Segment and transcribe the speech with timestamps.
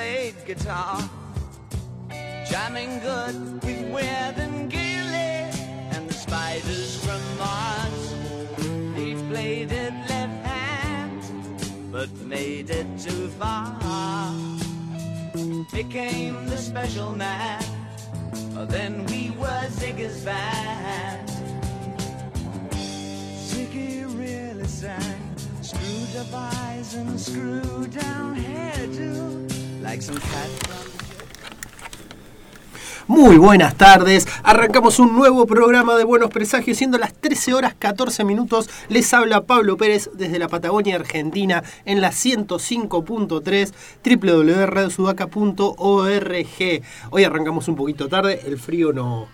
[0.00, 0.98] played guitar,
[2.50, 5.34] jamming good with Weird and Gilly
[5.92, 8.04] and the spiders from Mars.
[8.96, 11.20] He played it left hand,
[11.92, 14.32] but made it too far.
[15.70, 17.62] Became the special man.
[18.56, 21.28] Oh, then we were Ziggy's band.
[23.48, 25.20] Ziggy really sang.
[25.60, 29.49] Screwed up eyes and screwed down hairdo.
[33.08, 38.22] Muy buenas tardes, arrancamos un nuevo programa de Buenos Presagios, siendo las 13 horas 14
[38.22, 38.70] minutos.
[38.88, 43.72] Les habla Pablo Pérez desde la Patagonia Argentina en la 105.3
[44.04, 46.82] www.radiosudaca.org.
[47.10, 49.26] Hoy arrancamos un poquito tarde, el frío no,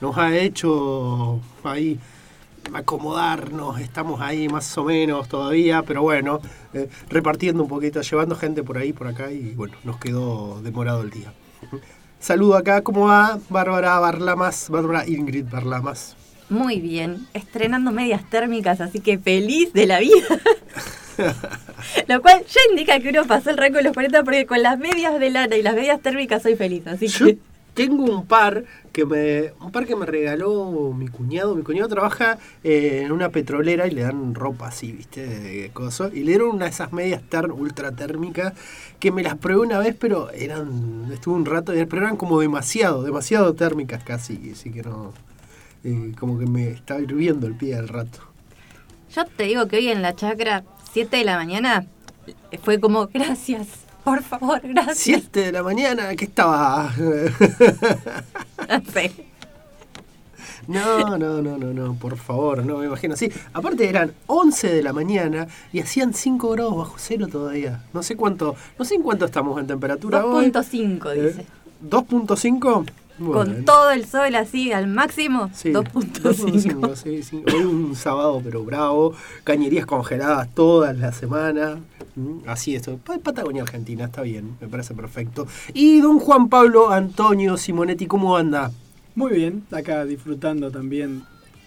[0.00, 1.98] nos ha hecho ahí
[2.72, 6.40] acomodarnos, estamos ahí más o menos todavía, pero bueno,
[6.72, 11.02] eh, repartiendo un poquito, llevando gente por ahí, por acá y bueno, nos quedó demorado
[11.02, 11.32] el día.
[12.18, 13.38] Saludo acá, ¿cómo va?
[13.50, 16.16] Bárbara Barlamas, Bárbara Ingrid Barlamas.
[16.48, 20.26] Muy bien, estrenando medias térmicas, así que feliz de la vida.
[22.08, 24.78] Lo cual ya indica que uno pasó el rango de los 40 porque con las
[24.78, 27.38] medias de lana y las medias térmicas soy feliz, así que...
[27.74, 31.54] tengo un par que me un par que me regaló mi cuñado.
[31.54, 35.26] Mi cuñado trabaja eh, en una petrolera y le dan ropa así, ¿viste?
[35.26, 36.12] De cosas.
[36.14, 38.54] Y le dieron una de esas medias ter- ultra térmicas
[39.00, 43.02] que me las probé una vez, pero eran estuve un rato, pero eran como demasiado,
[43.02, 45.12] demasiado térmicas casi, así que no
[45.84, 48.20] eh, como que me estaba hirviendo el pie al rato.
[49.14, 51.86] Yo te digo que hoy en la chacra, 7 de la mañana,
[52.62, 54.96] fue como, gracias, por favor, gracias.
[55.22, 56.92] 7 de la mañana, ¿qué estaba?
[60.66, 60.98] No.
[61.10, 63.30] No, no, no, no, no, por favor, no me imagino así.
[63.52, 67.82] Aparte eran 11 de la mañana y hacían 5 grados bajo cero todavía.
[67.92, 70.50] No sé cuánto, no sé en cuánto estamos en temperatura hoy.
[70.50, 71.46] 2.5 Eh, dice.
[71.86, 72.86] ¿2.5?
[73.18, 76.22] Bueno, Con todo el sol así al máximo, Sí, 2.5.
[76.22, 77.42] 2.5, sí, sí.
[77.54, 79.14] Hoy un sábado, pero bravo.
[79.44, 81.78] Cañerías congeladas todas la semana.
[82.16, 85.46] Mm, Así es, Pa- Patagonia Argentina, está bien, me parece perfecto.
[85.72, 88.70] Y don Juan Pablo Antonio Simonetti, ¿cómo anda?
[89.14, 91.22] Muy bien, acá disfrutando también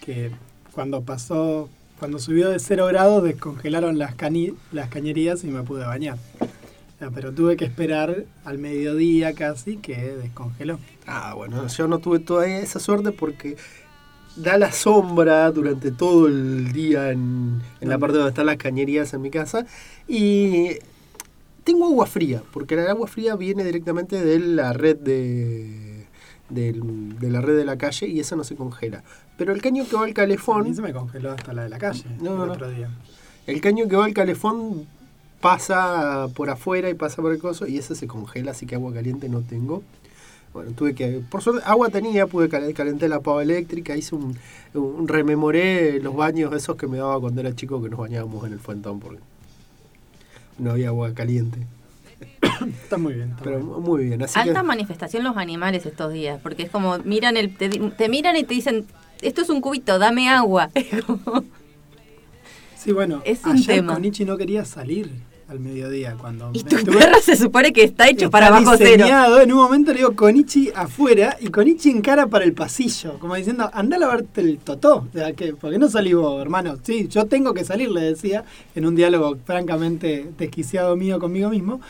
[0.06, 0.32] que
[0.74, 5.86] cuando pasó, cuando subió de 0 grados descongelaron las, cani- las cañerías y me pude
[5.86, 6.18] bañar.
[7.00, 10.80] Ah, Pero tuve que esperar al mediodía casi que descongeló.
[11.06, 13.56] Ah, bueno, yo no tuve todavía esa suerte porque
[14.36, 19.14] da la sombra durante todo el día en, en la parte donde están las cañerías
[19.14, 19.66] en mi casa.
[20.08, 20.70] Y
[21.64, 26.06] tengo agua fría, porque el agua fría viene directamente de la red de,
[26.50, 29.04] de la red de la calle y esa no se congela.
[29.38, 31.70] Pero el caño que va al A mí calefón, se me congeló hasta la de
[31.70, 32.54] la calle No, el no.
[32.54, 32.90] otro día.
[33.46, 34.88] el caño que va al calefón
[35.42, 38.94] pasa por afuera y pasa por el coso y ese se congela, así que agua
[38.94, 39.84] caliente no tengo.
[40.54, 44.36] Bueno, tuve que, por suerte, agua tenía, pude cal- calentar la pava eléctrica, hice un,
[44.74, 48.54] un- rememoré los baños esos que me daba cuando era chico que nos bañábamos en
[48.54, 49.20] el fuentón porque
[50.58, 51.60] no había agua caliente.
[52.84, 53.30] Está muy bien.
[53.32, 53.84] está Pero muy bien.
[53.84, 57.56] muy bien, así Alta que manifestación los animales estos días, porque es como miran el
[57.56, 58.86] te, di- te miran y te dicen,
[59.22, 60.72] esto es un cubito, dame agua.
[62.88, 63.96] Sí, bueno, es un ayer tema.
[63.96, 65.10] Konichi no quería salir
[65.50, 66.52] al mediodía cuando...
[66.54, 68.92] y me- tu tuve- perro se supone que está hecho para Está bajo cero.
[68.96, 69.42] diseñado.
[69.42, 73.70] En un momento le digo Konichi afuera y Konichi encara para el pasillo, como diciendo,
[73.74, 75.00] anda a lavarte el totó.
[75.00, 76.78] O sea, que, ¿por qué no salís vos, hermano?
[76.82, 81.82] Sí, yo tengo que salir, le decía, en un diálogo francamente desquiciado mío conmigo mismo.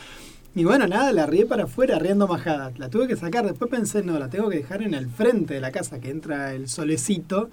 [0.56, 2.76] Y bueno, nada, la rié para afuera, riendo majadas.
[2.80, 5.60] La tuve que sacar, después pensé, no, la tengo que dejar en el frente de
[5.60, 7.50] la casa, que entra el solecito,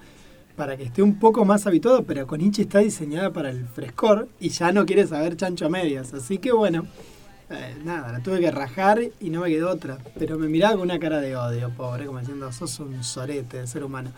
[0.56, 4.48] para que esté un poco más habituado, pero Konichi está diseñada para el frescor y
[4.48, 6.14] ya no quiere saber chancho a medias.
[6.14, 6.86] Así que bueno,
[7.50, 9.98] eh, nada, la tuve que rajar y no me quedó otra.
[10.18, 13.66] Pero me miraba con una cara de odio, pobre, como diciendo, sos un sorete de
[13.66, 14.10] ser humano.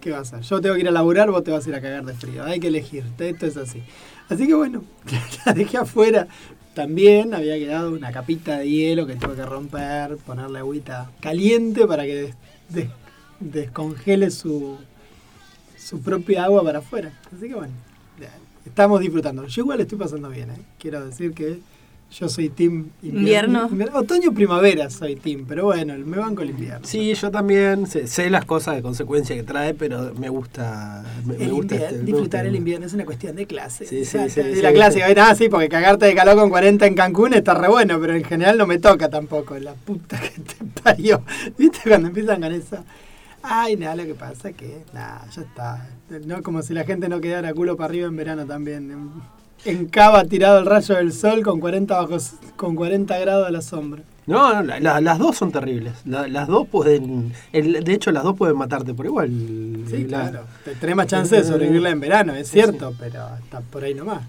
[0.00, 0.48] ¿Qué vas a hacer?
[0.50, 2.44] Yo tengo que ir a laburar, vos te vas a ir a cagar de frío.
[2.44, 3.82] Hay que elegir, esto es así.
[4.28, 4.84] Así que bueno,
[5.46, 6.26] la dejé afuera.
[6.74, 12.04] También había quedado una capita de hielo que tuve que romper, ponerle agüita caliente para
[12.04, 12.34] que des-
[12.68, 12.90] des-
[13.40, 14.76] descongele su,
[15.86, 17.12] su propia agua para afuera.
[17.36, 17.72] Así que bueno,
[18.20, 18.30] ya,
[18.64, 19.46] estamos disfrutando.
[19.46, 20.58] Yo igual estoy pasando bien, ¿eh?
[20.78, 21.58] Quiero decir que
[22.10, 23.68] yo soy team Invierno.
[23.94, 26.86] Otoño primavera soy team, pero bueno, me banco el invierno.
[26.86, 31.36] sí, yo también sé, sé las cosas de consecuencia que trae, pero me gusta, me,
[31.36, 33.86] me El gusta invier- este- me disfrutar gusta el invierno es una cuestión de clase.
[33.86, 34.74] Sí, sí, O sea, sí, sí, la sí.
[34.74, 38.14] clásica, ah, sí, porque cagarte de calor con 40 en Cancún está re bueno, pero
[38.14, 39.56] en general no me toca tampoco.
[39.58, 41.22] La puta que te parió.
[41.58, 42.78] ¿Viste cuando empiezan con eso?
[43.48, 45.88] Ay, nada, lo que pasa es que, nada, ya está.
[46.26, 49.10] No como si la gente no quedara culo para arriba en verano también.
[49.64, 53.62] en cava tirado el rayo del sol con 40, bajos, con 40 grados a la
[53.62, 54.02] sombra.
[54.26, 55.92] No, no, la- la- las dos son terribles.
[56.04, 57.32] La- las dos pueden.
[57.52, 59.28] el- de hecho, las dos pueden matarte por igual.
[59.88, 60.40] Sí, La- claro.
[60.64, 64.22] Te- Tenés más chance de sobrevivirla en verano, es cierto, pero está por ahí nomás.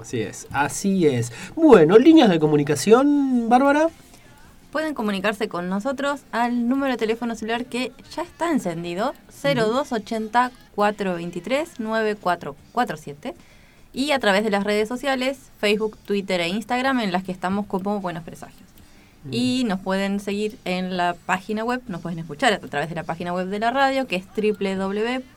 [0.00, 1.32] Así es, así es.
[1.56, 3.88] Bueno, líneas de comunicación, Bárbara.
[4.72, 11.80] Pueden comunicarse con nosotros al número de teléfono celular que ya está encendido, 0280 423
[11.80, 13.34] 9447
[13.92, 17.66] y a través de las redes sociales, Facebook, Twitter e Instagram en las que estamos
[17.66, 18.68] como Buenos Presagios.
[19.30, 23.02] Y nos pueden seguir en la página web, nos pueden escuchar a través de la
[23.02, 24.24] página web de la radio que es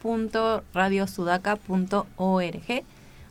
[0.04, 2.84] www.radiosudaca.org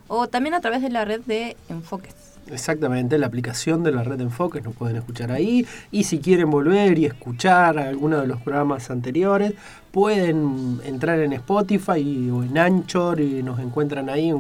[0.09, 2.20] o también a través de la red de Enfoques.
[2.53, 5.67] Exactamente, la aplicación de la red de enfoques nos pueden escuchar ahí.
[5.93, 9.55] Y si quieren volver y escuchar alguno de los programas anteriores,
[9.93, 14.33] pueden entrar en Spotify o en Anchor y nos encuentran ahí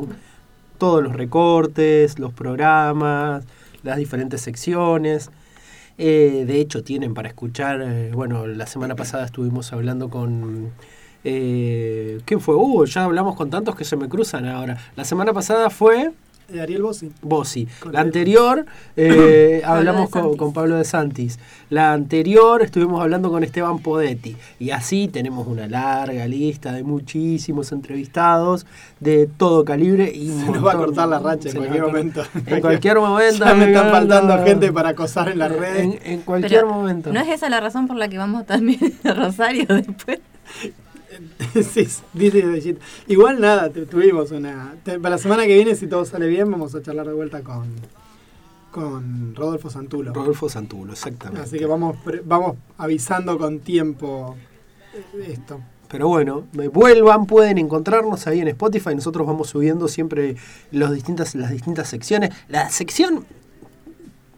[0.78, 3.44] todos los recortes, los programas,
[3.84, 5.30] las diferentes secciones.
[5.98, 10.70] Eh, de hecho, tienen para escuchar, eh, bueno, la semana pasada estuvimos hablando con...
[11.22, 12.56] Eh, ¿Quién fue?
[12.56, 14.78] Uh, ya hablamos con tantos que se me cruzan ahora.
[14.96, 16.12] La semana pasada fue...
[16.58, 17.12] Ariel Bossi.
[17.23, 17.69] Bossi.
[17.81, 18.67] Con La anterior
[18.97, 21.38] eh, Pablo hablamos de con, Pablo de Santis.
[21.69, 24.37] La anterior estuvimos hablando con Esteban Podetti.
[24.58, 28.67] Y así tenemos una larga lista de muchísimos entrevistados
[28.99, 30.11] de todo calibre.
[30.12, 32.23] Y Se nos va a cortar la racha en cualquier momento.
[32.47, 33.44] En cualquier momento.
[33.50, 35.82] Ya me están faltando gente para acosar en las redes.
[35.82, 37.12] En, en cualquier Pero, momento.
[37.12, 40.20] ¿No es esa la razón por la que vamos también a Rosario después?
[41.55, 42.78] sí, this is the shit.
[43.06, 44.75] Igual nada, tuvimos una.
[44.84, 47.69] para la semana que viene, si todo sale bien, vamos a charlar de vuelta con,
[48.70, 50.12] con Rodolfo Santulo.
[50.12, 51.43] Rodolfo Santulo, exactamente.
[51.43, 54.37] Así que vamos, vamos avisando con tiempo
[55.26, 55.61] esto.
[55.88, 58.94] Pero bueno, me vuelvan, pueden encontrarnos ahí en Spotify.
[58.94, 60.37] Nosotros vamos subiendo siempre
[60.70, 62.31] los distintas, las distintas secciones.
[62.49, 63.26] La sección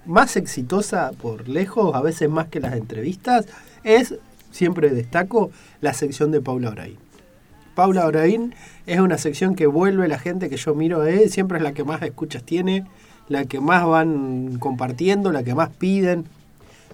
[0.06, 3.46] más exitosa por lejos, a veces más que las entrevistas,
[3.85, 4.14] es,
[4.52, 5.50] siempre destaco,
[5.81, 6.99] la sección de Paula Oraín.
[7.75, 8.54] Paula Oraín
[8.87, 11.84] es una sección que vuelve la gente que yo miro, eh, siempre es la que
[11.84, 12.87] más escuchas tiene,
[13.28, 16.26] la que más van compartiendo, la que más piden.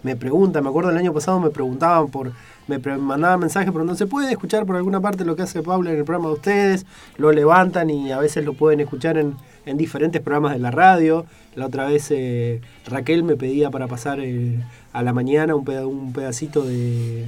[0.02, 2.32] Me preguntan, me acuerdo el año pasado me preguntaban por,
[2.68, 5.98] me mandaban mensajes preguntando, ¿se puede escuchar por alguna parte lo que hace Paula en
[5.98, 6.86] el programa de ustedes?
[7.16, 9.34] Lo levantan y a veces lo pueden escuchar en,
[9.66, 11.26] en diferentes programas de la radio.
[11.56, 14.60] La otra vez eh, Raquel me pedía para pasar eh,
[14.92, 17.26] a la mañana un, peda- un pedacito de,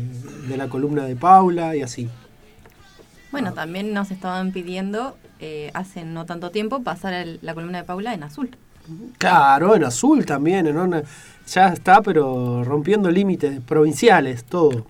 [0.49, 2.09] de la columna de Paula y así.
[3.33, 7.85] Bueno, también nos estaban pidiendo eh, hace no tanto tiempo pasar el- la columna de
[7.85, 8.51] Paula en azul.
[9.19, 11.03] Claro, en azul también, en una-
[11.47, 14.87] ya está, pero rompiendo límites provinciales, todo.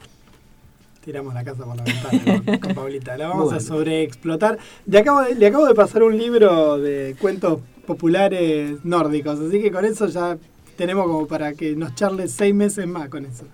[1.04, 3.16] Tiramos la casa por la ventana con, con Paulita.
[3.16, 3.60] La vamos a Bueno.
[3.60, 4.58] sobreexplotar.
[4.86, 9.72] Le acabo, de, le acabo de pasar un libro de cuentos populares nórdicos, así que
[9.72, 10.36] con eso ya
[10.76, 13.44] tenemos como para que nos charle seis meses más con eso.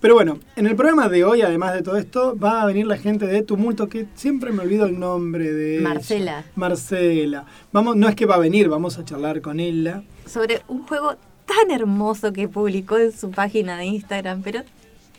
[0.00, 2.96] Pero bueno, en el programa de hoy, además de todo esto, va a venir la
[2.96, 5.88] gente de Tumulto, que siempre me olvido el nombre de ella.
[5.88, 6.44] Marcela.
[6.56, 7.44] Marcela.
[7.70, 10.02] Vamos, no es que va a venir, vamos a charlar con ella.
[10.24, 11.16] Sobre un juego
[11.50, 14.62] tan hermoso que publicó en su página de Instagram, pero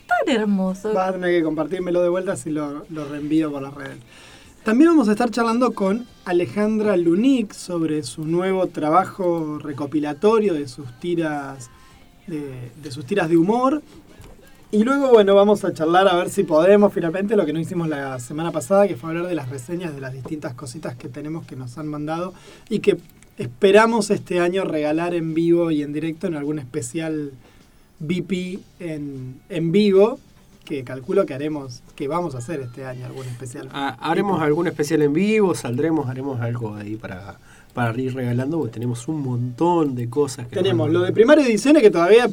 [0.06, 0.94] tan hermoso.
[0.94, 3.98] Vas a tener que compartírmelo de vuelta si lo, reenvío por las redes.
[4.64, 10.86] También vamos a estar charlando con Alejandra Lunik sobre su nuevo trabajo recopilatorio de sus
[11.00, 11.68] tiras
[12.26, 13.82] de sus tiras de humor.
[14.70, 17.88] Y luego, bueno, vamos a charlar a ver si podemos finalmente lo que no hicimos
[17.88, 21.44] la semana pasada, que fue hablar de las reseñas de las distintas cositas que tenemos
[21.44, 22.32] que nos han mandado
[22.70, 22.96] y que
[23.38, 27.32] esperamos este año regalar en vivo y en directo en algún especial
[27.98, 30.18] BP en, en vivo,
[30.64, 33.68] que calculo que haremos, que vamos a hacer este año algún especial.
[33.72, 37.38] Ah, haremos algún especial en vivo, saldremos, haremos algo ahí para,
[37.74, 41.14] para ir regalando, porque tenemos un montón de cosas que Tenemos lo de mandan.
[41.14, 42.28] primaria ediciones que todavía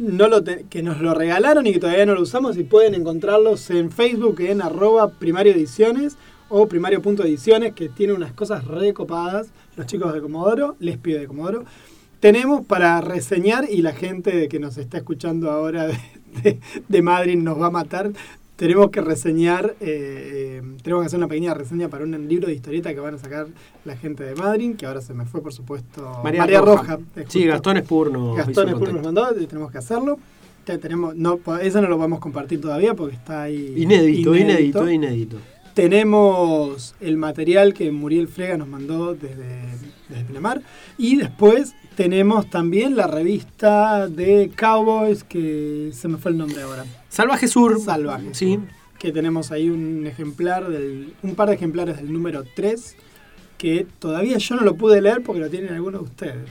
[0.00, 2.94] no lo te- que nos lo regalaron y que todavía no lo usamos y pueden
[2.94, 6.16] encontrarlos en Facebook en arroba primario ediciones
[6.48, 11.64] o primario.ediciones que tiene unas cosas recopadas los chicos de Comodoro, les pido de Comodoro.
[12.20, 15.98] Tenemos para reseñar y la gente que nos está escuchando ahora de,
[16.42, 18.10] de, de Madrid nos va a matar.
[18.56, 22.54] Tenemos que reseñar, eh, eh, tenemos que hacer una pequeña reseña para un libro de
[22.54, 23.48] historieta que van a sacar
[23.84, 27.00] la gente de Madrid, que ahora se me fue, por supuesto, María, Roja.
[27.16, 27.44] es Sí.
[27.44, 28.34] Gastón Espurno.
[28.34, 30.18] Gastón hizo Espur nos mandó, tenemos que hacerlo.
[30.66, 33.74] Ya tenemos, no, eso no lo vamos a compartir todavía porque está ahí.
[33.76, 35.36] Inédito, inédito, inédito.
[35.74, 39.44] Tenemos el material que Muriel Frega nos mandó desde,
[40.08, 40.62] desde Pinamar.
[40.96, 46.84] Y después tenemos también la revista de Cowboys, que se me fue el nombre ahora.
[47.08, 47.80] Salvaje Sur.
[47.80, 48.58] Salvaje Sí.
[48.98, 52.96] que tenemos ahí un ejemplar del, un par de ejemplares del número 3
[53.58, 56.48] que todavía yo no lo pude leer porque lo tienen algunos de ustedes.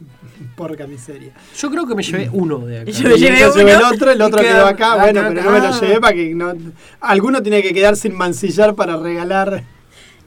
[0.56, 1.32] Porca miseria.
[1.56, 2.90] Yo creo que me llevé uno de acá.
[2.90, 5.58] Yo me Y llevé el otro, el otro quedó acá, acá, bueno, pero no me
[5.58, 5.80] lo acá.
[5.80, 6.52] llevé para que no.
[7.00, 9.64] Alguno tiene que quedar sin mancillar para regalar.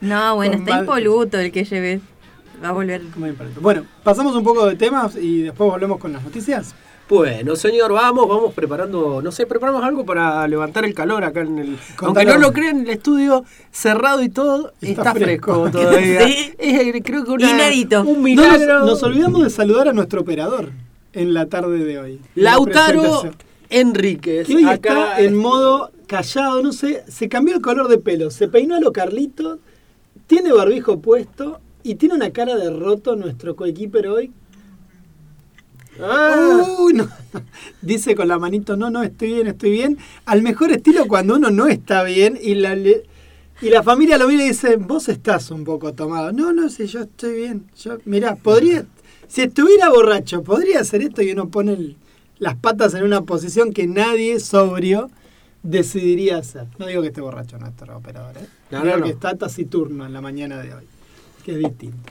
[0.00, 2.00] No, bueno, está mal- impoluto el que llevé.
[2.62, 3.02] Va a volver.
[3.60, 6.74] Bueno, pasamos un poco de temas y después volvemos con las noticias.
[7.12, 11.58] Bueno, señor, vamos, vamos preparando, no sé, preparamos algo para levantar el calor acá en
[11.58, 11.76] el...
[11.94, 12.06] Contalo.
[12.06, 15.64] Aunque no lo crean, el estudio cerrado y todo, Está está, fresco.
[15.64, 16.26] fresco, todavía.
[16.26, 16.52] Sí.
[16.56, 18.00] Es, eh, creo que una- Inédito.
[18.00, 18.78] un milagro.
[18.78, 20.70] nos, nos olvidamos de saludar a nuestro operador
[21.12, 22.20] en la tarde de hoy.
[22.34, 23.24] La Lautaro.
[23.68, 24.46] Enríquez.
[24.46, 28.30] Que hoy acá está en modo callado, no sé, se cambió el color de pelo,
[28.30, 29.58] se peinó a lo Carlitos,
[30.26, 34.32] tiene barbijo puesto y tiene una cara de roto nuestro coequiper hoy.
[36.00, 37.08] Ah, Uy, no.
[37.82, 39.98] Dice con la manito, no, no, estoy bien, estoy bien.
[40.24, 44.44] Al mejor estilo cuando uno no está bien y la, y la familia lo mira
[44.44, 46.32] y dice, vos estás un poco tomado.
[46.32, 47.64] No, no, si yo estoy bien.
[47.78, 48.86] Yo, mirá, podría,
[49.28, 51.96] si estuviera borracho, podría hacer esto y uno pone el-
[52.38, 55.10] las patas en una posición que nadie sobrio
[55.62, 56.66] decidiría hacer.
[56.78, 58.46] No digo que esté borracho nuestro operador, ¿eh?
[58.70, 59.04] No, digo no, no.
[59.04, 60.84] que está taciturno en la mañana de hoy.
[61.44, 62.10] Que es distinto.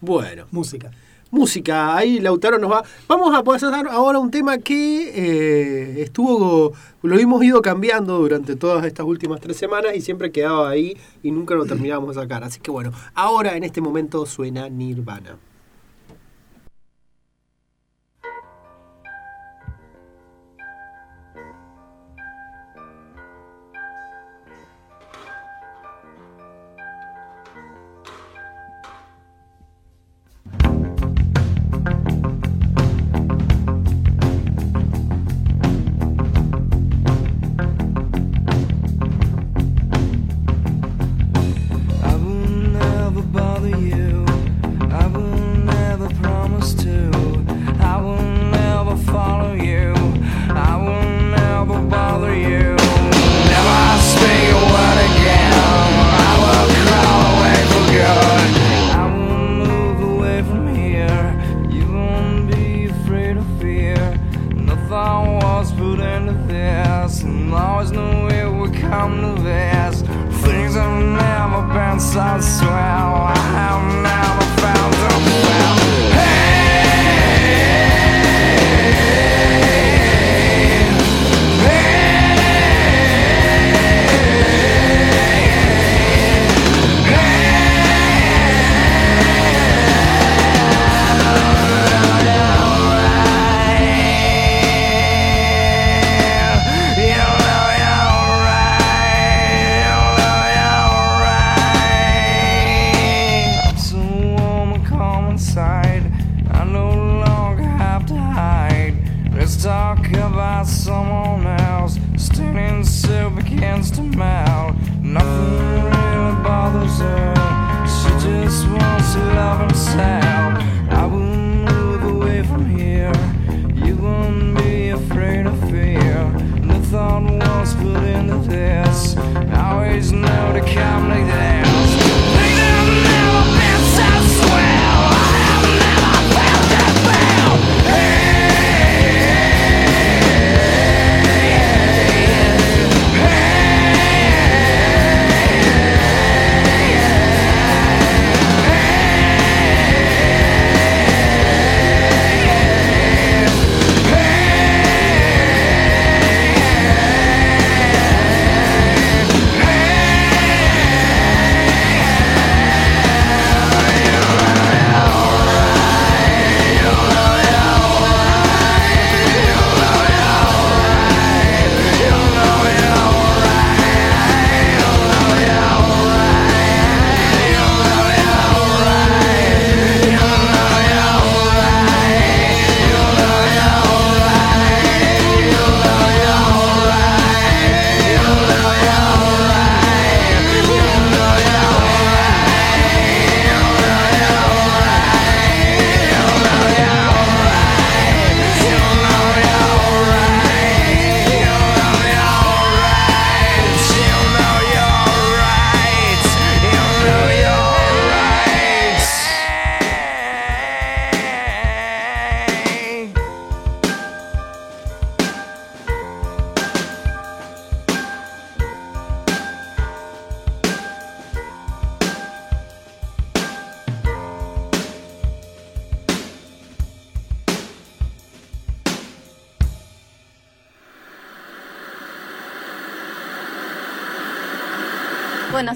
[0.00, 0.90] bueno, Música.
[1.32, 2.84] Música, ahí Lautaro nos va.
[3.08, 6.72] Vamos a pasar ahora un tema que eh, estuvo,
[7.02, 11.32] lo hemos ido cambiando durante todas estas últimas tres semanas y siempre quedaba ahí y
[11.32, 12.44] nunca lo terminábamos de sacar.
[12.44, 15.38] Así que bueno, ahora en este momento suena Nirvana.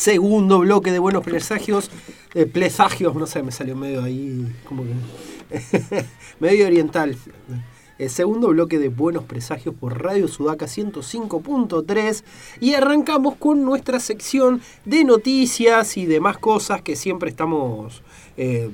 [0.00, 1.90] Segundo bloque de buenos presagios.
[2.32, 6.06] eh, presagios, no sé, me salió medio ahí, como que.
[6.40, 7.18] medio oriental.
[7.98, 12.24] El segundo bloque de Buenos Presagios por Radio Sudaca 105.3
[12.60, 18.02] y arrancamos con nuestra sección de noticias y demás cosas que siempre estamos
[18.38, 18.70] eh,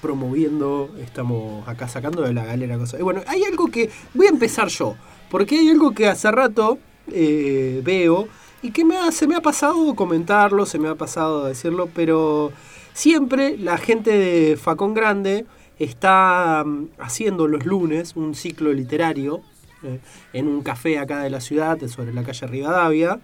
[0.00, 3.00] promoviendo, estamos acá sacando de la galera cosas.
[3.00, 4.94] Y bueno, hay algo que voy a empezar yo,
[5.28, 6.78] porque hay algo que hace rato
[7.08, 8.28] eh, veo
[8.62, 12.52] y que me ha- se me ha pasado comentarlo, se me ha pasado decirlo, pero
[12.92, 15.46] siempre la gente de Facón Grande
[15.78, 19.42] está mm, haciendo los lunes un ciclo literario
[19.84, 20.00] eh,
[20.32, 23.20] en un café acá de la ciudad, sobre la calle Rivadavia.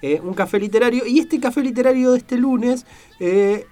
[0.00, 1.06] eh, un café literario.
[1.06, 2.86] Y este café literario de este lunes
[3.20, 3.66] eh,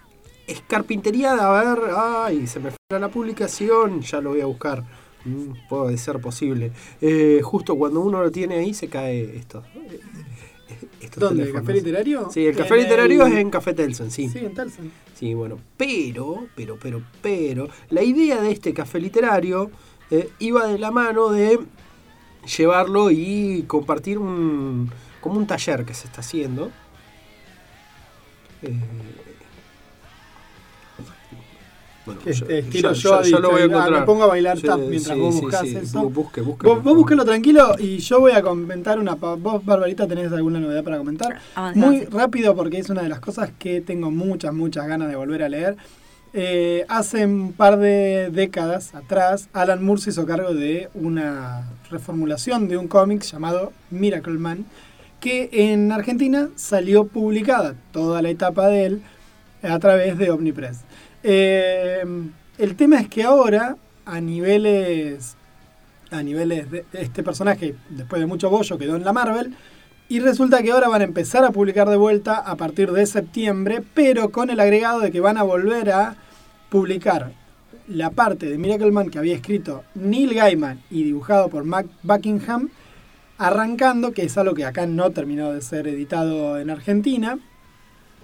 [0.46, 4.46] es carpintería de, a ver, ay, se me fue la publicación, ya lo voy a
[4.46, 4.82] buscar.
[5.24, 6.72] Mm, puede ser posible.
[7.00, 9.62] Eh, justo cuando uno lo tiene ahí se cae esto.
[11.00, 11.44] Estos ¿Dónde?
[11.44, 12.28] ¿El café literario?
[12.30, 14.28] Sí, el café literario el- es en Café Telsen, sí.
[14.28, 14.92] Sí, en Telsen.
[15.14, 19.70] Sí, bueno, pero, pero, pero, pero, la idea de este café literario
[20.10, 21.58] eh, iba de la mano de
[22.56, 26.70] llevarlo y compartir un, como un taller que se está haciendo.
[28.62, 28.74] Eh,
[32.14, 34.00] bueno, Que yo- este estilo yo- yo- yo, lo voy a ah, encontrar.
[34.00, 35.76] me pongo a bailar Sí, tap mientras sí, vos sí, sí.
[35.76, 36.02] eso.
[36.02, 39.14] Vos busque, busque, Vos, búsquelo tranquilo y yo voy a comentar una...
[39.14, 41.38] Vos, Barbarita, tenés alguna novedad para comentar.
[41.74, 45.42] Muy rápido porque es una de las cosas que tengo muchas, muchas ganas de volver
[45.42, 45.76] a leer.
[46.32, 52.68] Eh, hace un par de décadas atrás, Alan Moore se hizo cargo de una reformulación
[52.68, 54.64] de un cómic llamado Miracle Man,
[55.18, 59.02] que en Argentina salió publicada toda la etapa de él
[59.62, 60.78] a través de Omnipress.
[61.22, 62.04] Eh,
[62.58, 65.36] el tema es que ahora, a niveles,
[66.10, 69.54] a niveles de este personaje, después de mucho bollo, quedó en la Marvel,
[70.08, 73.82] y resulta que ahora van a empezar a publicar de vuelta a partir de septiembre,
[73.94, 76.16] pero con el agregado de que van a volver a
[76.68, 77.32] publicar
[77.86, 82.70] la parte de Miracle Man que había escrito Neil Gaiman y dibujado por Mac Buckingham,
[83.38, 87.38] arrancando, que es algo que acá no terminó de ser editado en Argentina,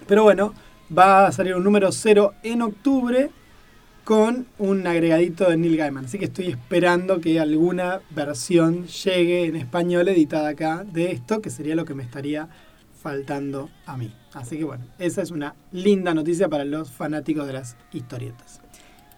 [0.06, 0.54] pero bueno,
[0.96, 3.30] va a salir un número cero en octubre
[4.04, 6.04] con un agregadito de Neil Gaiman.
[6.04, 11.50] Así que estoy esperando que alguna versión llegue en español editada acá de esto, que
[11.50, 12.48] sería lo que me estaría
[13.02, 14.12] faltando a mí.
[14.32, 18.60] Así que bueno, esa es una linda noticia para los fanáticos de las historietas.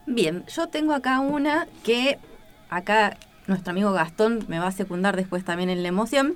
[0.07, 2.18] Bien, yo tengo acá una que
[2.70, 6.35] acá nuestro amigo Gastón me va a secundar después también en la emoción.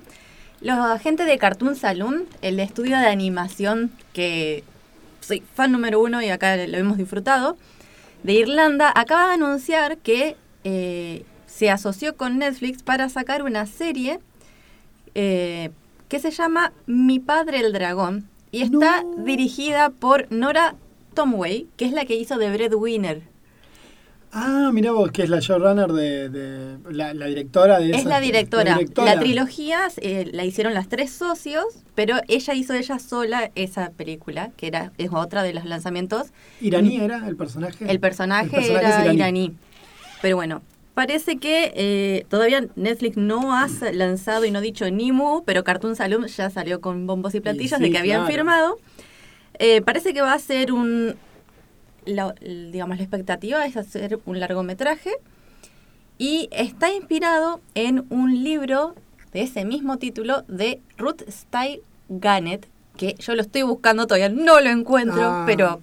[0.61, 4.63] Los agentes de Cartoon Saloon, el estudio de animación que
[5.23, 7.57] soy fan número uno y acá lo hemos disfrutado,
[8.23, 14.19] de Irlanda, acaba de anunciar que eh, se asoció con Netflix para sacar una serie
[15.15, 15.71] eh,
[16.07, 20.75] que se llama Mi Padre el Dragón y está dirigida por Nora
[21.13, 23.32] Tomway, que es la que hizo The Breadwinner.
[24.35, 28.09] Ah, mira vos, que es la showrunner de, de- la, la directora de Es esa-
[28.09, 28.71] la directora.
[28.71, 29.19] La, directora.
[29.19, 34.65] trilogía eh, la hicieron las tres socios, pero ella hizo ella sola esa película, que
[34.67, 36.27] era es otra de los lanzamientos.
[36.61, 37.85] ¿Iraní era el personaje?
[37.87, 39.53] El personaje, El personaje era iraní.
[40.23, 40.63] Pero bueno,
[40.95, 45.63] parece que eh, todavía Netflix no ha lanzado y no ha dicho ni mu, pero
[45.63, 48.31] Cartoon Saloon ya salió con bombos y platillos sí, de que habían claro.
[48.33, 48.77] firmado.
[49.59, 51.15] Eh, parece que va a ser un.
[52.05, 55.11] La- digamos, la expectativa es hacer un largometraje
[56.17, 58.95] y está inspirado en un libro
[59.31, 64.59] de ese mismo título de Ruth Style Gannett, que yo lo estoy buscando todavía, no
[64.61, 65.43] lo encuentro, Ah.
[65.47, 65.81] pero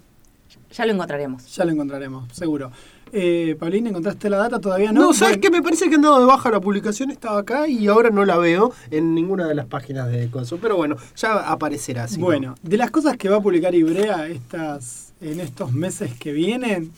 [0.71, 1.53] ya lo encontraremos.
[1.55, 2.71] Ya lo encontraremos, seguro.
[3.13, 4.93] Eh, Paulina, ¿encontraste la data todavía?
[4.93, 5.49] No, No, ¿sabes Bueno, qué?
[5.51, 8.37] Me parece que han dado de baja la publicación, estaba acá y ahora no la
[8.37, 10.59] veo en ninguna de las páginas de Consul.
[10.61, 12.07] Pero bueno, ya aparecerá.
[12.07, 12.25] si no.
[12.27, 16.91] Bueno, de las cosas que va a publicar Ibrea estas, en estos meses que vienen,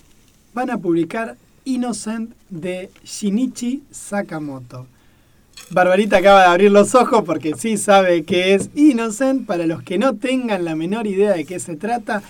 [0.53, 4.87] van a publicar Innocent de Shinichi Sakamoto.
[5.69, 9.45] Barbarita acaba de abrir los ojos porque sí sabe que es Innocent.
[9.45, 12.21] Para los que no tengan la menor idea de qué se trata,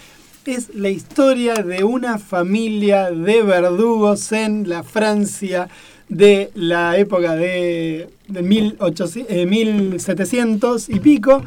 [0.45, 5.69] es la historia de una familia de verdugos en la Francia
[6.09, 11.43] de la época de, de 1800, eh, 1700 y pico.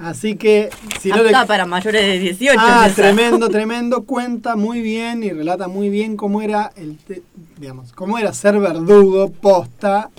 [0.00, 2.58] Así que si no le- para mayores de 18.
[2.58, 4.04] Ah, tremendo, tremendo.
[4.04, 7.22] Cuenta muy bien y relata muy bien cómo era el, te-
[7.58, 10.10] digamos, cómo era ser verdugo posta,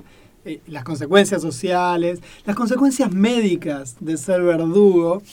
[0.45, 5.23] eh, las consecuencias sociales, las consecuencias médicas de ser verdugo,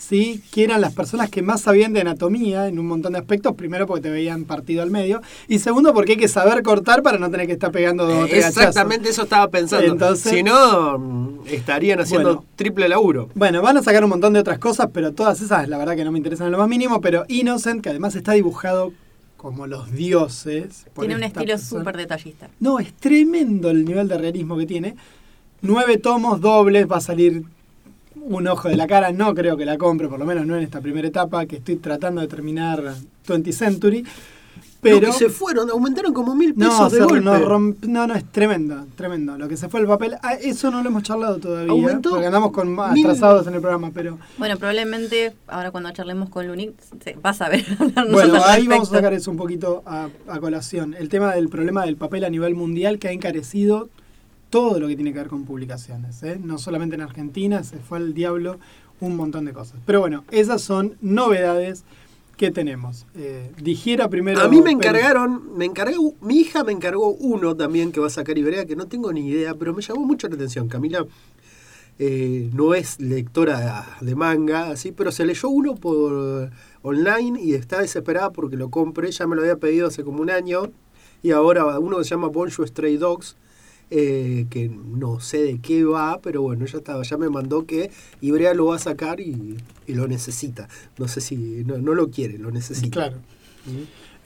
[0.00, 3.54] sí, que eran las personas que más sabían de anatomía en un montón de aspectos.
[3.54, 7.18] Primero porque te veían partido al medio y segundo porque hay que saber cortar para
[7.18, 8.62] no tener que estar pegando dos o tres hachazos.
[8.62, 9.86] Exactamente eso estaba pensando.
[9.92, 12.44] Entonces- si no, mm, estarían haciendo Bueno.
[12.56, 13.28] triple laburo.
[13.34, 16.04] Bueno, van a sacar un montón de otras cosas, pero todas esas la verdad que
[16.04, 18.92] no me interesan en lo más mínimo, pero Innocent, que además está dibujado
[19.36, 20.86] como los dioses.
[20.94, 22.48] por Tiene un estilo súper detallista.
[22.58, 24.96] No, es tremendo el nivel de realismo que tiene.
[25.62, 27.44] Nueve tomos dobles, va a salir
[28.22, 30.62] un ojo de la cara, no creo que la compre, por lo menos no en
[30.62, 32.94] esta primera etapa, que estoy tratando de terminar
[33.26, 34.04] 20th Century.
[34.82, 34.98] Pero...
[34.98, 37.20] Lo que se fueron, aumentaron como mil pesos No, de se- golpe.
[37.20, 39.36] no, romp- no, no, es tremendo, tremendo.
[39.36, 42.24] Lo que se fue el papel, ah, eso no lo hemos charlado todavía, Aumentó porque
[42.24, 44.18] andamos con más mil- atrasados en el programa, pero...
[44.38, 46.70] Bueno, probablemente ahora cuando charlemos con Luni,
[47.04, 47.62] se- vas a ver.
[48.10, 50.94] Bueno, ahí vamos a sacar eso un poquito a, a colación.
[50.98, 53.90] El tema del problema del papel a nivel mundial que ha encarecido
[54.50, 56.22] todo lo que tiene que ver con publicaciones.
[56.22, 56.38] ¿eh?
[56.42, 58.58] No solamente en Argentina, se fue al diablo
[59.00, 59.80] un montón de cosas.
[59.86, 61.84] Pero bueno, esas son novedades
[62.36, 63.06] que tenemos.
[63.14, 64.40] Eh, digiera primero...
[64.40, 68.10] A mí me encargaron, me encargó, mi hija me encargó uno también que va a
[68.10, 70.68] sacar Ibrea, que no tengo ni idea, pero me llamó mucho la atención.
[70.68, 71.06] Camila
[71.98, 77.80] eh, no es lectora de manga, así, pero se leyó uno por online y está
[77.80, 79.10] desesperada porque lo compre.
[79.12, 80.70] Ya me lo había pedido hace como un año.
[81.22, 83.36] Y ahora uno que se llama Bonjour Stray Dogs,
[83.90, 87.90] eh, que no sé de qué va, pero bueno, ya estaba, ya me mandó que
[88.20, 89.56] Ibrea lo va a sacar y,
[89.88, 90.68] lo necesita.
[90.98, 92.90] No sé si, no, no lo quiere, lo necesita.
[92.90, 93.16] Claro.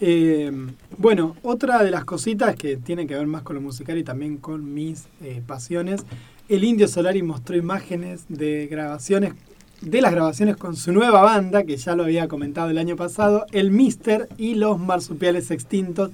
[0.00, 0.52] Eh,
[0.98, 4.36] bueno, otra de las cositas que tiene que ver más con lo musical y también
[4.36, 6.04] con mis eh, pasiones,
[6.48, 9.32] el Indio Solari mostró imágenes de grabaciones,
[9.80, 13.46] de las grabaciones con su nueva banda, que ya lo había comentado el año pasado,
[13.52, 16.10] el Mister y los Marsupiales Extintos.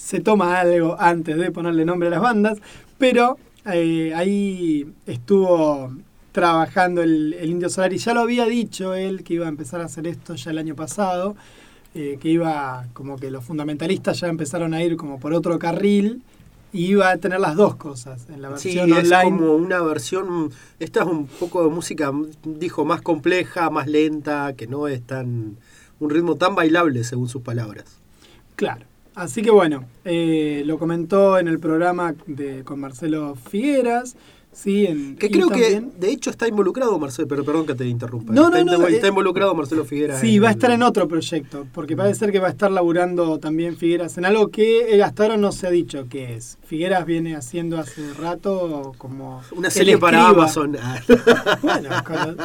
[0.00, 2.58] Se toma algo antes de ponerle nombre a las bandas,
[2.98, 3.36] pero
[3.70, 5.92] eh, ahí estuvo
[6.32, 7.98] trabajando el, el Indio Solari.
[7.98, 10.74] Ya lo había dicho él que iba a empezar a hacer esto ya el año
[10.74, 11.36] pasado
[11.94, 16.22] eh, que iba como que los fundamentalistas ya empezaron a ir como por otro carril
[16.72, 19.24] y iba a tener las dos cosas en la Sí, versión es online.
[19.38, 22.12] como una versión, esta es un poco de música,
[22.44, 25.56] dijo, más compleja, más lenta, que no es tan,
[25.98, 27.86] un ritmo tan bailable según sus palabras.
[28.54, 28.86] Claro.
[29.20, 34.16] Así que bueno, eh, lo comentó en el programa de, con Marcelo Figueras.
[34.52, 37.86] Sí, en, Que creo también- que de hecho está involucrado Marcelo, pero perdón que te
[37.86, 38.32] interrumpa.
[38.32, 40.18] No, está, no, no, está eh, involucrado Marcelo Figuera.
[40.18, 43.38] Sí, va a estar en otro proyecto, porque parece ser que va a estar laburando
[43.38, 46.58] también Figueras en algo que eh, hasta ahora no se ha dicho qué es.
[46.66, 49.40] Figueras viene haciendo hace rato como...
[49.52, 50.28] Una serie para.
[50.28, 50.76] Amazon.
[51.62, 52.36] Bueno, con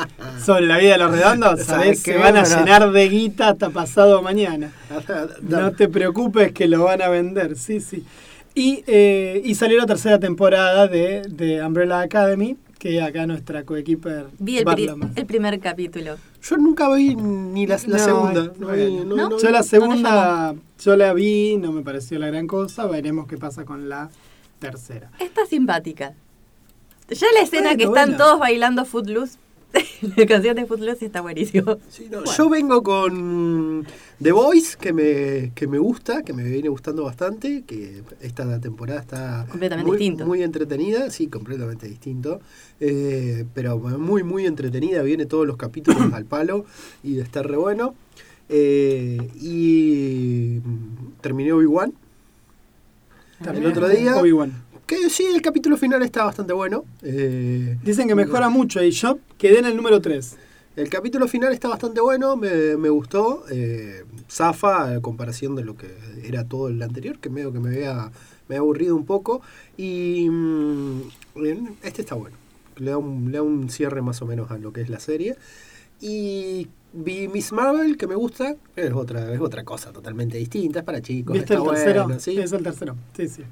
[0.43, 4.21] sobre la vida de los redondos, ¿Sabes que van a llenar de guita hasta pasado
[4.21, 4.71] mañana.
[5.41, 8.05] No te preocupes que lo van a vender, sí, sí.
[8.55, 14.27] Y, eh, y salió la tercera temporada de, de Umbrella Academy, que acá nuestra coequiper
[14.39, 15.11] Vi el, pri- Barloma.
[15.15, 16.15] el primer capítulo.
[16.41, 18.43] Yo nunca vi ni la, la No, segunda.
[18.57, 18.73] No, bueno.
[18.85, 19.29] vi- no- ¿No?
[19.31, 23.37] no- Yo la segunda, yo la vi, no me pareció la gran cosa, veremos qué
[23.37, 24.09] pasa con la
[24.59, 25.11] tercera.
[25.19, 26.13] Está simpática.
[27.09, 28.17] Ya la escena Bueno, que están bueno.
[28.23, 29.37] todos bailando Footloose,
[30.17, 31.77] la canción de Footloose está buenísimo.
[31.89, 33.85] Sí, no, Yo vengo con
[34.21, 39.01] The Voice, que me, que me gusta, que me viene gustando bastante, que esta temporada
[39.01, 40.25] está Completamente muy, distinto.
[40.25, 42.39] muy entretenida, sí, completamente distinto,
[42.79, 46.65] eh, pero muy, muy entretenida, viene todos los capítulos al palo
[47.03, 47.95] y está re bueno.
[48.47, 50.59] Eh, y
[51.21, 51.93] terminé Obi-Wan,
[53.53, 54.64] el otro día, Obi-Wan.
[54.85, 56.85] Que sí, el capítulo final está bastante bueno.
[57.01, 60.37] eh, Dicen que mejora mucho y yo quedé en el número 3.
[60.75, 63.45] El capítulo final está bastante bueno, me, me gustó.
[63.49, 65.87] Eh, zafa a comparación de lo que
[66.23, 68.11] era todo el anterior, que medio que me había,
[68.47, 69.41] me había aburrido un poco.
[69.77, 71.01] Y mm,
[71.83, 72.35] este está bueno.
[72.75, 74.99] Le da, un, le da un cierre más o menos a lo que es la
[74.99, 75.37] serie.
[76.01, 78.57] Y vi Miss Marvel, que me gusta.
[78.75, 81.33] Es otra, es otra cosa totalmente distinta, es para chicos.
[81.33, 82.03] ¿Viste está el tercero?
[82.03, 82.37] bueno, ¿sí?
[82.37, 83.43] Es el tercero, sí, sí.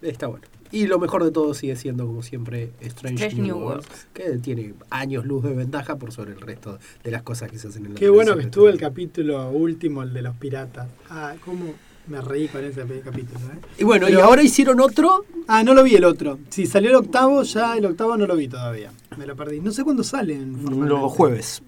[0.00, 0.46] Está bueno.
[0.72, 4.24] Y lo mejor de todo sigue siendo, como siempre, Strange, Strange New, New Worlds, que
[4.38, 7.86] tiene años luz de ventaja por sobre el resto de las cosas que se hacen
[7.86, 10.88] en la Qué bueno que estuvo el capítulo último, el de los piratas.
[11.10, 11.74] Ah, cómo,
[12.08, 13.40] Me reí con ese capítulo.
[13.52, 13.58] ¿eh?
[13.78, 15.24] Y bueno, y ahora hicieron otro.
[15.48, 16.38] Ah, no lo vi el otro.
[16.50, 18.92] Si salió el octavo, ya el octavo no lo vi todavía.
[19.16, 19.60] Me lo perdí.
[19.60, 20.56] No sé cuándo salen.
[20.88, 21.62] Los jueves.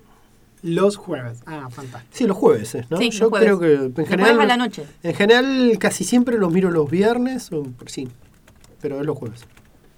[0.63, 1.39] Los jueves.
[1.47, 2.13] Ah, fantástico.
[2.17, 2.77] Sí, los jueves.
[2.91, 2.99] ¿no?
[2.99, 3.47] Sí, Yo los jueves.
[3.47, 4.35] creo que en general.
[4.37, 4.85] jueves a la noche.
[5.05, 7.53] En general, casi siempre los miro los viernes.
[7.53, 8.09] O, sí,
[8.81, 9.45] pero es los jueves.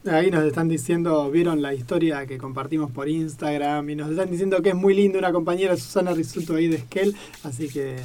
[0.06, 4.62] Ahí nos están diciendo, vieron la historia que compartimos por Instagram y nos están diciendo
[4.62, 7.14] que es muy linda una compañera Susana Risuto ahí de Esquel,
[7.44, 7.96] así que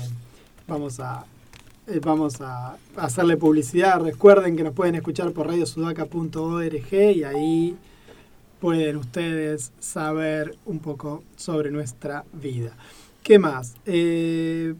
[0.68, 1.26] vamos a
[1.88, 4.02] eh, vamos a hacerle publicidad.
[4.02, 7.78] Recuerden que nos pueden escuchar por radiosudaca.org y ahí
[8.60, 12.72] pueden ustedes saber un poco sobre nuestra vida.
[13.22, 13.76] ¿Qué más?
[13.86, 14.74] Eh,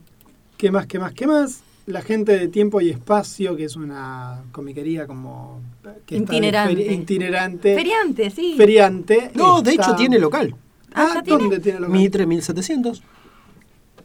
[0.58, 0.88] ¿Qué más?
[0.88, 1.14] ¿Qué más?
[1.14, 1.64] ¿Qué más?
[1.88, 5.62] La gente de Tiempo y Espacio, que es una comiquería como...
[6.08, 6.76] Que de Itinerante.
[6.90, 7.76] feri- itinerante.
[7.76, 8.56] Feriante, sí.
[8.58, 9.32] Feriante.
[9.36, 10.56] No, de está- hecho tiene local.
[10.94, 11.40] Ah, Ah, ¿ya tiene?
[11.42, 11.94] ¿dónde tiene local?
[11.98, 13.04] Mitre 1700.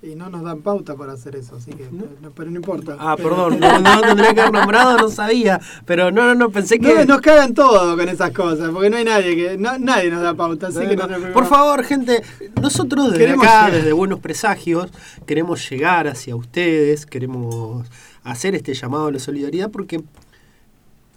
[0.02, 1.86] Y no nos dan pauta para hacer eso, así que...
[1.92, 2.96] no- pero no importa.
[2.98, 5.60] Ah, Pero- perdón, no, no tendría que haber nombrado, no sabía.
[5.84, 6.94] Pero no, no, no, pensé que.
[6.94, 9.58] No, nos cagan todo con esas cosas, porque no hay nadie que...
[9.58, 12.22] no- nadie nos da pauta, así que no Por favor, gente,
[12.62, 13.72] nosotros desde Queremos acá, llegar.
[13.72, 14.90] desde Buenos Presagios,
[15.26, 17.86] queremos llegar hacia ustedes, queremos
[18.22, 20.02] hacer este llamado a la solidaridad porque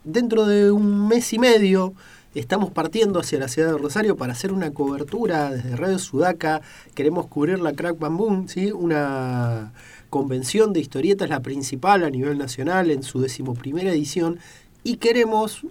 [0.03, 1.93] dentro de un mes y medio
[2.35, 6.61] estamos partiendo hacia la ciudad de Rosario para hacer una cobertura desde Radio Sudaca.
[6.95, 8.71] Queremos cubrir la Crack Bamboo, ¿sí?
[8.71, 9.73] una
[10.09, 14.39] convención de historietas, la principal a nivel nacional en su decimoprimera edición,
[14.83, 15.65] y queremos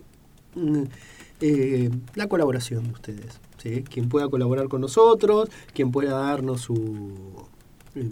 [0.55, 0.83] mm,
[1.41, 3.41] eh, la colaboración de ustedes.
[3.59, 3.83] ¿sí?
[3.83, 7.13] Quien pueda colaborar con nosotros, quien pueda darnos su,
[7.95, 8.09] eh,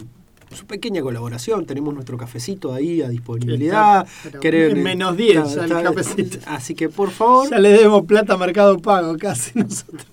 [0.53, 1.65] su pequeña colaboración.
[1.65, 4.05] Tenemos nuestro cafecito ahí a disponibilidad.
[4.25, 4.39] Está,
[4.75, 6.37] menos 10 está- ya el cafecito.
[6.47, 10.05] Así que por favor, Ya le demos plata a Mercado Pago casi nosotros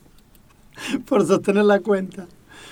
[1.06, 2.26] por sostener la cuenta.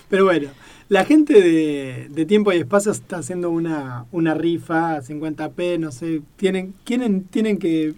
[0.09, 0.49] Pero bueno,
[0.89, 5.91] la gente de, de Tiempo y Espacio está haciendo una, una rifa a 50p, no
[5.91, 7.95] sé, tienen, tienen, tienen que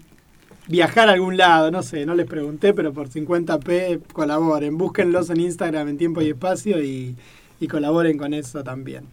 [0.67, 5.39] viajar a algún lado, no sé, no les pregunté, pero por 50p colaboren, búsquenlos en
[5.41, 7.15] Instagram en Tiempo y Espacio y,
[7.59, 9.03] y colaboren con eso también.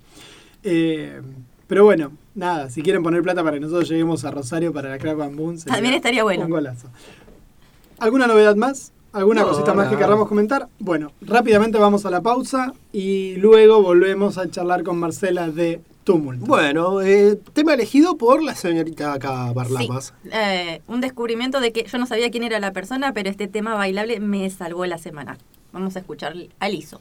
[0.68, 1.20] Eh,
[1.68, 4.98] pero bueno, nada, si quieren poner plata para que nosotros lleguemos a Rosario para la
[4.98, 6.44] Crack Bamboo, sería También estaría bueno.
[6.44, 6.88] Un golazo.
[7.98, 8.92] ¿Alguna novedad más?
[9.12, 10.68] ¿Alguna No, cosita más que queramos comentar?
[10.78, 16.44] Bueno, rápidamente vamos a la pausa y luego volvemos a charlar con Marcela de Tumulto.
[16.44, 20.12] bueno, eh, tema elegido por la señorita acá Sí, Barlamas.
[20.30, 23.74] eh, un descubrimiento de que yo no sabía quién era la persona, pero este tema
[23.74, 25.38] bailable me salvó la semana.
[25.72, 27.00] Vamos a escuchar a Lizo.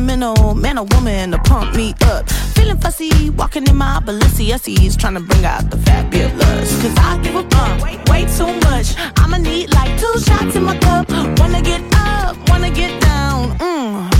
[0.00, 2.28] Sentimental man or woman to pump me up.
[2.54, 6.82] Feeling fussy, walking in my Balenciennes, trying to bring out the fabulous.
[6.82, 8.94] Cause I give a fuck way too much.
[9.16, 11.08] I'ma need like two shots in my cup.
[11.38, 13.58] Wanna get up, wanna get down.
[13.58, 14.19] Mm,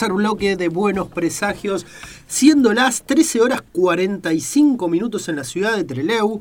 [0.00, 1.84] Tercer bloque de Buenos Presagios,
[2.26, 6.40] siendo las 13 horas 45 minutos en la ciudad de Trelew,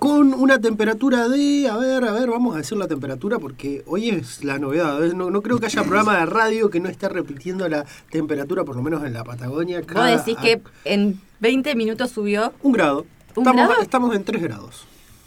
[0.00, 4.08] con una temperatura de, a ver, a ver, vamos a decir la temperatura porque hoy
[4.10, 4.98] es la novedad.
[4.98, 5.14] ¿ves?
[5.14, 8.74] No, no creo que haya programa de radio que no esté repitiendo la temperatura, por
[8.74, 9.78] lo menos en la Patagonia.
[9.78, 12.52] Vos cada- decís que en 20 minutos subió.
[12.62, 13.06] Un grado.
[13.36, 13.82] ¿Un estamos, grado?
[13.82, 14.84] estamos en 3 grados.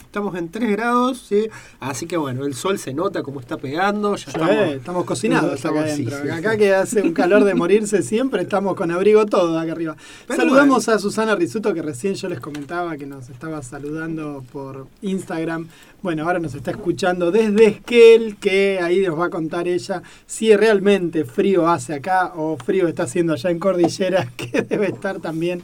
[0.10, 1.50] Estamos en 3 grados, ¿sí?
[1.80, 4.16] Así que bueno, el sol se nota como está pegando.
[4.16, 6.18] Ya estamos, estamos, cocinados estamos- acá adentro.
[6.24, 9.96] sí, acá que hace un calor de morirse siempre, estamos con abrigo todo acá arriba.
[10.26, 14.88] Pero Saludamos a Susana Risuto, que recién yo les comentaba que nos estaba saludando por
[15.04, 15.68] Instagram.
[16.02, 20.56] Bueno, ahora nos está escuchando desde Esquel, que ahí nos va a contar ella si
[20.56, 25.62] realmente frío hace acá o frío está haciendo allá en Cordillera, que debe estar también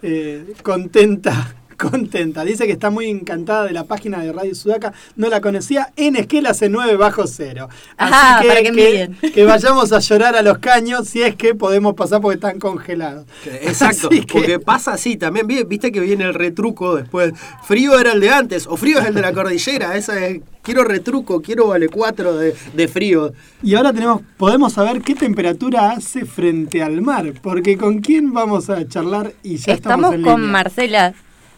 [0.00, 1.54] eh, contenta.
[1.78, 2.44] Contenta.
[2.44, 4.92] Dice que está muy encantada de la página de Radio Sudaca.
[5.16, 5.92] No la conocía.
[5.96, 7.68] En Esquel hace 9 bajo cero.
[7.96, 8.72] Así Ajá, que, para que
[9.20, 12.58] que, que vayamos a llorar a los caños si es que podemos pasar porque están
[12.58, 13.26] congelados.
[13.46, 15.46] Exacto, Así que- porque pasa así también.
[15.46, 17.32] vi- Viste que viene el retruco después.
[17.64, 19.96] Frío era el de antes, o frío es el de la cordillera.
[19.96, 23.32] Esa es, quiero retruco, quiero vale 4 de, de frío.
[23.62, 27.34] Y ahora tenemos, podemos saber qué temperatura hace frente al mar.
[27.40, 30.52] Porque con quién vamos a charlar y ya estamos, Estamos en con línea.
[30.52, 31.14] Marcela.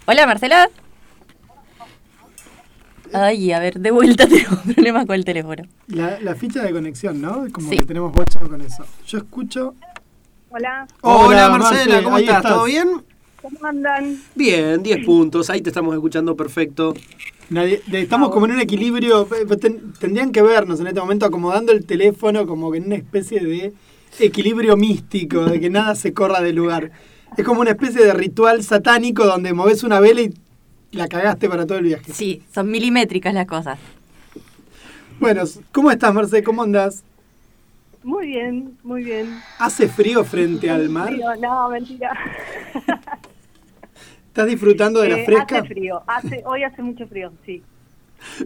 [0.07, 0.69] Hola, Marcela.
[3.13, 5.65] Ay, a ver, de vuelta tengo problemas con el teléfono.
[5.89, 7.47] La, la ficha de conexión, ¿no?
[7.53, 7.79] Como Sí.
[7.79, 8.85] que tenemos bocha con eso.
[9.07, 9.75] Yo escucho.
[10.51, 12.37] Hola, Hola, Hola, Marcela, Marce, ¿cómo estás?
[12.37, 12.53] estás.
[12.53, 12.89] ¿Todo bien?
[13.41, 14.21] ¿cómo andan?
[14.35, 15.49] Bien, 10 puntos.
[15.49, 16.93] Ahí te estamos escuchando perfecto.
[17.49, 19.27] Nadie- de- estamos como en un equilibrio.
[19.61, 23.41] ten- tendrían que vernos en este momento acomodando el teléfono como que en una especie
[23.41, 23.73] de
[24.19, 26.91] equilibrio místico, de que nada se corra del lugar.
[27.37, 30.33] Es como una especie de ritual satánico donde moves una vela y
[30.93, 32.13] la cagaste para todo el viaje.
[32.13, 33.79] Sí, son milimétricas las cosas.
[35.19, 35.43] Bueno,
[35.73, 36.43] ¿cómo estás, Marce?
[36.43, 37.03] ¿Cómo andás?
[38.03, 39.39] Muy bien, muy bien.
[39.59, 41.09] ¿Hace frío frente al mar?
[41.09, 42.11] Frío, no, mentira.
[44.29, 45.59] ¿Estás disfrutando de la Eh, fresca?
[45.59, 47.63] Hace frío, hace, hoy hace mucho frío, sí.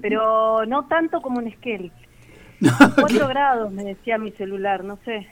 [0.03, 1.93] Pero no tanto como en Esquel.
[3.01, 5.27] 4 grados, me decía mi celular, no sé.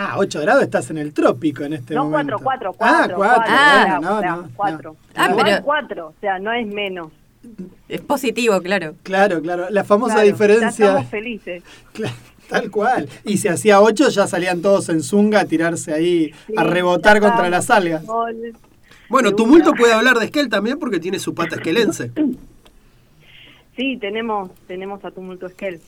[0.00, 2.36] Ah, 8 grados estás en el trópico en este no, momento.
[2.40, 3.16] 4, 4, Ah, 4.
[3.16, 4.90] 4, Ah, bueno, no, no, 4.
[4.92, 4.96] no.
[5.16, 7.10] Ah, pero- 4, o sea, no es menos.
[7.88, 8.94] Es positivo, claro.
[9.02, 9.66] Claro, claro.
[9.70, 10.86] La famosa Claro, Ya diferencia.
[10.86, 11.62] estamos felices.
[12.48, 13.08] Tal cual.
[13.24, 17.20] Y si hacía 8 ya salían todos en zunga a tirarse ahí, a Sí, rebotar
[17.20, 18.04] ya contra las algas.
[18.06, 18.36] sol.
[19.08, 22.12] Bueno, Tumulto puede hablar de Esquel también porque tiene su pata esquelense.
[23.76, 25.80] Sí, tenemos, tenemos a Tumulto Esquel.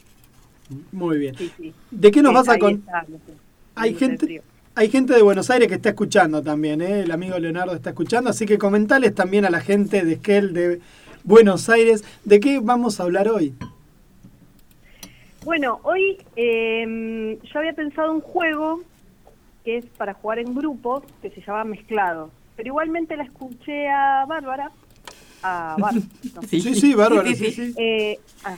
[0.93, 1.35] Muy bien.
[1.37, 1.75] Sí, sí.
[1.91, 3.05] ¿De qué nos Sí, vas a contar?
[3.75, 4.43] Hay gente,
[4.75, 7.01] hay gente de Buenos Aires que está escuchando también, ¿eh?
[7.01, 10.81] el amigo Leonardo está escuchando, así que comentales también a la gente de Esquel de
[11.25, 13.55] Buenos Aires, ¿de qué vamos a hablar hoy?
[15.45, 18.83] Bueno, hoy eh, yo había pensado un juego
[19.65, 22.31] que es para jugar en grupos, que se llama Mezclados.
[22.57, 24.71] Pero igualmente la escuché a Bárbara.
[25.43, 26.07] A Bárbara.
[26.35, 26.43] no.
[26.43, 27.75] Sí, sí, sí.
[27.77, 28.57] Eh, ah,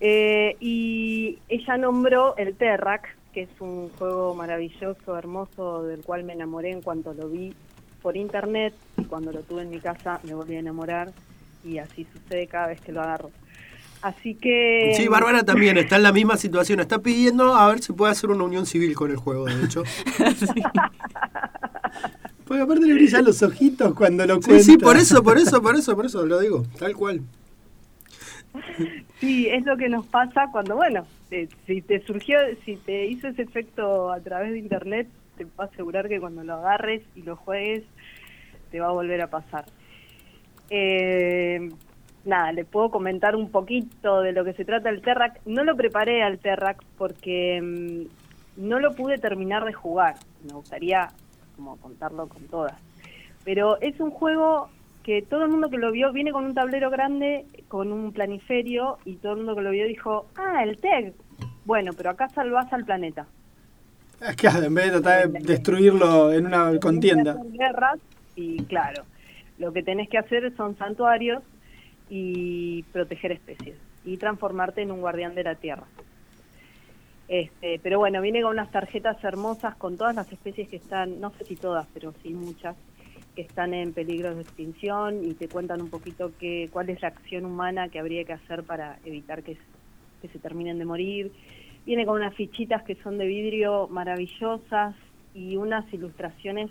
[0.00, 6.32] eh, y ella nombró el Terrac, que es un juego maravilloso, hermoso, del cual me
[6.32, 7.52] enamoré en cuanto lo vi
[8.00, 11.12] por internet y cuando lo tuve en mi casa me volví a enamorar
[11.62, 13.30] y así sucede cada vez que lo agarro.
[14.00, 14.94] Así que...
[14.96, 16.80] Sí, Bárbara también está en la misma situación.
[16.80, 19.82] Está pidiendo a ver si puede hacer una unión civil con el juego, de hecho.
[22.46, 24.64] Porque aparte le brillan los ojitos cuando lo Sí, cuenta.
[24.64, 27.20] sí, por eso, por eso, por eso, por eso lo digo, tal cual.
[29.18, 33.28] Sí, es lo que nos pasa cuando, bueno, eh, si te surgió, si te hizo
[33.28, 37.36] ese efecto a través de internet, te puedo asegurar que cuando lo agarres y lo
[37.36, 37.84] juegues,
[38.70, 39.64] te va a volver a pasar.
[40.70, 41.70] Eh,
[42.24, 45.40] nada, le puedo comentar un poquito de lo que se trata el Terrac.
[45.46, 50.16] No lo preparé al Terrac porque mm, no lo pude terminar de jugar.
[50.46, 51.08] Me gustaría
[51.56, 52.74] como contarlo con todas.
[53.44, 54.68] Pero es un juego
[55.06, 58.98] que todo el mundo que lo vio viene con un tablero grande, con un planiferio,
[59.04, 61.14] y todo el mundo que lo vio dijo, ah, el TEG.
[61.64, 63.24] Bueno, pero acá salvás al planeta.
[64.20, 67.36] Es que en vez de tratar de destruirlo en una contienda.
[67.52, 68.00] guerras
[68.34, 69.04] y claro,
[69.58, 71.40] lo que tenés que hacer son santuarios
[72.10, 75.86] y proteger especies y transformarte en un guardián de la tierra.
[77.28, 81.30] Este, pero bueno, viene con unas tarjetas hermosas con todas las especies que están, no
[81.38, 82.74] sé si todas, pero sí muchas,
[83.36, 87.08] que están en peligro de extinción y te cuentan un poquito qué, cuál es la
[87.08, 89.58] acción humana que habría que hacer para evitar que,
[90.22, 91.30] que se terminen de morir.
[91.84, 94.96] Viene con unas fichitas que son de vidrio maravillosas
[95.34, 96.70] y unas ilustraciones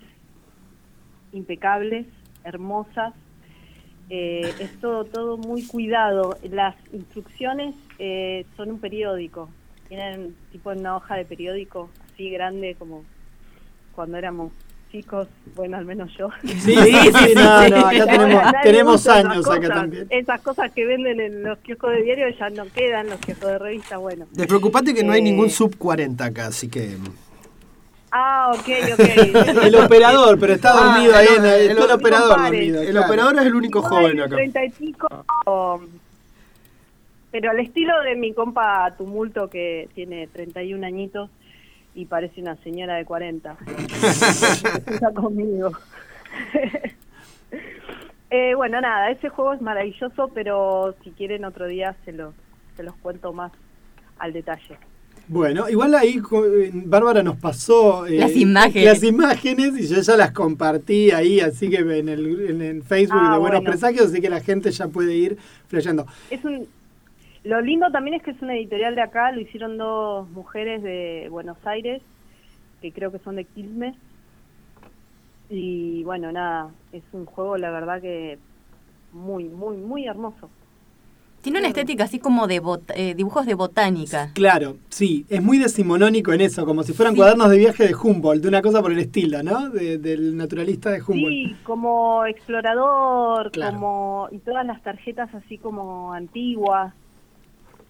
[1.32, 2.06] impecables,
[2.44, 3.14] hermosas.
[4.10, 6.36] Eh, es todo, todo muy cuidado.
[6.50, 9.48] Las instrucciones eh, son un periódico.
[9.88, 13.04] Tienen tipo una hoja de periódico así grande como
[13.94, 14.52] cuando éramos
[14.92, 16.28] chicos, bueno, al menos yo.
[16.42, 19.68] Sí, sí, sí, no, no, acá tenemos, tenemos años acá cosas.
[19.74, 20.06] también.
[20.10, 23.58] Esas cosas que venden en los kioscos de diario ya no quedan, los kioscos de
[23.58, 24.26] revista, bueno.
[24.32, 26.96] Despreocupate que no hay Eh, ningún sub 40 acá, así que.
[28.12, 29.64] Ah, ok, ok.
[29.64, 32.80] El operador, pero está Ah, dormido ahí, el- en el, el- el operador dormido.
[32.80, 33.06] El claro.
[33.06, 34.36] operador es el único No, joven acá.
[34.36, 35.08] Treinta y pico,
[37.30, 41.28] pero al estilo de mi compa Tumulto que tiene 31 añitos
[41.96, 43.56] y parece una señora de 40.
[44.86, 45.72] Está conmigo.
[48.28, 52.34] Eh, bueno, nada, ese juego es maravilloso, pero si quieren otro día se los,
[52.76, 53.52] se los cuento más
[54.18, 54.76] al detalle.
[55.28, 56.20] Bueno, igual ahí
[56.72, 58.84] Bárbara nos pasó eh, Las imágenes.
[58.84, 63.16] las imágenes y yo ya las compartí ahí, así que en el, en el Facebook
[63.20, 63.70] Ah, de Buenos bueno.
[63.70, 65.38] Presagios, así que la gente ya puede ir
[65.68, 66.04] flasheando.
[66.28, 66.66] Es un,
[67.46, 71.28] lo lindo también es que es una editorial de acá, lo hicieron dos mujeres de
[71.30, 72.02] Buenos Aires,
[72.82, 73.94] que creo que son de Quilmes.
[75.48, 78.38] Y bueno, nada, es un juego, la verdad que
[79.12, 80.50] muy, muy, muy hermoso.
[81.40, 84.32] Tiene una estética así como de bot- eh, dibujos de botánica.
[84.34, 87.18] Claro, sí, es muy decimonónico en eso, como si fueran Sí.
[87.20, 89.70] cuadernos de viaje de Humboldt, de una cosa por el estilo, ¿no?
[89.70, 91.28] De- del naturalista de Humboldt.
[91.28, 93.74] Sí, como explorador, Claro.
[93.76, 96.92] como y todas las tarjetas así como antiguas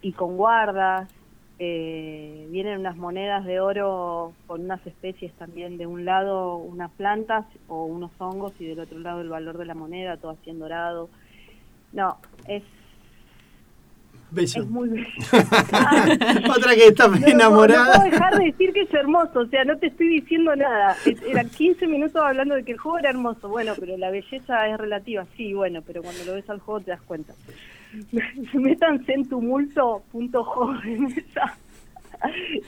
[0.02, 1.08] y con guardas.
[1.58, 7.46] Eh, vienen unas monedas de oro con unas especies también, de un lado unas plantas
[7.66, 10.58] o unos hongos y del otro lado el valor de la moneda, todo así en
[10.58, 11.08] dorado.
[11.92, 12.62] No, es,
[14.30, 14.62] Bello.
[14.62, 15.06] es muy bello.
[16.56, 17.86] Otra que está No, enamorada.
[17.86, 20.96] No, puedo dejar de decir que es hermoso, o sea, no te estoy diciendo nada.
[21.26, 23.48] Eran 15 minutos hablando de que el juego era hermoso.
[23.48, 26.90] Bueno, pero la belleza es relativa, sí, bueno, pero cuando lo ves al juego te
[26.90, 27.32] das cuenta.
[28.54, 31.56] Métanse en tumulto.jo de mesa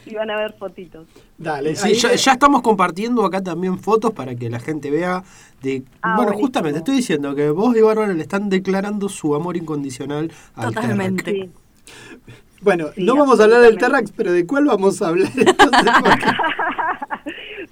[0.07, 1.07] y van a ver fotitos.
[1.39, 5.23] Dale, Sí, ya, ya estamos compartiendo acá también fotos para que la gente vea
[5.63, 5.83] de...
[6.03, 6.41] Ah, bueno, buenísimo.
[6.47, 11.31] justamente estoy diciendo que vos y Bárbara le están declarando su amor incondicional al Totalmente.
[11.33, 11.51] Sí.
[12.61, 13.79] Bueno, Sí, no vamos a hablar del.
[13.79, 15.31] Terrax, pero ¿de cuál vamos a hablar?
[15.37, 16.27] Entonces, porque-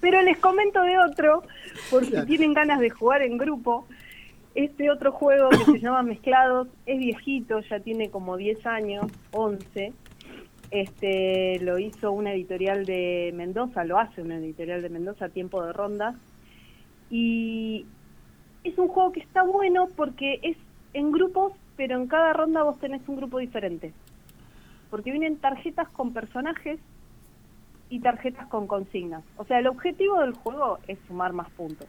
[0.00, 1.42] Pero les comento de otro,
[1.90, 2.26] por si Claro.
[2.26, 3.86] tienen ganas de jugar en grupo.
[4.56, 9.92] Este otro juego que se llama Mezclados es viejito, ya tiene como 10 años, 11.
[10.70, 15.74] Este lo hizo una editorial de Mendoza, lo hace una editorial de Mendoza, Tiempo de
[15.74, 16.14] Ronda.
[17.10, 17.84] Y
[18.64, 20.56] es un juego que está bueno porque es
[20.94, 23.92] en grupos, pero en cada ronda vos tenés un grupo diferente.
[24.88, 26.80] Porque vienen tarjetas con personajes
[27.90, 29.22] y tarjetas con consignas.
[29.36, 31.88] O sea, el objetivo del juego es sumar más puntos.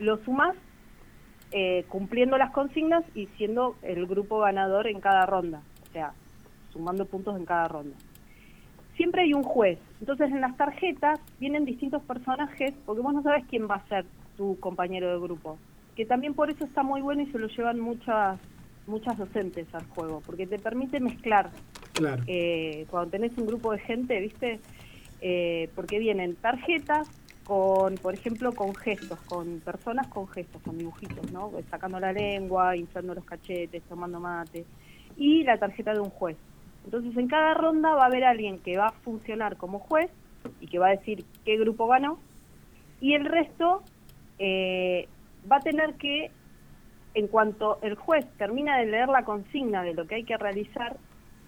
[0.00, 0.56] Lo sumas
[1.52, 5.62] eh, cumpliendo las consignas y siendo el grupo ganador en cada ronda.
[5.88, 6.12] O sea,
[6.72, 7.96] sumando puntos en cada ronda.
[8.96, 9.78] Siempre hay un juez.
[10.00, 14.04] Entonces en las tarjetas vienen distintos personajes porque vos no sabes quién va a ser
[14.36, 15.58] tu compañero de grupo.
[15.96, 18.38] Que también por eso está muy bueno y se lo llevan muchas
[18.86, 21.50] muchas docentes al juego, porque te permite mezclar
[21.92, 22.22] claro.
[22.26, 24.60] eh, cuando tenés un grupo de gente, ¿viste?
[25.20, 27.08] Eh, porque vienen tarjetas
[27.44, 31.50] con, por ejemplo, con gestos, con personas con gestos, con dibujitos, ¿no?
[31.70, 34.64] Sacando la lengua, inflando los cachetes, tomando mate.
[35.16, 36.36] Y la tarjeta de un juez.
[36.84, 40.10] Entonces, en cada ronda va a haber alguien que va a funcionar como juez
[40.60, 42.18] y que va a decir qué grupo ganó.
[43.00, 43.82] Y el resto
[44.38, 45.08] eh,
[45.50, 46.30] va a tener que,
[47.14, 50.96] en cuanto el juez termina de leer la consigna de lo que hay que realizar,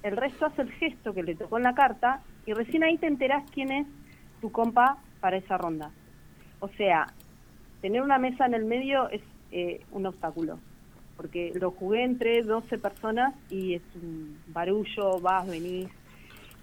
[0.02, 3.06] el resto hace el gesto que le tocó en la carta y recién ahí te
[3.06, 3.86] enterás quién es
[4.40, 5.90] tu compa para esa ronda.
[6.60, 7.06] O sea,
[7.80, 9.22] tener una mesa en el medio es
[9.52, 10.58] eh, un obstáculo,
[11.16, 15.88] porque lo jugué entre 12 personas y es un barullo, vas, venís,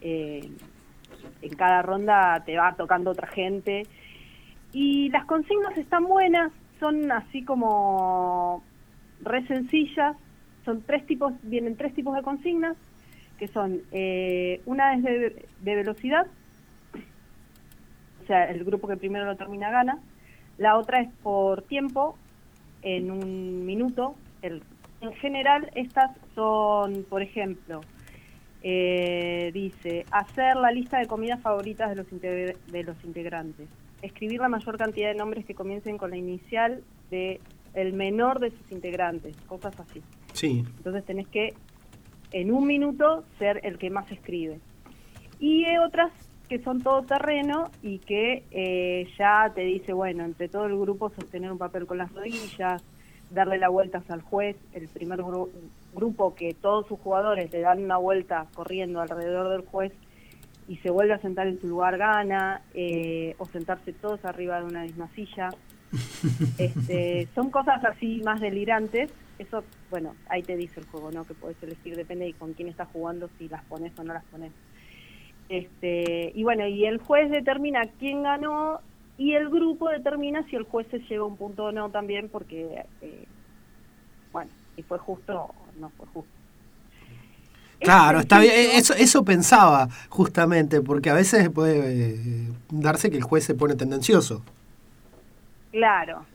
[0.02, 0.48] eh,
[1.42, 3.88] en cada ronda te va tocando otra gente.
[4.74, 8.62] Y las consignas están buenas, son así como
[9.24, 10.16] re sencillas.
[10.66, 12.78] Son tres tipos, vienen tres tipos de consignas,
[13.40, 16.28] que son, eh, una es de, de velocidad,
[18.32, 20.00] sea, el grupo que primero lo termina gana.
[20.58, 22.16] La otra es por tiempo,
[22.82, 24.16] en un minuto.
[24.42, 24.64] El-
[25.02, 27.82] en general, estas son, por ejemplo,
[28.64, 33.68] eh, dice, hacer la lista de comidas favoritas de los, de los integrantes.
[34.02, 37.40] Escribir la mayor cantidad de nombres que comiencen con la inicial de
[37.74, 40.02] el menor de sus integrantes, cosas así.
[40.34, 40.64] Sí.
[40.78, 41.54] Entonces tenés que,
[42.32, 44.60] en un minuto, ser el que más escribe.
[45.40, 46.12] Y hay otras
[46.52, 51.10] que son todo terreno y que eh, ya te dice, bueno, entre todo el grupo
[51.10, 52.84] sostener un papel con las rodillas,
[53.30, 55.48] darle la vuelta al juez, el primer gru-
[55.96, 59.94] grupo que todos sus jugadores le dan una vuelta corriendo alrededor del juez
[60.68, 64.66] y se vuelve a sentar en su lugar gana, eh, o sentarse todos arriba de
[64.66, 65.48] una misma silla.
[66.58, 69.10] Este, son cosas así más delirantes.
[69.40, 71.24] Eso, bueno, ahí te dice el juego, ¿no?
[71.26, 74.24] Que puedes elegir, depende de con quién estás jugando, si las pones o no las
[74.26, 74.52] pones.
[75.52, 78.82] Este, y bueno, y el juez determina quién ganó
[79.18, 82.86] y el grupo determina si el juez se lleva un punto o no también, porque,
[83.02, 83.30] eh,
[84.32, 86.34] bueno, si fue justo o no fue justo.
[87.82, 88.54] Claro, Es está bien.
[88.54, 88.74] sencillo.
[88.74, 93.76] Eso, eso pensaba justamente, porque a veces puede eh, darse que el juez se pone
[93.76, 94.44] tendencioso.
[95.72, 96.28] Claro,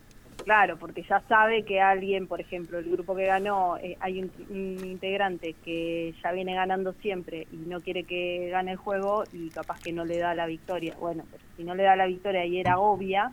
[0.47, 4.31] claro, porque ya sabe que alguien, por ejemplo, el grupo que ganó, eh, hay un,
[4.49, 9.51] un integrante que ya viene ganando siempre y no quiere que gane el juego y
[9.51, 10.95] capaz que no le da la victoria.
[11.01, 13.33] Bueno, pero si no le da la victoria y era obvia,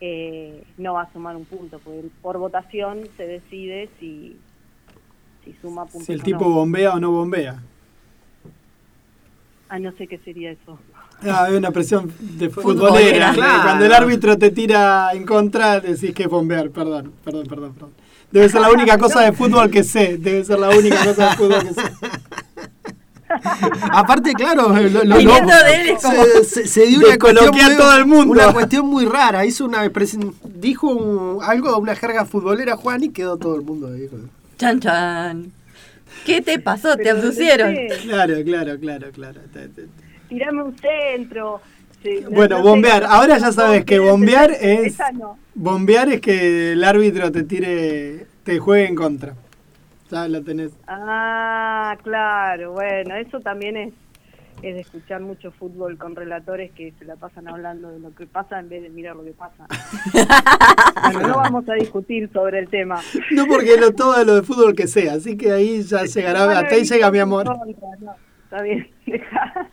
[0.00, 4.38] eh, no va a sumar un punto, porque por votación se decide si,
[5.44, 6.06] si suma puntos.
[6.06, 6.50] Si el tipo no.
[6.50, 7.60] bombea o no bombea.
[9.68, 10.78] Ah, no sé qué sería eso.
[11.24, 13.62] Ah, hay una presión de Futbolera, claro.
[13.62, 16.70] Cuando el árbitro te tira en contra, decís que es bombear.
[16.70, 17.90] Perdón, perdón, perdón, perdón.
[18.30, 20.16] Debe ser la única cosa de fútbol que sé.
[20.18, 21.82] Debe ser la única cosa de fútbol que sé.
[23.92, 27.16] Aparte, claro, lo, lo- Viniendo lo- de él es como- se, se- se dio una
[27.18, 28.32] cuestión, a todo el mundo.
[28.32, 29.44] una cuestión muy rara.
[29.46, 33.88] Hizo una presen- dijo un- algo, una jerga futbolera Juan y quedó todo el mundo
[33.88, 34.08] ahí.
[34.58, 35.52] Chan, chan.
[36.26, 36.96] ¿Qué te pasó?
[36.96, 37.74] ¿Te abducieron?
[38.02, 39.40] Claro, claro, claro, claro.
[40.30, 41.60] Tirame un centro.
[42.02, 43.04] sí, Bueno, no bombear.
[43.04, 44.96] Ahora ya sabes que bombear es.
[45.12, 45.36] No.
[45.54, 49.34] Bombear es que el árbitro te tire, te juegue en contra.
[50.08, 50.70] Ya lo tenés.
[50.86, 53.92] Ah, claro, bueno, eso también es,
[54.62, 58.26] es de escuchar mucho fútbol con relatores que se la pasan hablando de lo que
[58.26, 59.66] pasa en vez de mirar lo que pasa.
[61.12, 63.00] Bueno, no vamos a discutir sobre el tema.
[63.32, 66.74] No porque lo, todo lo de fútbol que sea, así que ahí ya llegará, hasta
[66.74, 67.46] ahí llega mi amor.
[67.46, 68.14] contra, no,
[68.44, 69.68] está bien, deja.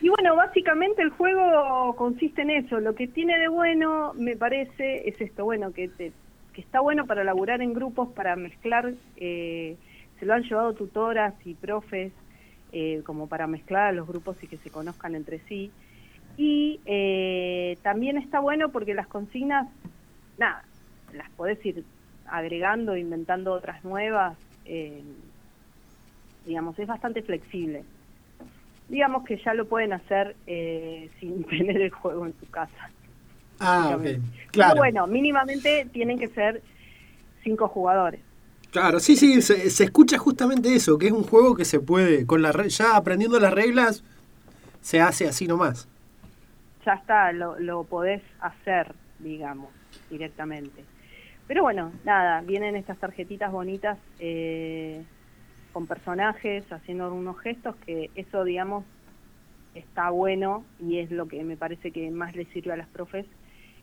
[0.00, 2.80] Y bueno, básicamente el juego consiste en eso.
[2.80, 6.12] Lo que tiene de bueno, me parece, es esto, bueno, que, te-
[6.52, 9.76] que está bueno para laburar en grupos, para mezclar, eh,
[10.18, 12.12] se lo han llevado tutoras y profes,
[12.72, 15.72] eh, como para mezclar a los grupos y que se conozcan entre sí.
[16.36, 19.68] Y eh, también está bueno porque las consignas,
[20.38, 20.64] nada,
[21.12, 21.84] las podés ir
[22.24, 25.04] agregando, inventando otras nuevas, eh,
[26.44, 27.84] digamos, es bastante flexible.
[28.88, 32.90] Digamos que ya lo pueden hacer eh, sin tener el juego en su casa.
[33.60, 33.96] Ah.
[34.50, 34.72] Claro.
[34.72, 36.62] Pero bueno, mínimamente tienen que ser
[37.42, 38.20] cinco jugadores.
[38.70, 42.26] Claro, sí, sí, se, se escucha justamente eso, que es un juego que se puede,
[42.26, 44.02] con la re- ya aprendiendo las reglas,
[44.80, 45.88] se hace así nomás.
[46.84, 49.70] ya está, lo, lo podés hacer, digamos,
[50.10, 50.84] directamente.
[51.46, 55.02] Pero bueno, nada, vienen estas tarjetitas bonitas eh,
[55.74, 58.84] con personajes haciendo unos gestos que eso, digamos,
[59.74, 63.26] está bueno y es lo que me parece que más les sirve a las profes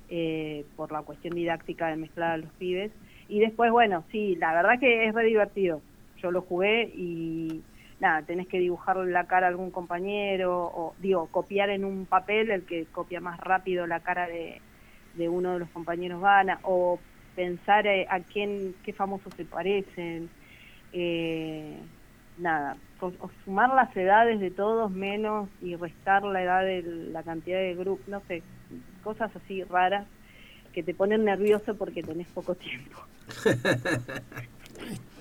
[0.10, 2.94] eh, por la cuestión didáctica de mezclar a los pibes.
[3.28, 5.82] Y después, bueno, sí, la verdad que es re divertido.
[6.22, 7.62] Yo lo jugué y
[8.00, 12.52] nada, tenés que dibujarle la cara a algún compañero o, digo, copiar en un papel,
[12.52, 14.62] el que copia más rápido la cara de,
[15.16, 17.00] de uno de los compañeros gana, o
[17.36, 20.30] pensar eh, a quién, qué famosos se parecen,
[20.94, 21.78] eh,
[22.38, 22.78] nada,
[23.46, 28.08] sumar las edades de todos menos y restar la edad de la cantidad de grupos,
[28.08, 28.44] no sé,
[29.04, 30.06] cosas así raras
[30.74, 33.00] que te ponen nervioso porque tenés poco tiempo.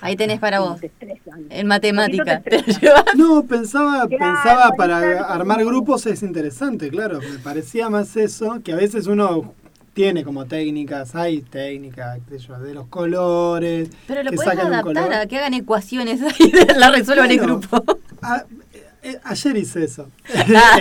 [0.00, 0.80] Ahí tenés para vos.
[1.50, 2.40] En matemática.
[2.40, 2.62] Te.
[3.16, 7.18] No, pensaba, Claro, pensaba para armar grupos es interesante, claro.
[7.20, 9.54] Me parecía más eso, que a veces uno
[9.98, 12.20] tiene como técnicas, hay técnicas,
[12.62, 13.90] de los colores.
[14.06, 14.30] Pero lo
[14.64, 17.58] un adaptar a que hagan ecuaciones ahí la resuelvan en Bueno.
[17.58, 17.84] grupo.
[18.22, 18.44] Ah,
[19.02, 20.08] eh, Ayer hice eso.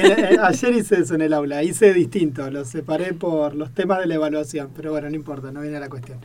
[0.03, 1.63] En- en- Ayer hice eso en el aula.
[1.63, 2.47] Hice distinto.
[2.51, 4.70] Los separé por los temas de la evaluación.
[4.76, 6.20] Pero bueno, no importa, no viene a la cuestión.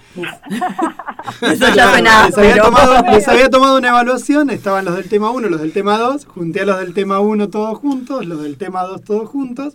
[1.40, 5.30] Eso ya les, había pero- tomado, les había tomado una evaluación, estaban los del tema
[5.30, 8.58] 1, los del tema 2, junté a los del tema 1 todos juntos, los del
[8.58, 9.74] tema 2 todos juntos.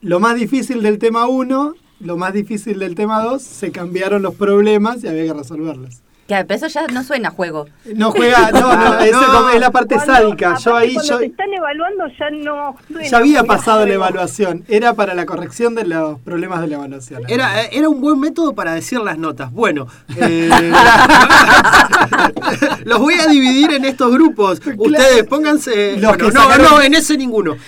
[0.00, 4.34] Lo más difícil del tema 1, lo más difícil del tema 2, se cambiaron los
[4.34, 6.00] problemas y había que resolverlos.
[6.28, 7.66] Que pero eso ya no suena a juego.
[7.96, 8.96] No juega, no, no,
[9.34, 10.56] como es la parte Cuando- sádica.
[10.56, 12.76] Yo ahí cuando yo te están evaluando ya no.
[12.88, 16.76] suena ya había pasado la evaluación, era para la corrección de los problemas de la
[16.76, 17.22] evaluación.
[17.28, 19.50] Era, era un buen método para decir las notas.
[19.52, 20.48] Bueno, eh,
[22.84, 24.60] los voy a dividir en estos grupos.
[24.76, 25.96] Ustedes pónganse.
[25.98, 27.56] Los bueno, que no, sacaron- no, en ese ninguno.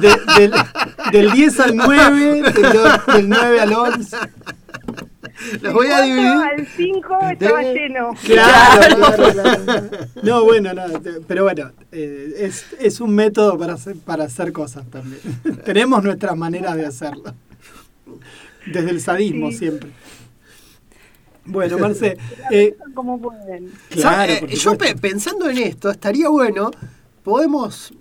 [0.00, 0.52] De- del,
[1.12, 2.54] del 10 al 9, del,
[3.14, 4.16] del 9 al 11.
[5.60, 6.26] Los voy a dividir.
[6.26, 8.10] al 5 estaba De- lleno.
[8.24, 9.88] Claro, claro, claro.
[10.22, 10.82] No, bueno, no,
[11.26, 15.20] pero bueno, eh, es, es un método para hacer, para hacer cosas también.
[15.64, 17.34] Tenemos nuestras maneras de hacerlo.
[18.66, 19.58] Desde el sadismo Sí.
[19.58, 19.90] siempre.
[21.44, 22.16] Bueno, Marce,
[22.50, 23.70] eh, Como pueden.
[23.90, 26.70] claro, Eh, yo pe- pensando en esto, estaría bueno.
[27.22, 27.92] Podemos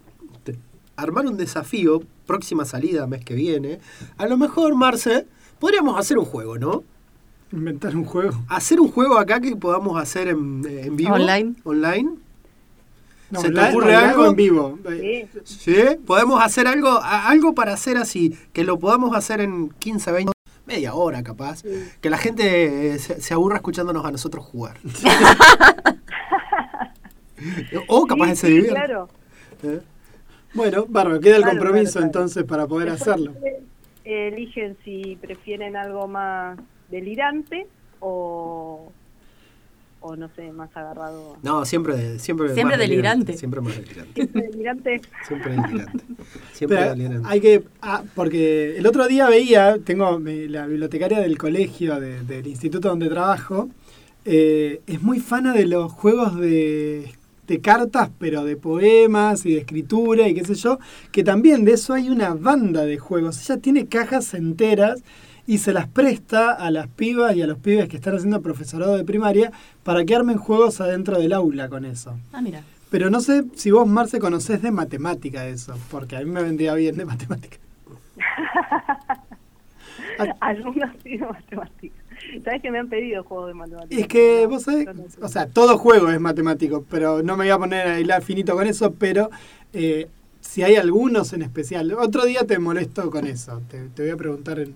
[0.95, 2.01] armar un desafío.
[2.25, 3.79] Próxima salida, mes que viene.
[4.17, 5.27] A lo mejor, Marce,
[5.59, 6.83] podríamos hacer un juego, ¿no?
[7.51, 8.33] Inventar un juego.
[8.49, 11.13] Hacer un juego acá que podamos hacer en, en vivo.
[11.13, 11.53] Online.
[11.63, 12.09] Online.
[13.31, 14.25] No, ¿Se te ocurre online algo?
[14.27, 14.79] en vivo?
[14.91, 15.73] Eh, Sí.
[15.73, 15.75] ¿Sí?
[16.05, 20.31] Podemos hacer algo, algo para hacer así, que lo podamos hacer en 15, 20,
[20.67, 21.63] media hora capaz.
[22.01, 24.77] Que la gente eh, se, se aburra escuchándonos a nosotros jugar.
[27.87, 28.75] o capaz Sí, de se sí, divierta.
[28.85, 29.09] claro.
[29.63, 29.79] ¿Eh?
[30.53, 32.05] Bueno, bárbaro, queda el Claro, compromiso claro, claro.
[32.05, 33.33] entonces para poder Después hacerlo.
[34.05, 36.57] Eligen si prefieren algo más
[36.99, 37.67] delirante
[37.99, 38.91] o,
[40.01, 41.37] o no sé, más agarrado.
[41.43, 43.37] No, siempre, siempre, Siempre más delirante.
[43.37, 44.13] Siempre más delirante.
[44.13, 45.01] Siempre delirante.
[45.27, 46.03] Siempre delirante.
[46.53, 47.27] Siempre Pero delirante.
[47.29, 52.21] hay que, ah, porque el otro día veía, tengo mi- la bibliotecaria del colegio, de-
[52.23, 53.69] del instituto donde trabajo,
[54.25, 57.11] eh, es muy fana de los juegos de,
[57.47, 60.79] de cartas, pero de poemas y de escritura y qué sé yo,
[61.11, 63.39] que también de eso hay una banda de juegos.
[63.49, 65.03] Ella tiene cajas enteras
[65.47, 68.97] y se las presta a las pibas y a los pibes que están haciendo profesorado
[68.97, 69.51] de primaria
[69.83, 72.17] para que armen juegos adentro del aula con eso.
[72.33, 72.63] Ah, mira.
[72.89, 76.73] Pero no sé si vos, Marce, conocés de matemática eso, porque a mí me vendría
[76.75, 77.57] bien de matemática.
[80.39, 82.05] Algunos sí de matemáticas.
[82.43, 83.99] ¿Sabes que me han pedido juegos de matemáticas?
[83.99, 84.87] Es que vos sabés,
[85.21, 88.55] o sea, todo juego es matemático, pero no me voy a poner a hilar finito
[88.55, 89.29] con eso, pero
[89.73, 90.07] eh,
[90.39, 94.17] si hay algunos en especial, otro día te molesto con eso, te, te voy a
[94.17, 94.75] preguntar en-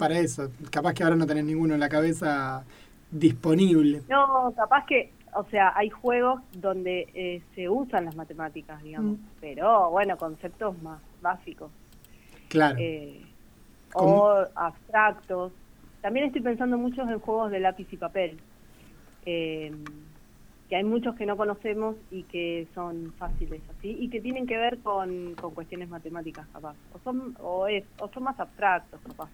[0.00, 2.64] para eso, capaz que ahora no tenés ninguno en la cabeza
[3.10, 4.02] disponible.
[4.08, 9.22] No, capaz que, o sea, hay juegos donde eh, se usan las matemáticas, digamos, Mm.
[9.40, 11.70] pero bueno, conceptos más básicos.
[12.48, 12.78] Claro.
[12.80, 13.22] eh,
[13.94, 15.52] o abstractos.
[16.00, 18.38] También estoy pensando mucho en juegos de lápiz y papel,
[19.26, 19.72] eh,
[20.68, 24.56] que hay muchos que no conocemos y que son fáciles así, y que tienen que
[24.56, 26.74] ver con, con cuestiones matemáticas, capaz.
[26.94, 29.28] O son, o, es, o son más abstractos, capaz.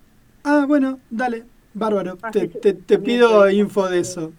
[0.48, 1.42] Ah, bueno, dale,
[1.74, 4.32] bárbaro, Ah, te, te, pido info de eso.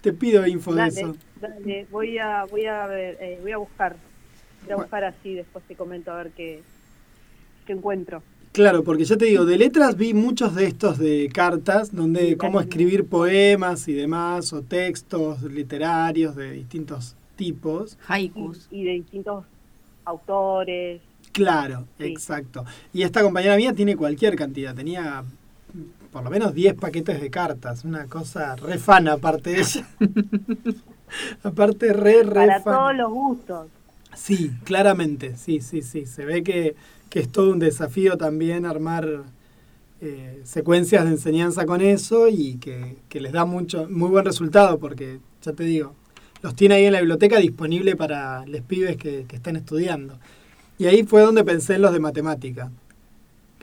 [0.00, 1.16] Te pido info de eso.
[1.40, 3.96] dale, voy a, voy a ver, eh, voy a buscar,
[4.62, 6.62] voy a buscar así, después te comento a ver qué,
[7.66, 8.22] qué encuentro.
[8.52, 12.60] Claro, porque ya te digo, de letras vi muchos de estos de cartas, donde cómo
[12.60, 17.94] escribir poemas y demás, o textos literarios de distintos tipos.
[17.94, 18.68] Y, Haikus.
[18.70, 19.44] y de distintos
[20.04, 21.07] autores.
[21.32, 22.04] Claro, Sí.
[22.04, 22.64] exacto.
[22.92, 25.24] Y esta compañera mía tiene cualquier cantidad, tenía
[26.12, 29.88] por lo menos 10 paquetes de cartas, una cosa re fana aparte de ella.
[31.42, 32.76] aparte re, re Para fana.
[32.78, 33.66] todos los gustos.
[34.16, 36.06] Sí, claramente, sí, sí, sí.
[36.06, 36.74] Se ve que,
[37.10, 39.22] que es todo un desafío también armar
[40.00, 44.78] eh, secuencias de enseñanza con eso y que, que les da mucho, muy buen resultado
[44.78, 45.94] porque, ya te digo,
[46.42, 50.18] los tiene ahí en la biblioteca disponible para los pibes que, que están estudiando.
[50.78, 52.70] Y ahí fue donde pensé en los de matemática.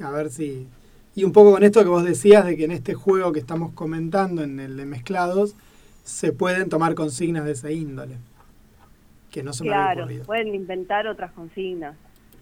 [0.02, 0.68] A ver si...
[1.16, 3.72] Y un poco con esto que vos decías de que en este juego que estamos
[3.72, 5.56] comentando, en el de mezclados,
[6.04, 8.18] se pueden tomar consignas de esa índole.
[9.32, 10.26] Que no se me había Claro, ocurrido.
[10.26, 11.96] pueden inventar otras consignas.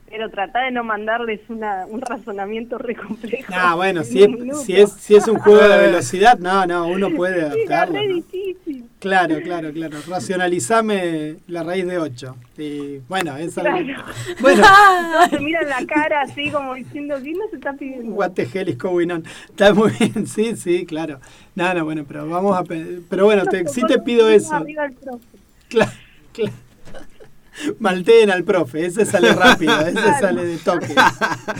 [0.10, 3.52] Pero trata de no mandarles una, un razonamiento re complejo.
[3.56, 4.30] Ah, bueno, en si es,
[4.64, 8.00] si, es, si es un juego de velocidad, no, no, uno puede adaptarlo.
[8.00, 8.16] re ¿no?
[8.16, 8.86] difícil.
[9.00, 9.98] Claro, claro, claro.
[10.08, 12.36] Racionalizame la raíz de 8.
[12.58, 13.78] Y bueno, es algo.
[13.84, 14.04] Claro.
[14.40, 18.14] Bueno, Todos se miran la cara así como diciendo, ¿qué nos está pidiendo?
[18.14, 19.24] what the hell is going on?
[19.50, 21.20] Está muy bien, sí, sí, claro.
[21.56, 22.64] No, no, bueno, pero vamos a.
[22.64, 24.54] pe- Pero bueno, te, sí te pido eso.
[24.54, 25.26] Arriba el profe.
[25.70, 25.92] Claro,
[26.32, 26.54] claro.
[27.80, 30.88] Malteen al profe, ese sale rápido, ese sale de toque.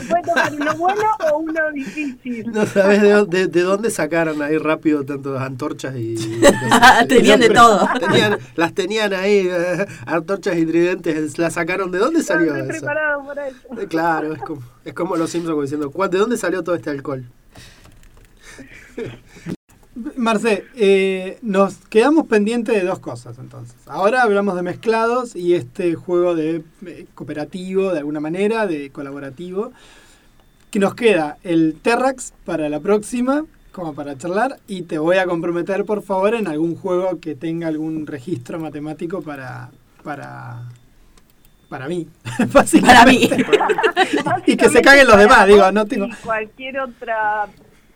[0.08, 2.50] ¿Puede tocar uno bueno o uno difícil?
[2.52, 6.16] No sabes de, dó- de- de dónde sacaron ahí rápido tanto antorchas y.
[7.08, 7.88] Tenían de todo.
[8.00, 11.38] Tenían- las tenían ahí, eh, antorchas y tridentes.
[11.38, 11.90] ¿Las sacaron?
[11.90, 12.86] ¿De dónde salió Estoy eso?
[12.86, 13.58] para eso.
[13.80, 16.90] Eh, Claro, es como, es como los Simpsons diciendo: "¿Cuál- ¿De dónde salió todo este
[16.90, 17.24] alcohol?
[20.16, 23.76] Marce, eh, nos quedamos pendientes de dos cosas entonces.
[23.86, 29.72] Ahora hablamos de mezclados y este juego de eh, cooperativo, de alguna manera, de colaborativo.
[30.72, 35.26] Que nos queda el Terrax para la próxima, como para charlar, y te voy a
[35.26, 39.70] comprometer, por favor, en algún juego que tenga algún registro matemático para.
[40.02, 40.62] para.
[41.68, 42.08] para mí.
[42.80, 43.30] Para mí.
[44.46, 46.06] y que se caguen los demás, digo, no tengo.
[46.06, 47.46] Y cualquier otra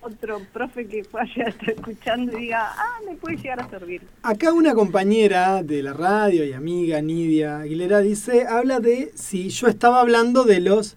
[0.08, 4.02] otro profe que vaya a estar escuchando y diga, ah, me puede llegar a servir.
[4.22, 9.68] Acá una compañera de la radio y amiga, Nidia Aguilera, dice, habla de si yo
[9.68, 10.96] estaba hablando de los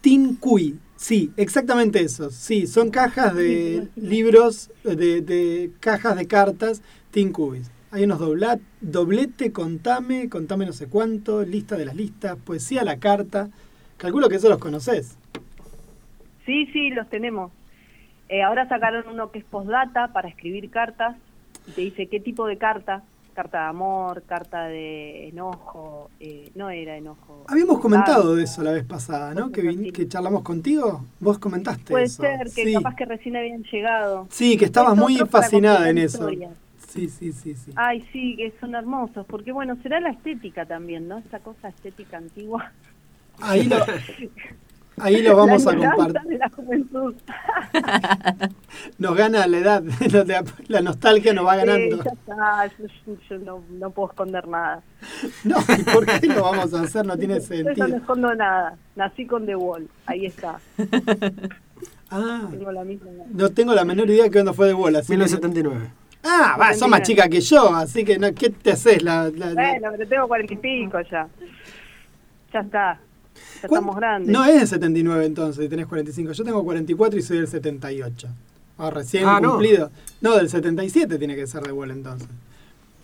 [0.00, 0.78] Tin Cui.
[0.96, 2.30] Sí, exactamente eso.
[2.30, 7.70] Sí, son cajas de libros, de, de cajas de cartas Tin Cuis.
[7.90, 8.20] Hay unos
[8.80, 13.50] doblete, contame, contame no sé cuánto, lista de las listas, poesía a la carta.
[13.98, 15.18] Calculo que eso los conoces.
[16.46, 17.52] Sí, sí, los tenemos.
[18.32, 21.16] Eh, ahora sacaron uno que es postdata para escribir cartas
[21.68, 23.02] y te dice qué tipo de carta.
[23.34, 27.44] Carta de amor, carta de enojo, eh, no era enojo.
[27.48, 29.50] Habíamos comentado Ah, de eso la vez pasada, ¿no?
[29.52, 31.04] Que, vin- que charlamos contigo.
[31.20, 32.22] Vos comentaste Puede eso.
[32.22, 32.72] ser que Sí.
[32.74, 34.26] capaz que recién habían llegado.
[34.30, 36.18] Sí, que estabas Es muy fascinada en eso.
[36.30, 36.52] historias.
[36.88, 37.72] Sí, sí, sí, sí.
[37.76, 41.18] Ay, sí, que son hermosos, porque bueno, será la estética también, ¿no?
[41.18, 42.70] Esa cosa estética antigua.
[43.40, 43.76] Ahí lo,
[44.98, 46.22] ahí lo vamos La a compartir.
[46.30, 47.14] de la juventud.
[48.98, 49.82] Nos gana la edad,
[50.68, 51.96] la- nostalgia nos va ganando.
[51.96, 54.82] Sí, ya está, yo, yo no, no puedo esconder nada.
[55.44, 57.04] No, ¿y por qué lo vamos a hacer?
[57.06, 57.96] No tiene Yo no sentido.
[57.96, 58.76] escondo nada.
[58.96, 60.58] Nací con The Wall, ahí está.
[62.10, 63.24] Ah, Tengo la misma edad.
[63.32, 64.98] no tengo la menor idea de cuándo fue de bola.
[65.00, 65.90] así que- 1979.
[66.24, 69.02] Ah, va, sos más chica que yo, así que no, ¿qué te haces?
[69.02, 71.26] La, la- la- Bueno, pero tengo cuarenta y pico ya.
[72.52, 73.00] Ya está.
[73.62, 74.32] Ya ¿Cuán- estamos grandes.
[74.32, 76.32] No es el 79 entonces, tenés 45.
[76.32, 78.28] Yo tengo 44 y soy del 78.
[78.78, 79.50] Ah, recién Ah, no.
[79.52, 79.90] cumplido.
[80.20, 80.36] No.
[80.36, 82.28] del 77 tiene que ser de vuelo entonces.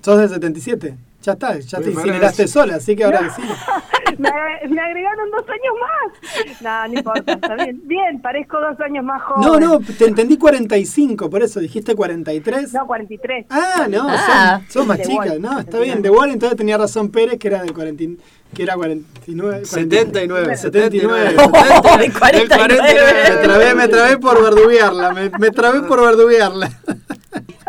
[0.02, 0.96] ¿Sos del 77?
[1.20, 3.48] Ya está, ya te incineraste sola, así que ahora decilo.
[4.18, 4.30] me,
[4.68, 6.60] me agregaron dos años más.
[6.62, 7.80] No, no importa, está bien.
[7.84, 9.60] Bien, parezco dos años más No, joven.
[9.64, 12.72] no, te entendí 45, por eso dijiste 43.
[12.72, 13.46] No, 43.
[13.50, 14.60] Ah, no, Ah.
[14.68, 15.30] son, son más chicas.
[15.30, 15.42] Wall.
[15.42, 16.02] No, está bien.
[16.02, 18.18] De Wall entonces tenía razón Pérez, que era del 40, y-
[18.54, 19.64] que era 49.
[19.66, 20.56] 79, 79.
[20.56, 21.98] 79.
[21.98, 22.82] Del 49.
[23.28, 26.70] Me trabé, me trabé por verduguearla, me, me trabé por verduguearla.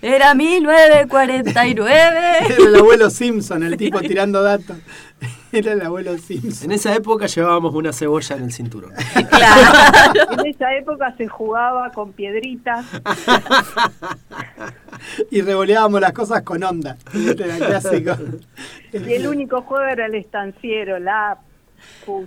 [0.00, 2.20] Era 1949.
[2.40, 4.76] Era el abuelo Simpson, el tipo tirando datos.
[5.52, 6.66] Era el abuelo Simpson.
[6.66, 8.92] En esa época llevábamos una cebolla en el cinturón.
[9.30, 10.32] claro.
[10.38, 12.84] En esa época se jugaba con piedritas.
[15.30, 16.96] Y revoleábamos las cosas con onda.
[17.14, 18.16] Este era clásico.
[18.92, 21.38] Y el único juego era el estanciero, la.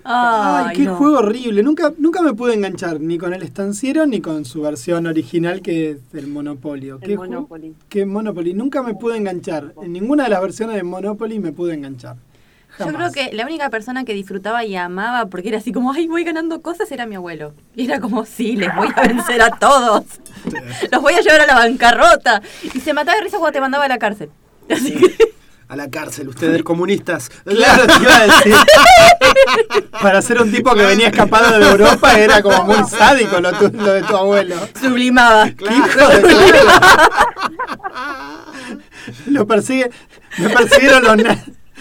[0.03, 0.95] Ay, Ay, qué no.
[0.95, 1.63] juego horrible.
[1.63, 5.91] Nunca, nunca me pude enganchar ni con el estanciero ni con su versión original que
[5.91, 6.99] es el Monopolio.
[7.01, 7.17] El ¿Qué?
[7.17, 7.75] Monopoly.
[7.89, 8.53] ¿Qué Monopoly?
[8.53, 9.73] Nunca me pude enganchar.
[9.81, 12.15] En ninguna de las versiones de Monopoly me pude enganchar.
[12.79, 16.07] Yo creo que la única persona que disfrutaba y amaba, porque era así como, ay,
[16.07, 17.53] voy ganando cosas, era mi abuelo.
[17.75, 20.05] Y era como, sí, les voy a vencer a todos.
[20.91, 22.41] Los voy a llevar a la bancarrota.
[22.73, 24.29] Y se mataba de risa cuando te mandaba a la cárcel.
[24.69, 25.13] Así que,
[25.71, 27.29] A la cárcel, ustedes comunistas.
[27.45, 28.53] Claro, te iba a decir.
[30.01, 33.71] Para ser un tipo que venía escapado de Europa era como muy sádico lo, tu-
[33.77, 34.55] lo de tu abuelo.
[34.81, 35.49] sublimaba.
[35.51, 37.09] ¿Qué hijo de puta?
[39.27, 39.89] Lo persigue,
[40.39, 41.17] me persiguieron los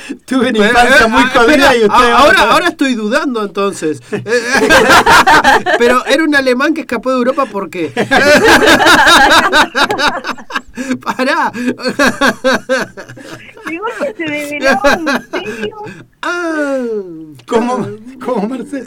[0.27, 4.01] Tuve una infancia muy Ah, jodida y usted ah, ahora, ahora estoy dudando entonces.
[4.13, 4.25] Eh,
[5.79, 7.91] Pero era un alemán que escapó de Europa, ¿por qué?
[11.03, 11.51] Pará.
[13.67, 15.09] Digo que se develaba un
[16.23, 16.79] Ah,
[17.47, 17.89] ¿Cómo,
[18.25, 18.87] cómo Marcelo?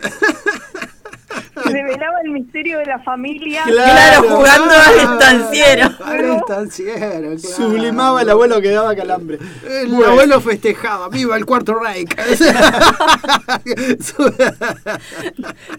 [1.63, 3.63] se develaba el misterio de la familia.
[3.65, 4.85] Claro, jugando Ah.
[4.87, 5.89] al estanciero.
[6.03, 7.39] al estanciero, claro.
[7.39, 9.37] Sublimaba el abuelo que daba calambre.
[9.69, 10.11] El Bueno.
[10.11, 12.09] abuelo festejaba, viva el cuarto Reich.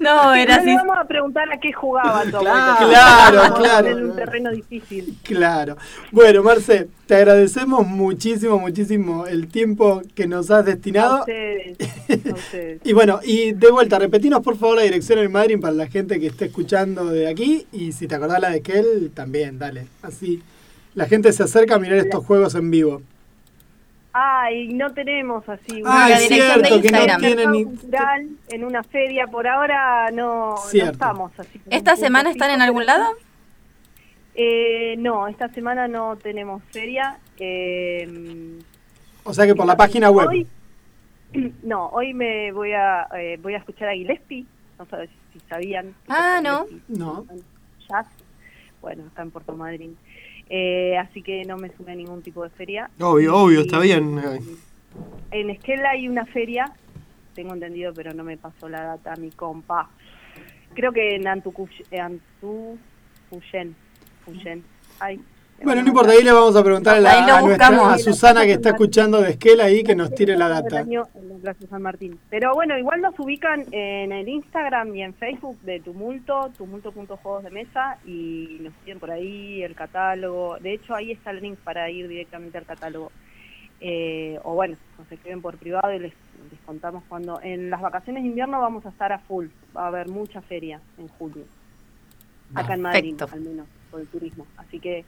[0.00, 0.76] No, era no le así.
[0.76, 2.40] vamos a preguntar a qué jugaba abuelo.
[2.40, 3.88] Claro, a claro.
[3.88, 5.16] poner un terreno difícil.
[5.22, 5.76] Claro.
[6.10, 11.20] Bueno, Marce, te agradecemos muchísimo, muchísimo el tiempo que nos has A destinado.
[11.20, 11.76] ustedes.
[11.80, 12.80] A ustedes.
[12.84, 16.20] Y bueno, y de vuelta, repetinos por favor la dirección en Madrid para la gente
[16.20, 17.66] que esté escuchando de aquí.
[17.72, 19.86] Y si te acordás la de Kel, también, dale.
[20.02, 20.42] Así
[20.94, 23.00] la gente se acerca a mirar estos juegos en vivo.
[24.12, 27.20] Ay, no tenemos así La es dirección de cierto que no Instagram.
[27.20, 27.64] tienen ni...
[27.64, 29.26] cultural en una feria.
[29.26, 31.60] Por ahora no, no estamos así.
[31.70, 33.06] ¿Esta semana están en algún lado?
[34.34, 37.18] Eh, no, esta semana no tenemos feria.
[37.38, 38.60] Eh,
[39.24, 40.28] O sea que por la página web.
[40.28, 40.46] Hoy,
[41.64, 44.44] no, hoy me voy a eh, voy a escuchar a Gillespie.
[44.78, 45.94] No sé si sabían.
[46.08, 46.66] Ah, no.
[46.88, 47.26] No.
[47.88, 48.06] Jazz.
[48.80, 49.96] Bueno, está en Puerto Madryn.
[50.48, 52.88] Eh, así que no me sumé a ningún tipo de feria.
[53.00, 54.20] Obvio, obvio, Y- está bien.
[55.30, 56.72] En Esquela hay una feria,
[57.34, 59.90] tengo entendido, pero no me pasó la data mi compa.
[60.74, 61.30] Creo que en eh,
[62.00, 62.20] Antucuyen.
[64.24, 64.64] Fuyen.
[65.00, 65.20] Ay,
[65.64, 68.52] Bueno, no importa, ahí le vamos a preguntar a, la- a nuestra- a Susana que
[68.52, 70.80] está escuchando de Esquela ahí que nos tire la data.
[70.80, 72.18] año en la Plaza San Martín.
[72.30, 77.50] Pero bueno, igual nos ubican en el Instagram y en Facebook de Tumulto, tumulto.juegos de
[77.50, 80.58] mesa, y nos piden por ahí el catálogo.
[80.60, 83.10] De hecho, ahí está el link para ir directamente al catálogo.
[83.80, 86.12] Eh, o bueno, nos escriben por privado y les,
[86.50, 87.40] les contamos cuando.
[87.42, 89.46] En las vacaciones de invierno vamos a estar a full.
[89.76, 91.44] Va a haber mucha feria en julio.
[92.54, 93.34] Acá en Madrid, Perfecto.
[93.34, 94.46] al menos, por el turismo.
[94.56, 95.04] Así que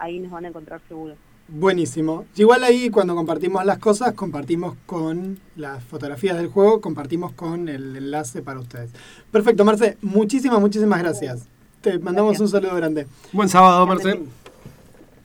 [0.00, 1.14] ahí nos van a encontrar seguro.
[1.52, 2.26] Buenísimo.
[2.36, 7.96] Igual ahí cuando compartimos las cosas, compartimos con las fotografías del juego, compartimos con el
[7.96, 8.90] enlace para ustedes.
[9.32, 11.48] Perfecto, Marce, muchísimas, muchísimas gracias.
[11.80, 13.06] Te mandamos un saludo grande.
[13.32, 14.20] Buen sábado, Marce.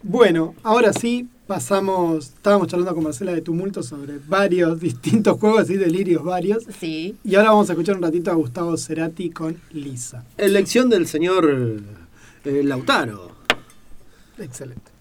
[0.02, 5.78] Bueno, ahora sí, pasamos, estábamos charlando con Marcela de Tumulto sobre varios distintos juegos y
[5.78, 6.64] delirios varios.
[6.80, 7.18] Sí.
[7.24, 10.26] Y ahora vamos a escuchar un ratito a Gustavo Cerati con Lisa.
[10.38, 11.82] Elección del señor
[12.46, 13.35] eh, Lautaro.
[14.38, 14.95] Excelente.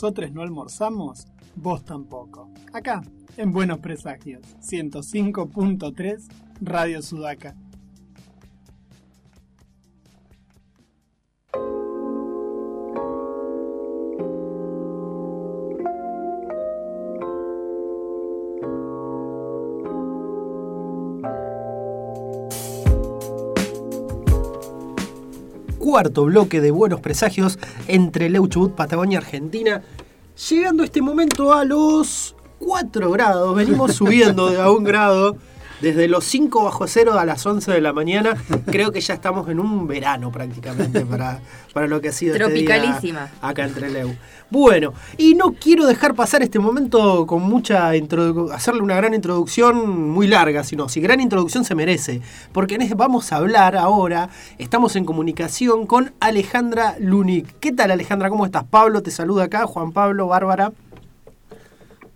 [0.00, 1.26] Nosotros no almorzamos,
[1.56, 2.48] vos tampoco.
[2.72, 3.02] Acá,
[3.36, 6.28] en Buenos Presagios, 105.3
[6.60, 7.56] Radio Sudaca.
[25.98, 29.82] Cuarto bloque de buenos presagios entre Leuchubut, Patagonia, Argentina.
[30.48, 35.38] Llegando este momento a los 4 grados, venimos subiendo de a un grado.
[35.80, 39.48] Desde los 5 bajo cero a las 11 de la mañana, creo que ya estamos
[39.48, 41.40] en un verano prácticamente para,
[41.72, 43.28] para lo que ha sido este día Tropicalísima.
[43.40, 44.16] acá en Trelew.
[44.50, 50.10] Bueno, y no quiero dejar pasar este momento con mucha introdu- hacerle una gran introducción
[50.10, 52.22] muy larga, sino si gran introducción se merece,
[52.52, 57.58] porque en este vamos a hablar ahora, estamos en comunicación con Alejandra Lunik.
[57.60, 58.30] ¿Qué tal Alejandra?
[58.30, 58.64] ¿Cómo estás?
[58.64, 60.72] Pablo te saluda acá, Juan Pablo, Bárbara.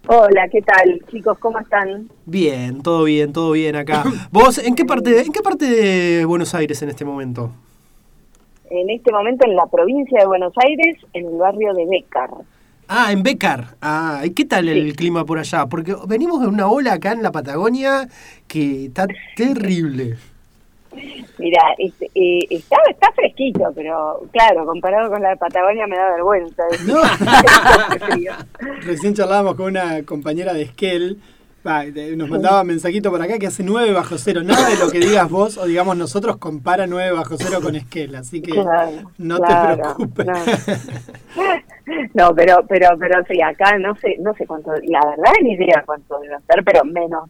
[0.08, 1.38] Hola, ¿qué tal, chicos?
[1.38, 2.08] ¿Cómo están?
[2.26, 4.02] Bien, todo bien, todo bien acá.
[4.32, 7.52] ¿Vos en qué parte, en qué parte de Buenos Aires en este momento?
[8.68, 12.30] En este momento en la provincia de Buenos Aires, en el barrio de Bécar.
[12.88, 13.76] Ah, en Becar.
[13.80, 15.66] Ah, ¿y qué tal el clima por allá?
[15.66, 18.08] Porque venimos de una ola acá en la Patagonia
[18.48, 20.16] que está terrible.
[21.38, 26.10] Mira, este, eh, está, está fresquito, pero claro, comparado con la de Patagonia me da
[26.12, 26.62] vergüenza.
[28.82, 31.18] Recién charlábamos con una compañera de Esquel.
[31.66, 31.84] va,
[32.16, 34.42] nos mandaba mensajito por acá que hace 9 bajo cero.
[34.42, 38.14] Nada de lo que digas vos o digamos nosotros compara 9 bajo cero con Esquel.
[38.14, 40.26] Así que Claro, no claro, te preocupes.
[40.26, 40.32] no.
[42.14, 45.82] No, pero, pero, pero sí, acá no sé, no sé cuánto, la verdad ni idea
[45.84, 47.28] cuánto debe ser, pero menos.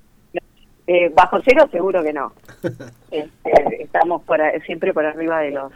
[0.86, 2.32] Eh, bajo cero seguro que no.
[3.10, 5.70] Este, estamos por, siempre por arriba de los,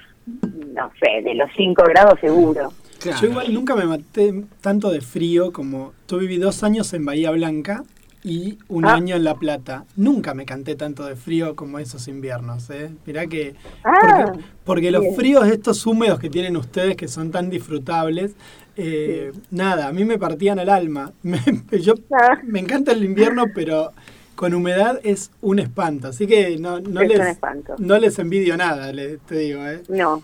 [0.73, 2.73] no sé, de los 5 grados seguro.
[3.21, 7.31] Yo igual nunca me maté tanto de frío como yo viví dos años en Bahía
[7.33, 7.85] Blanca
[8.25, 8.95] y un Ah.
[8.95, 9.85] año en La Plata.
[9.97, 12.71] Nunca me canté tanto de frío como esos inviernos.
[12.71, 12.91] ¿eh?
[13.05, 13.55] Mirá que...
[13.85, 18.35] Ah, porque porque los fríos estos húmedos que tienen ustedes que son tan disfrutables,
[18.77, 21.13] eh, nada, a mí me partían el alma.
[21.23, 21.39] Me-
[21.83, 22.39] yo Ah.
[22.45, 23.93] me encanta el invierno, pero
[24.37, 26.09] con humedad es un espanto.
[26.09, 27.75] Así que no, no, Es un les, espanto.
[27.79, 29.67] no les envidio nada, les, te digo.
[29.67, 29.81] ¿eh?
[29.89, 30.23] No.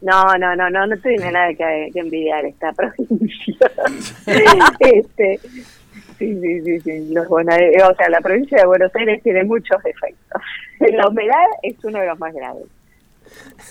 [0.00, 3.70] No, no, no, no, no tiene nada que, que envidiar esta provincia.
[4.80, 5.38] este,
[6.18, 7.08] sí, sí, sí, sí.
[7.12, 10.40] Los bonaerenses- o sea, la provincia de Buenos Aires tiene muchos defectos.
[10.78, 12.64] La humedad es uno de los más graves.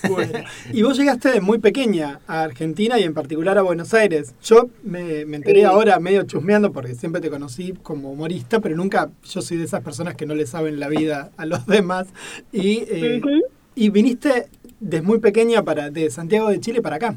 [0.08, 0.38] Bueno,
[0.72, 4.34] y vos llegaste muy pequeña a Argentina y en particular a Buenos Aires.
[4.42, 5.64] Yo me, me enteré Sí.
[5.64, 9.82] ahora medio chusmeando porque siempre te conocí como humorista, pero nunca, yo soy de esas
[9.82, 12.08] personas que no le saben la vida a los demás.
[12.52, 13.20] Y, eh,
[13.74, 14.48] y viniste
[14.80, 17.14] desde muy pequeña para de Santiago de Chile para acá.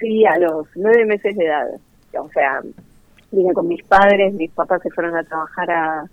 [0.00, 1.66] Sí, a los nueve meses de edad.
[2.20, 2.62] O sea,
[3.30, 6.04] vine con mis padres, mis papás se fueron a trabajar a,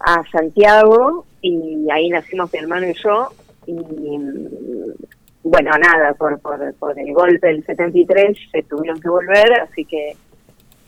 [0.00, 3.32] a Santiago y ahí nacimos mi hermano y yo.
[3.66, 3.72] Y
[4.18, 4.48] mm,
[5.44, 10.16] bueno, nada, por, por, por el golpe del 73 se tuvieron que volver, así que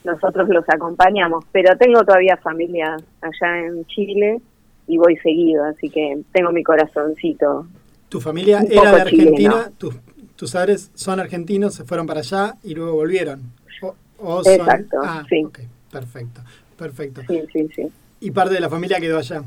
[0.05, 1.45] nosotros los acompañamos.
[1.53, 4.41] Pero tengo todavía familia allá en Chile
[4.87, 7.67] y voy seguido, así que tengo mi corazoncito.
[8.09, 9.95] Tu familia era de Argentina, tus,
[10.37, 13.43] tus padres son argentinos, se fueron para allá y luego volvieron.
[13.83, 15.45] O, o son- Exacto, ah, sí.
[15.45, 15.59] ok,
[15.93, 16.41] perfecto,
[16.79, 17.21] perfecto.
[17.29, 17.89] Sí, sí, sí.
[18.21, 19.43] Y parte de la familia quedó allá.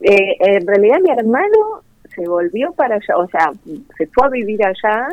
[0.00, 1.82] Eh, en realidad mi hermano
[2.14, 3.52] se volvió para allá, o sea,
[3.96, 5.08] se fue a vivir allá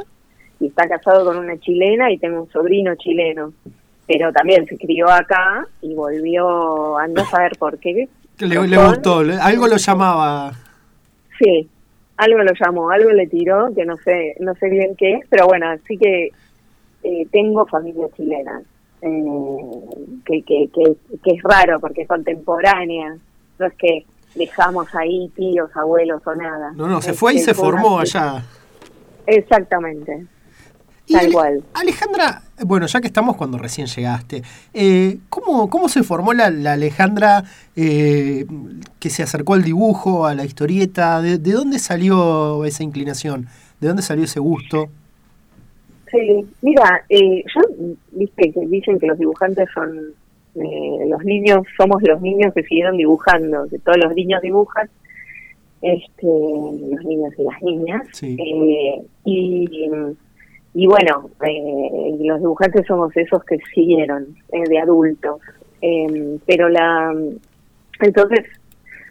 [0.60, 3.54] y está casado con una chilena y tengo un sobrino chileno,
[4.08, 8.08] pero también se crió acá y volvió, a saber por qué,
[8.40, 10.52] Le, le gustó, algo lo llamaba.
[11.40, 11.68] Sí,
[12.18, 15.48] algo lo llamó, algo le tiró, que no sé, no sé bien qué es, pero
[15.48, 16.32] bueno, así que
[17.04, 18.62] eh, tengo familia chilena,
[19.02, 23.18] eh, que, que, que, que es raro porque es contemporánea,
[23.60, 24.06] no es que
[24.36, 26.72] dejamos ahí tíos, abuelos o nada.
[26.76, 28.44] No, no, se fue y que se formó allá.
[29.28, 30.26] Exactamente.
[31.08, 31.64] Y Tal Ale- cual.
[31.74, 34.42] Alejandra, bueno, ya que estamos cuando recién llegaste,
[34.74, 37.44] eh, ¿cómo, ¿cómo se formó la, la Alejandra
[37.76, 38.46] eh,
[39.00, 41.22] que se acercó al dibujo, a la historieta?
[41.22, 43.48] ¿De, de dónde salió esa inclinación?
[43.80, 44.90] ¿De dónde salió ese gusto?
[46.12, 47.62] Sí, mira, eh, yo,
[48.12, 50.14] viste que dicen que los dibujantes son,
[50.56, 54.90] eh, los niños, somos los niños que siguieron dibujando, que todos los niños dibujan,
[55.82, 58.38] este, los niños y las niñas, Sí.
[58.40, 59.90] eh, y,
[60.74, 65.40] y bueno, eh, los dibujantes somos esos que siguieron, eh, de adultos,
[65.82, 67.14] Eh, pero la,
[68.02, 68.46] entonces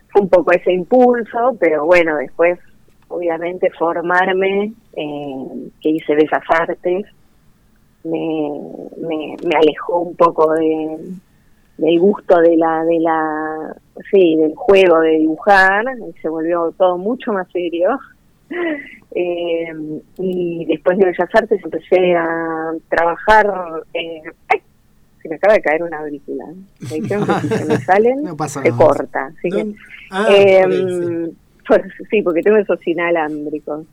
[0.08, 2.58] fue un poco ese impulso, pero bueno, después
[3.08, 7.06] obviamente formarme, eh, que hice Bellas Artes,
[8.02, 8.50] me,
[9.06, 10.98] me, me alejó un poco de,
[11.78, 13.76] del gusto de la, de la,
[14.10, 17.98] sí, del juego de dibujar, y se volvió todo mucho más serio.
[19.16, 19.72] Eh,
[20.18, 23.46] y después de Bellas Artes empecé a trabajar,
[23.94, 24.60] ¡ay!
[25.24, 26.44] se me acaba de caer una aurícula.
[26.90, 29.26] Me dijeron que si se me salen, No pasa se corta.
[29.26, 29.74] Así.
[30.10, 31.30] Ah, eh,
[32.10, 33.86] sí, porque tengo esos inalámbricos.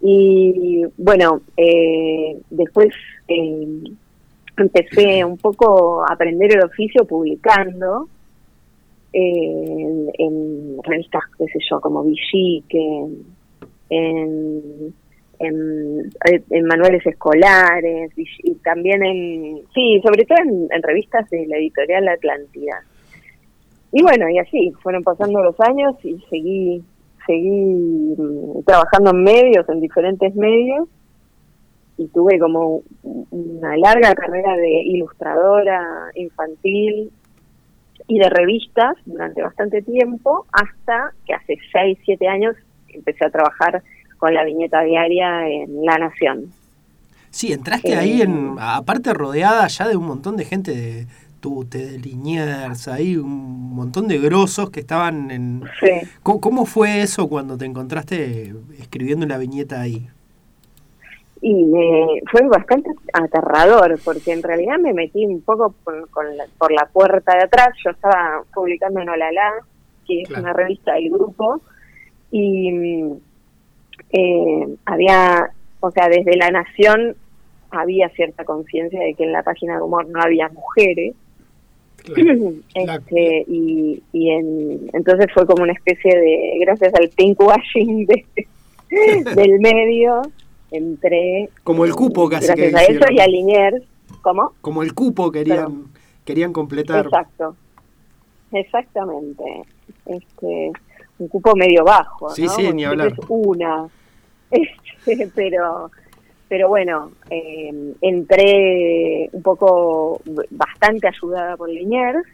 [0.00, 2.88] Y bueno, eh, después
[3.28, 3.82] eh,
[4.62, 8.08] empecé un poco a aprender el oficio publicando
[9.12, 13.06] en, revistas, qué sé yo, como Villique,
[13.90, 14.94] en,
[15.40, 22.08] en, manuales escolares y también en, sí, sobre todo en, en revistas de la editorial
[22.08, 22.84] Atlántida.
[23.92, 26.82] Y bueno, y así, fueron pasando los años y seguí,
[27.26, 30.88] seguí mm, trabajando en medios, en diferentes medios,
[32.00, 37.12] y tuve como una larga carrera de ilustradora infantil
[38.08, 42.56] y de revistas durante bastante tiempo, hasta que hace 6, 7 años
[42.88, 43.82] empecé a trabajar
[44.16, 46.50] con la viñeta diaria en La Nación.
[47.28, 51.06] Sí, entraste Eh, ahí, en, aparte rodeada ya de un montón de gente de
[51.40, 55.64] Tute, de Liniers, ahí un montón de grosos que estaban en...
[55.80, 56.08] Sí.
[56.22, 60.08] ¿Cómo, cómo fue eso cuando te encontraste escribiendo la viñeta ahí?
[61.42, 66.44] Y me fue bastante aterrador porque en realidad me metí un poco por, con la,
[66.58, 67.68] por la puerta de atrás.
[67.84, 69.52] Yo estaba publicando en Olala
[70.06, 71.60] que es una revista del grupo
[72.30, 73.12] y mm,
[74.12, 75.50] eh, había
[75.80, 77.16] o sea desde la nación
[77.70, 81.14] había cierta conciencia de que en la página de humor no había mujeres.
[82.74, 88.24] Este, y, y en- entonces fue como una especie de gracias al pinkwashing de,
[89.36, 90.22] del medio
[90.70, 93.82] entré Como el cupo casi que gracias a eso y a Liniers
[94.22, 94.52] ¿cómo?
[94.60, 95.84] Como el cupo querían,
[96.24, 97.06] querían completar.
[97.06, 97.56] exacto
[98.52, 99.44] exactamente
[100.06, 100.72] este
[101.18, 102.50] un cupo medio bajo Sí, ¿no?
[102.50, 103.06] sí, ni Porque hablar.
[103.08, 103.86] es una
[105.06, 105.90] Este, pero
[106.48, 110.20] pero bueno eh, entré un poco
[110.50, 112.26] bastante ayudada por Liniers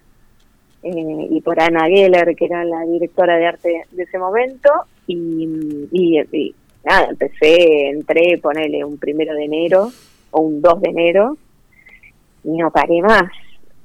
[0.82, 4.70] eh, y por Ana Geller, que era la directora de arte de ese momento,
[5.08, 6.54] y, y, y
[6.86, 9.90] nada, empecé, entré, ponele un primero de enero
[10.30, 11.36] o un 2 de enero,
[12.44, 13.24] y no paré más.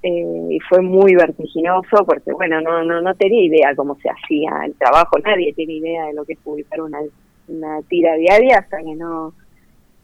[0.03, 4.49] Eh, y fue muy vertiginoso porque, bueno, no, no, no tenía idea cómo se hacía
[4.65, 6.99] el trabajo, nadie tiene idea de lo que es publicar una,
[7.47, 9.33] una tira diaria hasta que no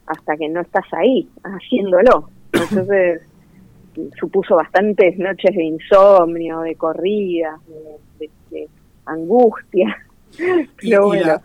[0.06, 2.30] hasta que no estás ahí haciéndolo.
[2.52, 3.22] Entonces
[4.18, 8.68] supuso bastantes noches de insomnio, de corridas, de, de- de
[9.04, 9.96] angustia.
[10.82, 11.40] Y- la-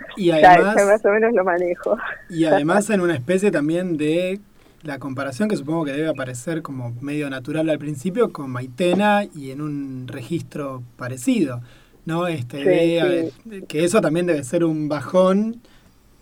[0.48, 1.98] además- ya más o menos lo manejo.
[2.30, 4.40] Y además en una especie también de
[4.84, 9.52] la comparación que supongo que debe aparecer como medio natural al principio con Maitena y
[9.52, 11.62] en un registro parecido,
[12.06, 12.28] ¿no?
[12.28, 13.32] Esta Sí, idea sí.
[13.46, 15.62] de- que eso también debe ser un bajón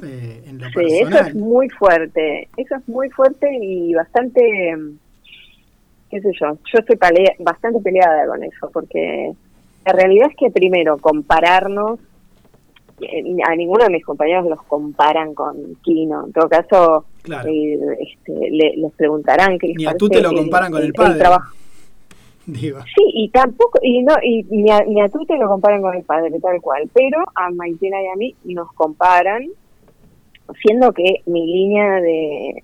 [0.03, 1.35] eh, en lo Sí, eso es personal.
[1.35, 4.41] muy fuerte, eso es muy fuerte y bastante,
[6.09, 6.97] qué sé yo, yo estoy
[7.39, 9.31] bastante peleada con eso, porque
[9.85, 11.99] la realidad es que primero compararnos,
[13.47, 17.49] a ninguno de mis compañeros los comparan con Kino, en todo caso Claro.
[17.49, 20.81] eh, este, le- les preguntarán que les Ni a tú te lo el- comparan con
[20.81, 21.19] el el padre.
[21.19, 21.55] trabajo.
[22.45, 25.81] Digo, Sí, y tampoco, y no, y ni a, ni a tú te lo comparan
[25.81, 29.45] con el padre, tal cual, pero a Maitena y a mí nos comparan,
[30.61, 32.63] siendo que mi línea de,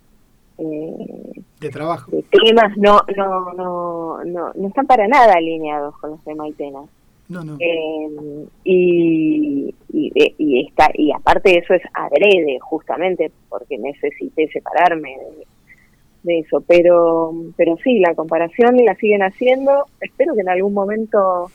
[0.57, 1.31] eh,
[1.61, 2.09] de trabajo.
[2.11, 6.79] de temas no, no, no, no, no están para nada alineados con los de Maitena.
[7.29, 7.57] No, no.
[7.59, 15.09] Eh, y, y, y está, y aparte de eso es adrede, justamente, porque necesité separarme
[15.09, 15.47] de,
[16.23, 16.63] de eso.
[16.67, 19.85] Pero, pero sí, la comparación la siguen haciendo.
[19.99, 21.51] Espero que en algún momento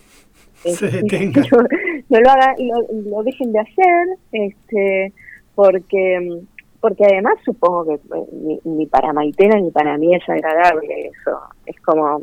[0.62, 1.42] Se este, detenga.
[1.50, 1.58] no,
[2.10, 5.12] no lo, haga, lo, lo dejen de hacer, este,
[5.54, 6.42] porque
[6.82, 11.38] porque además supongo que eh, ni, ni para Maitena ni para mí es agradable eso.
[11.64, 12.22] Es como,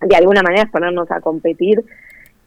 [0.00, 1.84] de alguna manera, es ponernos a competir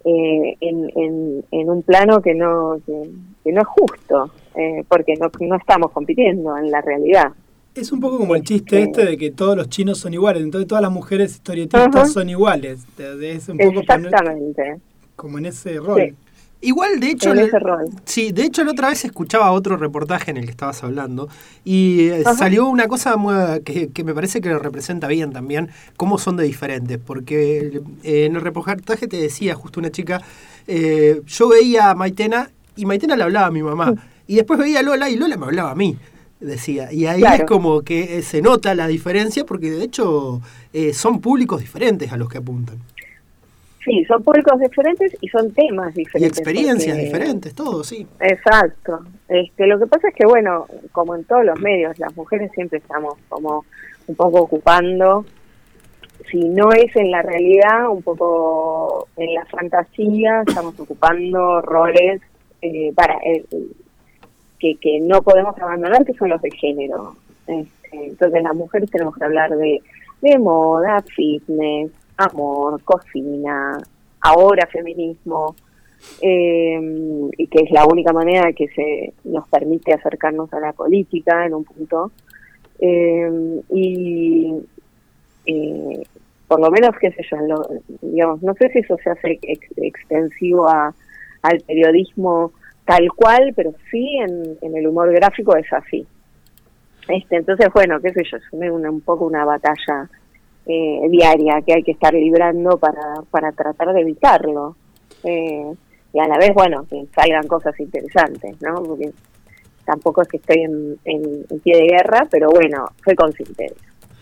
[0.05, 3.09] eh, en, en, en un plano que no, que,
[3.43, 7.31] que no es justo, eh, porque no, no estamos compitiendo en la realidad.
[7.75, 10.67] Es un poco como el chiste este de que todos los chinos son iguales, entonces
[10.67, 12.05] todas las mujeres historietistas Ajá.
[12.05, 12.85] son iguales.
[12.97, 14.75] Es un poco poner Exactamente.
[15.15, 16.01] como en ese rol.
[16.01, 16.15] Sí.
[16.63, 17.51] Igual, de hecho, el-
[18.05, 21.27] sí, de hecho la otra vez escuchaba otro reportaje en el que estabas hablando
[21.65, 22.35] y eh, Ajá.
[22.35, 26.37] salió una cosa muy- que, que me parece que lo representa bien también, cómo son
[26.37, 30.21] de diferentes, porque eh, en el reportaje te decía justo una chica,
[30.67, 33.93] eh, yo veía a Maitena y Maitena le hablaba a mi mamá
[34.25, 35.97] y después veía a Lola y Lola me hablaba a mí.
[36.39, 37.43] Decía, y ahí Claro.
[37.43, 40.41] es como que eh, se nota la diferencia porque de hecho
[40.73, 42.79] eh, son públicos diferentes a los que apuntan.
[43.83, 46.37] Sí, son públicos diferentes y son temas Y diferentes.
[46.39, 48.07] experiencias porque- diferentes, todo, sí.
[48.19, 48.99] Exacto.
[49.27, 52.77] Este, lo que pasa es que, bueno, como en todos los medios, las mujeres siempre
[52.79, 53.65] estamos como
[54.07, 55.25] un poco ocupando,
[56.31, 62.21] si no es en la realidad, un poco en la fantasía, estamos ocupando roles
[62.61, 63.43] eh, para eh,
[64.59, 67.15] que, que no podemos abandonar, que son los de género.
[67.47, 69.81] Este, entonces las mujeres tenemos que hablar de,
[70.21, 71.91] de moda, fitness,
[72.23, 73.77] amor, cocina,
[74.21, 75.55] ahora feminismo,
[76.21, 81.45] eh, y que es la única manera que se nos permite acercarnos a la política
[81.45, 82.11] en un punto.
[82.79, 84.53] Eh, y
[85.45, 86.03] eh,
[86.47, 87.67] por lo menos, qué sé yo, lo-
[88.01, 90.93] digamos, no sé si eso se hace ex- extensivo a,
[91.41, 92.51] al periodismo
[92.85, 96.05] tal cual, pero sí en, en el humor gráfico es así.
[97.07, 100.09] Este, entonces, bueno, qué sé yo, es una- un poco una batalla
[100.65, 104.75] eh, diaria que hay que estar librando para, para tratar de evitarlo.
[105.23, 105.73] Eh,
[106.13, 108.75] y a la vez, bueno, que salgan cosas interesantes, ¿no?
[108.83, 109.11] Porque
[109.85, 113.65] tampoco es que estoy en, en- en pie de guerra, pero bueno, soy consciente de
[113.67, 113.75] eso.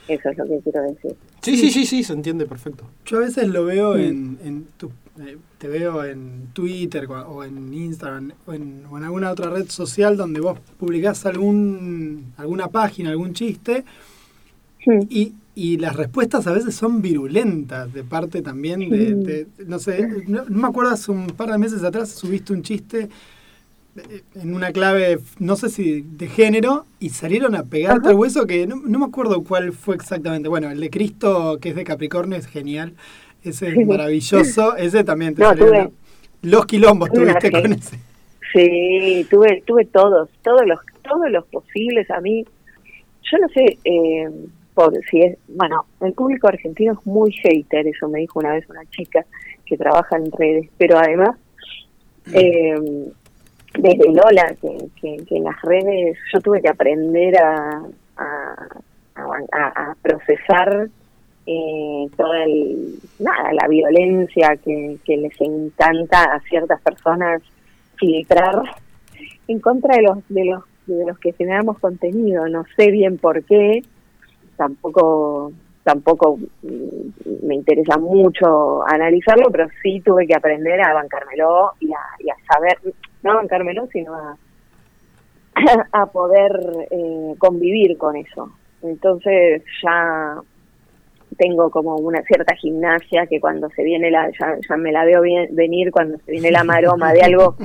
[0.07, 1.15] Eso es lo que quiero decir.
[1.41, 2.83] Sí, sí, sí, sí, se entiende perfecto.
[3.05, 7.43] Yo a veces lo veo en, en tu- eh, te veo en Twitter o o
[7.43, 12.67] en Instagram o en, o en alguna otra red social donde vos publicás algún, alguna
[12.69, 13.83] página, algún chiste
[15.09, 20.07] y, y las respuestas a veces son virulentas de parte también de, de- no sé,
[20.27, 23.09] no, no me acuerdo hace un par de meses atrás subiste un chiste
[23.97, 28.47] eh, en una clave, no sé si de género, y salieron a pegarte el hueso
[28.47, 30.47] que no, no me acuerdo cuál fue exactamente.
[30.47, 32.93] Bueno, el de Cristo, que es de Capricornio, es genial.
[33.43, 34.77] Ese es maravilloso.
[34.77, 35.91] Ese también te No, tuve-
[36.43, 37.99] Los quilombos tuve tuviste con ese.
[38.53, 42.09] Sí, tuve, tuve todos, todos los, todos los posibles.
[42.11, 42.45] A mí,
[43.29, 44.29] yo no sé, eh,
[44.73, 48.69] por si es, bueno, el público argentino es muy hater, eso me dijo una vez
[48.69, 49.25] una chica
[49.65, 51.35] que trabaja en redes, pero además,
[52.33, 52.75] eh,
[53.77, 57.81] desde Lola, que, que, que en las redes yo tuve que aprender a,
[58.17, 58.55] a,
[59.15, 60.89] a- a procesar
[61.45, 67.41] eh, toda el, nada, la violencia que, que les encanta a ciertas personas
[67.95, 68.61] filtrar
[69.47, 72.47] en contra de los de los de los que generamos contenido.
[72.47, 73.83] No sé bien por qué
[74.61, 75.51] tampoco
[75.83, 82.77] tampoco me interesa mucho analizarlo pero sí tuve que aprender a bancármelo y a, saber
[83.23, 84.37] no a bancármelo sino a
[85.91, 88.51] a poder eh, convivir con eso.
[88.81, 90.37] Entonces ya
[91.37, 95.21] tengo como una cierta gimnasia que cuando se viene la, ya, me la veo
[95.51, 97.55] venir cuando se viene la maroma de algo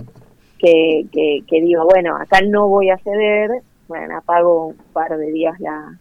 [0.58, 3.50] que, que, que digo, bueno, acá no voy a ceder,
[3.88, 5.98] bueno, apago un par de días la,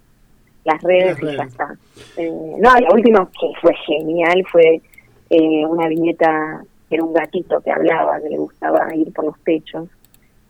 [0.66, 1.76] las redes Las y ya está.
[2.18, 4.82] Eh, no, la última que fue genial fue
[5.30, 9.40] eh, una viñeta que era un gatito que hablaba, que le gustaba ir por los
[9.44, 9.88] techos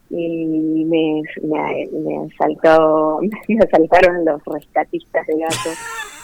[0.10, 5.78] y me, me, me asaltó, me asaltaron los rescatistas de gatos.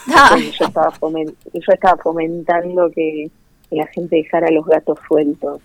[0.30, 3.30] Porque yo estaba fomen- yo estaba fomentando que,
[3.70, 5.60] que la gente dejara los gatos sueltos.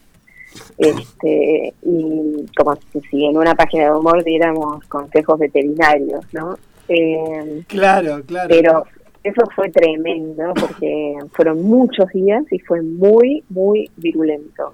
[0.77, 6.57] Este y como si, si en una página de humor diéramos consejos veterinarios no
[6.89, 8.47] Eh, Claro, claro.
[8.49, 8.85] pero
[9.23, 14.73] eso fue tremendo porque fueron muchos días y fue muy muy virulento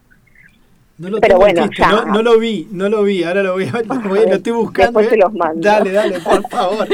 [0.99, 1.89] No lo Pero bueno, ya.
[1.91, 4.53] no, no lo vi, no lo vi, ahora lo voy a lo, voy lo estoy
[4.53, 4.99] buscando.
[4.99, 5.19] Después te ¿eh?
[5.23, 5.61] los mando.
[5.61, 6.87] Dale, dale, por favor.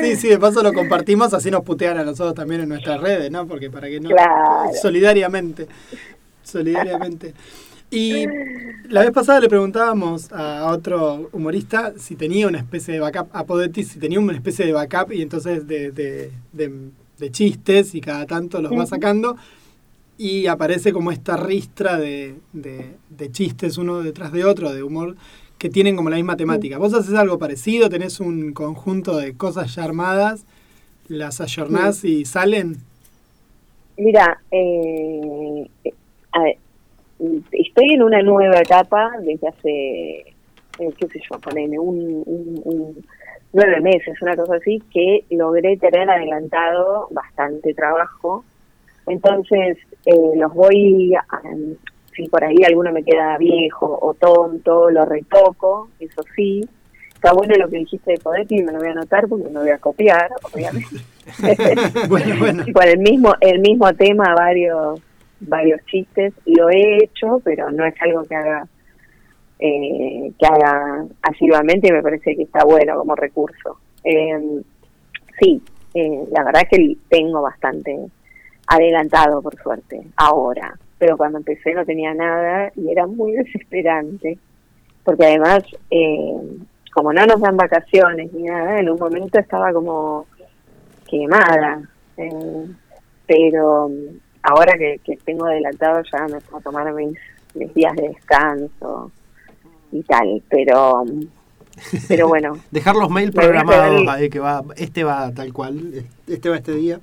[0.00, 3.30] Sí, sí, de paso lo compartimos, así nos putean a nosotros también en nuestras redes,
[3.30, 3.46] ¿no?
[3.46, 4.10] Porque para que no...
[4.10, 4.70] Claro.
[4.80, 5.66] Solidariamente.
[6.42, 7.32] solidariamente.
[7.92, 8.26] Y
[8.88, 13.44] la vez pasada le preguntábamos a otro humorista si tenía una especie de backup, a
[13.46, 18.00] Podetti, si tenía una especie de backup y entonces de, de, de- de chistes y
[18.02, 19.36] cada tanto los va sacando
[20.18, 22.36] y aparece como esta ristra de,
[23.32, 25.16] chistes uno detrás de otro, de humor,
[25.58, 26.78] que tienen como la misma temática.
[26.78, 27.90] ¿Vos haces algo parecido?
[27.90, 30.46] ¿Tenés un conjunto de cosas ya armadas?
[31.08, 32.78] ¿Las ayornás y salen?
[33.96, 35.70] Mira, eh,
[36.32, 36.56] a ver,
[37.52, 39.70] estoy en una nueva etapa desde hace,
[40.78, 43.06] eh, qué sé yo, ponele, un, un- un-
[43.52, 48.44] nueve meses, una cosa así, que logré tener adelantado bastante trabajo.
[49.06, 49.76] Entonces,
[50.06, 51.40] eh, los voy, a-
[52.14, 56.60] si por ahí alguno me queda viejo o tonto, lo retoco, eso sí.
[57.14, 59.60] Está bueno lo que dijiste de Podetti, me lo voy a anotar porque me lo
[59.60, 60.96] voy a copiar, obviamente.
[62.08, 62.64] Bueno, bueno.
[62.72, 65.00] Por el mismo, el mismo tema, varios,
[65.48, 68.66] varios chistes, lo he hecho, pero no es algo que haga
[69.58, 73.78] eh, que haga asiduamente me parece que está bueno como recurso.
[74.02, 74.60] Eh,
[75.40, 75.62] sí,
[75.94, 77.96] eh, la verdad es que tengo bastante
[78.66, 80.76] adelantado, por suerte, ahora.
[80.98, 84.38] Pero cuando empecé no tenía nada y era muy desesperante.
[85.04, 86.58] Porque además, eh,
[86.92, 90.26] como no nos dan vacaciones ni nada, en un momento estaba como
[91.08, 91.82] quemada.
[92.16, 92.66] Eh,
[93.26, 93.90] pero
[94.42, 97.18] ahora que, que tengo adelantado ya me puedo tomar mis,
[97.54, 99.10] mis días de descanso
[99.90, 100.42] y tal.
[100.48, 101.04] Pero,
[102.08, 106.56] pero bueno, Dejar los mails programados ahí, que va, este va tal cual, este va
[106.56, 107.00] este día.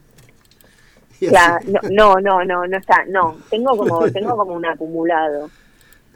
[1.20, 1.58] Claro,
[1.90, 5.50] no, no, no, no, no está, no, tengo como, tengo como un acumulado,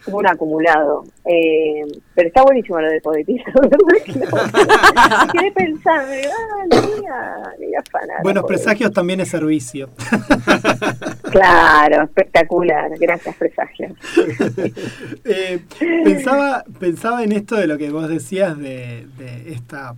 [0.07, 1.81] un acumulado, eh,
[2.13, 3.77] pero está buenísimo lo de Podetisa, ¿verdad?
[4.05, 8.43] Que no- quedé pensando, digo, ah, le voy a, le voy a afanar a Buenos
[8.45, 9.89] presagios también es servicio.
[11.31, 13.91] Claro, espectacular, gracias presagios.
[15.25, 15.59] Eh,
[16.03, 19.95] pensaba, pensaba en esto de lo que vos decías de, de esta,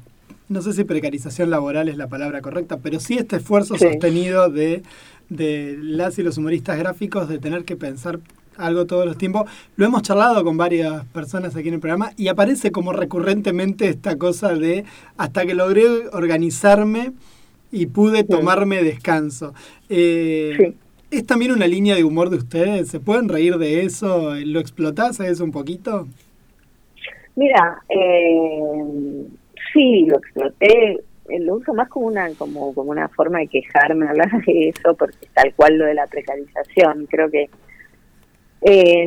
[0.50, 3.86] no sé si precarización laboral es la palabra correcta, pero sí este esfuerzo Sí.
[3.86, 4.84] sostenido de,
[5.30, 8.20] de las y los humoristas gráficos de tener que pensar
[8.58, 9.50] algo todos los tiempos.
[9.76, 14.18] Lo hemos charlado con varias personas aquí en el programa y aparece como recurrentemente esta
[14.18, 14.86] cosa de
[15.18, 17.14] hasta que logré organizarme
[17.72, 19.54] y pude tomarme descanso.
[19.90, 20.76] Eh, Sí.
[21.12, 22.90] ¿Es también una línea de humor de ustedes?
[22.90, 24.34] ¿Se pueden reír de eso?
[24.44, 26.08] ¿Lo explotás a eso un poquito?
[27.36, 29.26] Mira, eh,
[29.72, 30.94] sí, lo exploté,
[31.30, 34.94] eh, lo uso más como una como como una forma de quejarme, hablar de eso,
[34.96, 37.50] porque tal cual lo de la precarización, creo que
[38.62, 39.06] eh,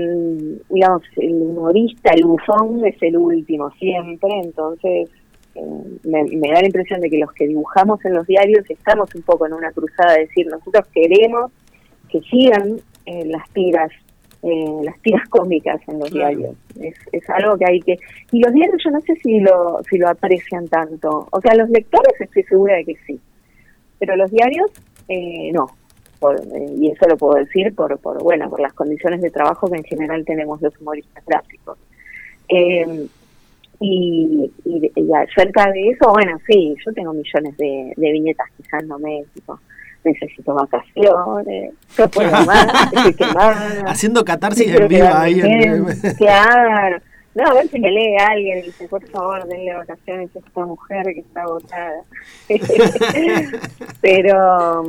[0.70, 5.08] digamos, el humorista, el bufón es el último siempre, entonces
[5.54, 5.60] eh,
[6.04, 9.22] me, me da la impresión de que los que dibujamos en los diarios estamos un
[9.22, 11.50] poco en una cruzada de decir, nosotros queremos
[12.10, 13.90] que sigan eh, las tiras,
[14.42, 16.36] eh, las tiras cómicas en los Claro.
[16.38, 16.56] diarios.
[16.80, 17.98] Es, es algo que hay que...
[18.32, 21.26] Y los diarios yo no sé si lo, si lo aprecian tanto.
[21.30, 23.18] O sea, los lectores estoy segura de que sí.
[23.98, 24.70] Pero los diarios,
[25.08, 25.66] eh, no.
[26.20, 26.40] Por-
[26.76, 29.84] y eso lo puedo decir por, por, bueno, por las condiciones de trabajo que en
[29.84, 31.78] general tenemos los humoristas gráficos.
[32.48, 33.06] Eh,
[33.80, 39.24] y, y, y acerca de eso, bueno, sí, yo tengo millones de, de viñetas quejándome,
[39.34, 39.60] tipo,
[40.02, 43.84] necesito vacaciones, no puedo más, estoy quemada.
[43.86, 45.40] Haciendo catarsis en vivo ahí.
[45.40, 45.84] en-.
[46.16, 46.98] Claro.
[47.34, 50.66] No, a ver si me lee alguien y dice, por favor, denle vacaciones a esta
[50.66, 52.02] mujer que está agotada.
[54.00, 54.84] Pero,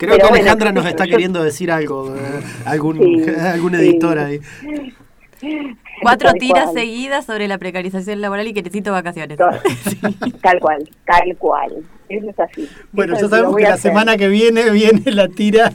[0.00, 2.18] Creo Pero que bueno, Alejandra nos yo- está yo- queriendo decir algo, eh,
[2.64, 3.80] algún, Sí, algún sí.
[3.82, 4.40] editor ahí.
[6.02, 6.74] Cuatro tiras cual.
[6.74, 9.36] seguidas sobre la precarización laboral y que necesito vacaciones.
[9.38, 9.60] Tal-
[10.42, 11.72] tal cual, tal cual.
[12.08, 12.68] Eso es así.
[12.92, 13.90] Bueno, Eso ya sabemos que la hacer.
[13.92, 15.72] semana que viene viene la tira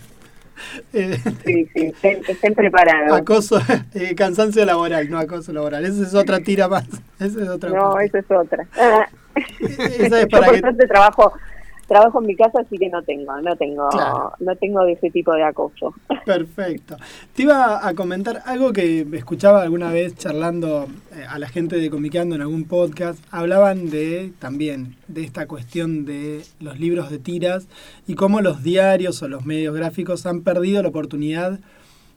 [0.94, 3.16] eh, Sí, sí, estén, estén preparados.
[3.20, 3.60] acoso,
[3.94, 5.86] eh, cansancio laboral, no acoso laboral.
[5.86, 6.86] Esa es otra tira más.
[7.20, 8.06] Esa es otra No, parte.
[8.08, 8.66] eso es otra.
[8.76, 9.06] Ah.
[9.60, 11.34] Esa es Yo para por que- trabajo
[11.88, 14.34] trabajo en mi casa así que no tengo no tengo Claro.
[14.40, 15.94] no tengo de ese tipo de acoso
[16.26, 16.98] Perfecto.
[17.36, 21.90] Te iba a comentar algo que escuchaba alguna vez charlando eh, a la gente de
[21.92, 23.24] Comiqueando en algún podcast.
[23.32, 27.68] Hablaban de también de esta cuestión de los libros de tiras
[28.08, 31.60] y cómo los diarios o los medios gráficos han perdido la oportunidad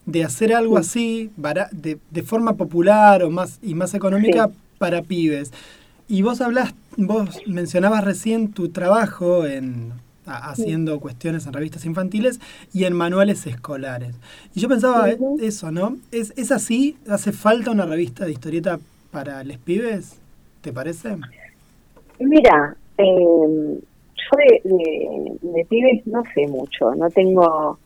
[0.06, 4.54] de hacer algo así de, de forma popular o más y más económica Sí.
[4.78, 5.52] para pibes.
[6.09, 9.93] Y vos hablás, vos mencionabas recién tu trabajo en
[10.26, 12.40] a- haciendo cuestiones en revistas infantiles
[12.72, 14.14] y en manuales escolares.
[14.55, 15.98] Y yo pensaba eh, eso, ¿no?
[16.12, 16.97] ¿Es, ¿Es así?
[17.09, 18.80] ¿Hace falta una revista de historieta
[19.10, 20.20] para los pibes?
[20.62, 21.16] ¿Te parece?
[22.18, 27.78] mira eh, yo de, de, de pibes no sé mucho no tengo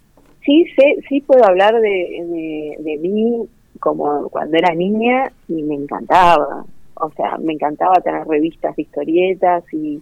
[0.44, 3.48] sí sé, sí puedo hablar de, de, de mí
[3.80, 6.64] como cuando era niña y me encantaba.
[7.04, 10.00] O sea, me encantaba tener revistas de historietas y,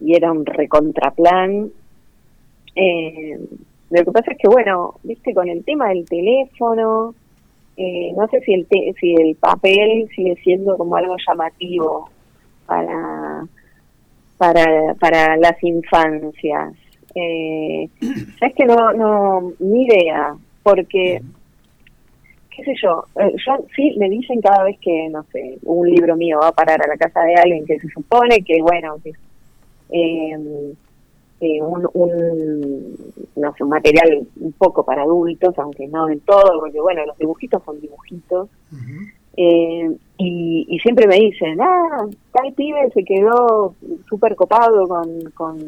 [0.00, 1.70] y era un recontraplan.
[2.76, 3.38] Eh,
[3.90, 7.14] lo que pasa es que, bueno, viste, con el tema del teléfono,
[7.76, 12.08] eh, no sé si el, te- si el papel sigue siendo como algo llamativo
[12.66, 13.46] para,
[14.36, 16.74] para, para las infancias.
[17.14, 17.88] Eh,
[18.40, 21.22] es que no, no, ni idea, porque,
[22.56, 26.16] qué sé yo, eh, yo sí me dicen cada vez que, no sé, un libro
[26.16, 29.10] mío va a parar a la casa de alguien que se supone que, bueno, que
[29.90, 30.74] eh,
[31.40, 32.96] eh, un, un,
[33.36, 37.18] no sé, un material un poco para adultos, aunque no del todo, porque bueno, los
[37.18, 38.48] dibujitos son dibujitos.
[39.36, 43.74] Eh, y, y siempre me dicen, ah, tal pibe se quedó
[44.08, 45.58] súper copado con, con,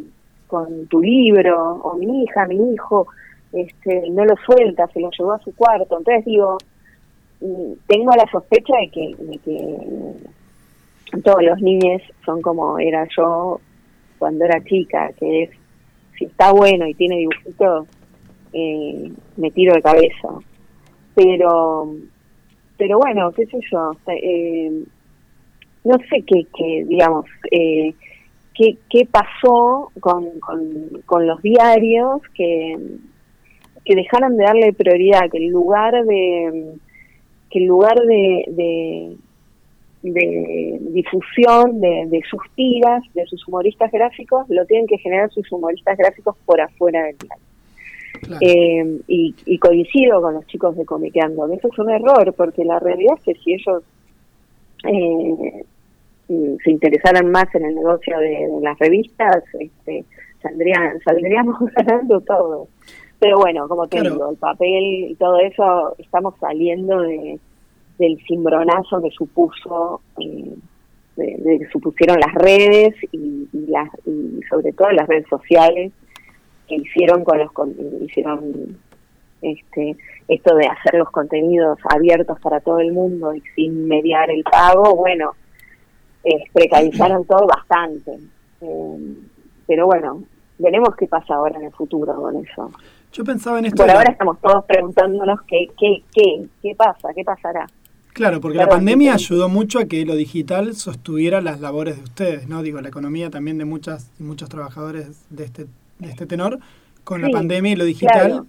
[0.47, 3.09] con tu libro, o mi hija, mi hijo,
[3.53, 5.99] este, no lo suelta, se lo llevó a su cuarto.
[5.99, 6.59] Entonces digo,
[7.87, 13.61] tengo la sospecha de que, de que todos los niños son como era yo
[14.19, 15.51] cuando era chica, que es,
[16.19, 17.87] si está bueno y tiene dibujitos,
[18.53, 20.29] eh, me tiro de cabeza.
[21.15, 21.95] Pero,
[22.77, 24.85] pero bueno, qué sé yo, eh,
[25.85, 27.95] no sé qué, qué digamos, eh,
[28.55, 32.77] qué, qué pasó con, con, con los diarios que,
[33.85, 36.75] que dejaron de darle prioridad, que el lugar de
[37.57, 39.17] que el lugar de, de,
[40.03, 45.51] de difusión de, de sus tiras, de sus humoristas gráficos, lo tienen que generar sus
[45.51, 47.47] humoristas gráficos por afuera del diario.
[48.41, 52.65] Eh, y, y coincido con los chicos de Comiqueando, que eso es un error, porque
[52.65, 53.83] la realidad es que si ellos
[54.85, 55.65] eh,
[56.29, 60.05] se interesaran más en el negocio de, de las revistas, este,
[60.43, 62.69] saldrían, saldríamos ganando todo.
[63.19, 64.15] Pero bueno, como te Claro.
[64.15, 67.39] digo, el papel y todo eso, estamos saliendo de,
[67.99, 70.55] del cimbronazo que supuso, eh,
[71.17, 75.93] de, de que supusieron las redes y, y, las, y sobre todo las redes sociales
[76.69, 78.77] que hicieron con los con- hicieron
[79.41, 79.97] este
[80.29, 84.95] esto de hacer los contenidos abiertos para todo el mundo y sin mediar el pago
[84.97, 85.33] bueno
[86.25, 88.13] eh, precarizaron todo bastante.
[88.61, 89.15] Eh,
[89.67, 90.23] pero bueno
[90.59, 92.71] veremos qué pasa ahora en el futuro con eso
[93.13, 93.77] Yo pensaba en esto.
[93.79, 97.67] por la- ahora estamos todos preguntándonos qué qué qué qué pasa qué pasará
[98.13, 99.25] Claro, porque Claro, la pandemia sí.
[99.27, 102.63] ayudó mucho a que lo digital sostuviera las labores de ustedes, ¿no?
[102.63, 105.67] Digo, la economía también de muchas y muchos trabajadores de este,
[105.99, 106.59] de este tenor.
[107.05, 108.47] Con la pandemia y lo digital claro.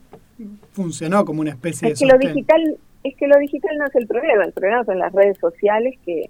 [0.72, 3.96] funcionó como una especie es de que lo digital es que lo digital no es
[3.96, 6.30] el problema el problema son las redes sociales que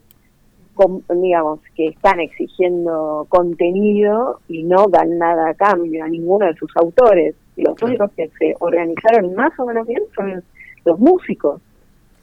[0.73, 6.55] com- digamos que están exigiendo contenido y no dan nada a cambio a ninguno de
[6.55, 10.43] sus autores los únicos que se organizaron más o menos bien son
[10.85, 11.61] los músicos.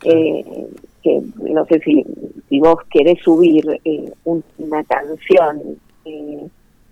[0.05, 0.69] Eh,
[1.03, 2.05] que no sé si,
[2.49, 5.61] si vos querés subir eh, un- una canción
[6.05, 6.47] eh,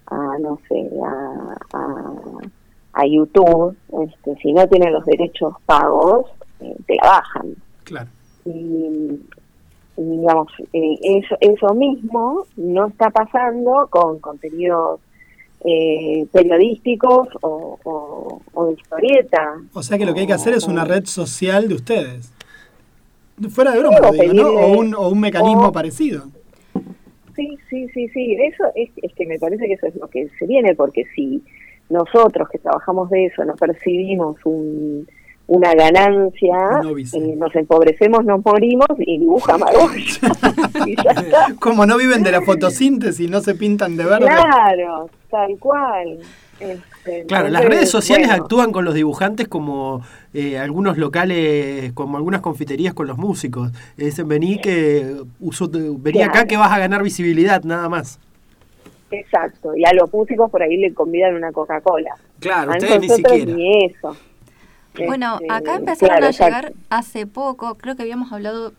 [0.06, 2.14] a no sé a, a,
[2.94, 6.26] a YouTube este, si no tienen los derechos pagos
[6.60, 7.54] eh, te la bajan.
[7.84, 8.08] Claro.
[8.46, 15.00] y, y, digamos eh, eso eso mismo no está pasando con contenidos
[15.64, 20.54] eh, periodísticos o, o, o de historieta O sea que lo que hay que hacer
[20.54, 22.32] es una red social de ustedes.
[23.50, 24.48] Fuera de broma, lo digo, ¿no?
[24.48, 26.24] O un, o un mecanismo parecido.
[27.34, 28.36] Sí, sí, sí, sí.
[28.40, 31.42] Eso es, es que me parece que eso es lo que se viene, porque si
[31.88, 35.06] nosotros que trabajamos de eso no percibimos un,
[35.52, 36.56] una ganancia,
[37.12, 39.92] eh, nos empobrecemos, nos morimos y dibuja Magoya.
[40.86, 41.54] y ya está.
[41.60, 44.24] Como no viven de la fotosíntesis, no se pintan de verde.
[44.26, 46.20] Claro, tal cual.
[46.58, 50.02] Este, Claro, las redes sociales bueno, actúan con los dibujantes como
[50.32, 53.72] eh, algunos locales, como algunas confiterías con los músicos.
[53.96, 58.18] Dicen, vení que uso vení acá que vas a ganar visibilidad, nada más.
[59.10, 62.14] Exacto, y a los músicos por ahí le convidan una Coca-Cola.
[62.40, 63.56] Claro, A ustedes ni nosotros siquiera.
[63.58, 64.16] ni eso.
[65.06, 66.54] Bueno, Este, acá empezaron claro, a exacto.
[66.56, 68.72] llegar hace poco, creo que habíamos hablado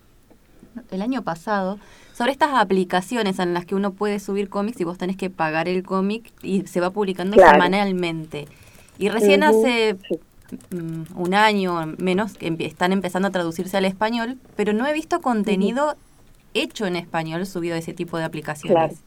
[0.92, 1.80] el año pasado,
[2.14, 5.68] sobre estas aplicaciones en las que uno puede subir cómics y vos tenés que pagar
[5.68, 7.54] el cómic y se va publicando Claro.
[7.54, 8.48] semanalmente.
[9.00, 10.20] Y recién hace sí.
[10.70, 15.22] mm, un año menos que están empezando a traducirse al español, pero no he visto
[15.22, 15.96] contenido
[16.54, 19.02] hecho en español subido a ese tipo de aplicaciones.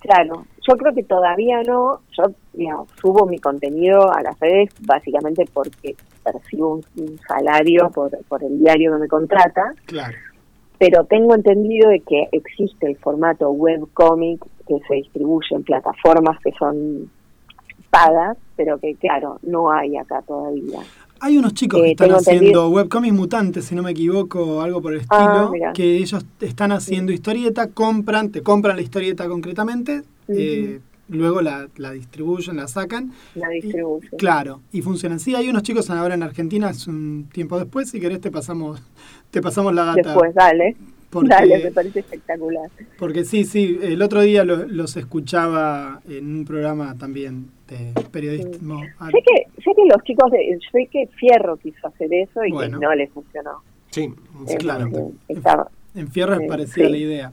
[0.00, 2.00] Claro, yo creo que todavía no.
[2.16, 8.10] Yo, digamos, subo mi contenido a las redes básicamente porque percibo un, un salario por,
[8.28, 10.14] por el diario que me contrata, Claro.
[10.78, 16.52] pero tengo entendido de que existe el formato webcomic que se distribuye en plataformas que
[16.58, 17.10] son
[17.90, 20.80] pagas pero que claro, no hay acá todavía.
[21.20, 24.82] Hay unos chicos Eh, que están tengo haciendo webcomics mutantes, si no me equivoco, algo
[24.82, 30.02] por el Ah, estilo, que ellos están haciendo historieta, compran, te compran la historieta concretamente,
[30.28, 33.12] eh, luego la, la distribuyen, la sacan.
[33.34, 34.18] La distribución.
[34.18, 35.20] Claro, y funcionan.
[35.20, 38.82] Sí, hay unos chicos ahora en Argentina, es un tiempo después, si querés te pasamos,
[39.30, 40.02] te pasamos la data.
[40.02, 40.76] Después, dale.
[41.10, 42.68] Porque- Dale, me parece espectacular.
[42.98, 48.82] Porque sí, sí, el otro día lo- los escuchaba en un programa también de periodismo.
[48.98, 52.52] Ah, Sé que, sé que los chicos, de, sé que Fierro quiso hacer eso y
[52.52, 52.78] Bueno.
[52.78, 53.62] que no le funcionó.
[53.90, 54.12] Sí,
[54.48, 54.86] Eh, claro.
[54.88, 56.92] eh, estaba- En Fierro es Eh, parecida sí.
[56.92, 57.32] la idea.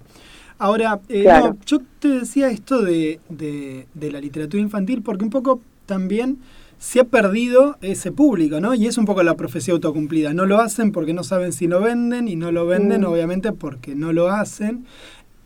[0.58, 1.48] Ahora, eh, Claro.
[1.50, 6.38] no, yo te decía esto de, de- de la literatura infantil porque un poco también
[6.80, 8.74] se ha perdido ese público, ¿no?
[8.74, 10.34] Y es un poco la profecía autocumplida.
[10.34, 13.06] No lo hacen porque no saben si lo venden y no lo venden, Mm.
[13.06, 14.86] obviamente, porque no lo hacen.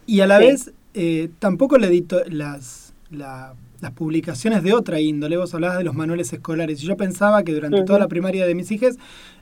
[0.05, 0.45] Y a la Sí.
[0.45, 5.37] vez, eh, tampoco le edito las, la- las publicaciones de otra índole.
[5.37, 6.83] Vos hablabas de los manuales escolares.
[6.83, 8.97] Y yo pensaba que durante toda la primaria de mis hijas,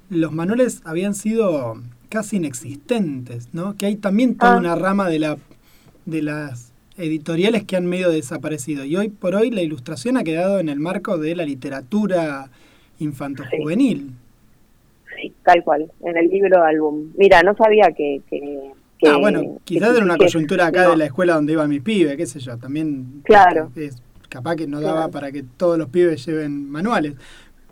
[0.10, 3.76] los manuales habían sido casi inexistentes, ¿no?
[3.76, 4.60] Que hay también toda Ah.
[4.60, 5.38] una rama de la
[6.08, 8.84] de las editoriales que han medio desaparecido.
[8.86, 12.50] Y hoy por hoy la ilustración ha quedado en el marco de la literatura
[13.00, 14.12] infanto-juvenil.
[15.22, 17.12] Sí, tal cual, en el libro álbum.
[17.18, 18.22] Mira, no sabía que...
[18.30, 20.92] que, que- ah, bueno, quizás que- era una coyuntura acá no.
[20.92, 23.70] de la escuela donde iba mi pibe, qué sé yo, también Claro.
[23.76, 25.12] es capaz que no daba Claro.
[25.12, 27.14] para que todos los pibes lleven manuales,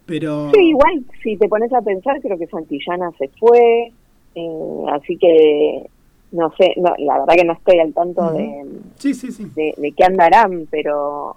[0.06, 3.92] pero Sí, igual, si te pones a pensar, creo que Santillana se fue,
[4.36, 5.88] eh, así que
[6.36, 8.66] no sé, no, la verdad que no estoy al tanto de,
[8.98, 9.46] sí, sí, sí.
[9.56, 11.36] de, de qué andarán, pero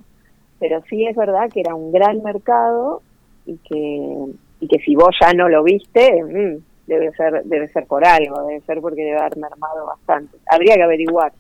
[0.59, 3.01] pero sí es verdad que era un gran mercado
[3.47, 7.87] y que y que si vos ya no lo viste, mm, debe ser debe ser
[7.87, 10.37] por algo, debe ser porque debe haber mermado bastante.
[10.51, 11.33] Habría que averiguar,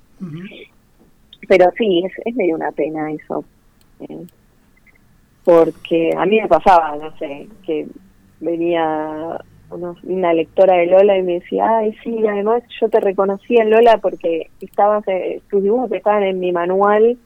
[1.48, 3.44] pero sí, es, es medio una pena eso.
[4.00, 4.24] eh,
[5.44, 7.86] porque a mí me pasaba, no sé, que
[8.38, 9.40] venía
[9.70, 13.98] una lectora de Lola y me decía, ay, sí, además yo te reconocí en Lola
[13.98, 17.18] porque estabas, eh, tus dibujos estaban en mi manual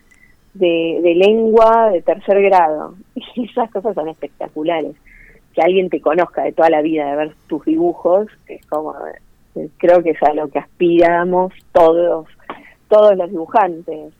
[0.54, 2.94] de, de lengua de tercer grado.
[3.34, 4.94] Y esas cosas son espectaculares.
[5.54, 8.94] Que alguien te conozca de toda la vida, de ver tus dibujos, es como,
[9.54, 12.26] eh, creo que es a lo que aspiramos todos,
[12.88, 14.12] todos los dibujantes.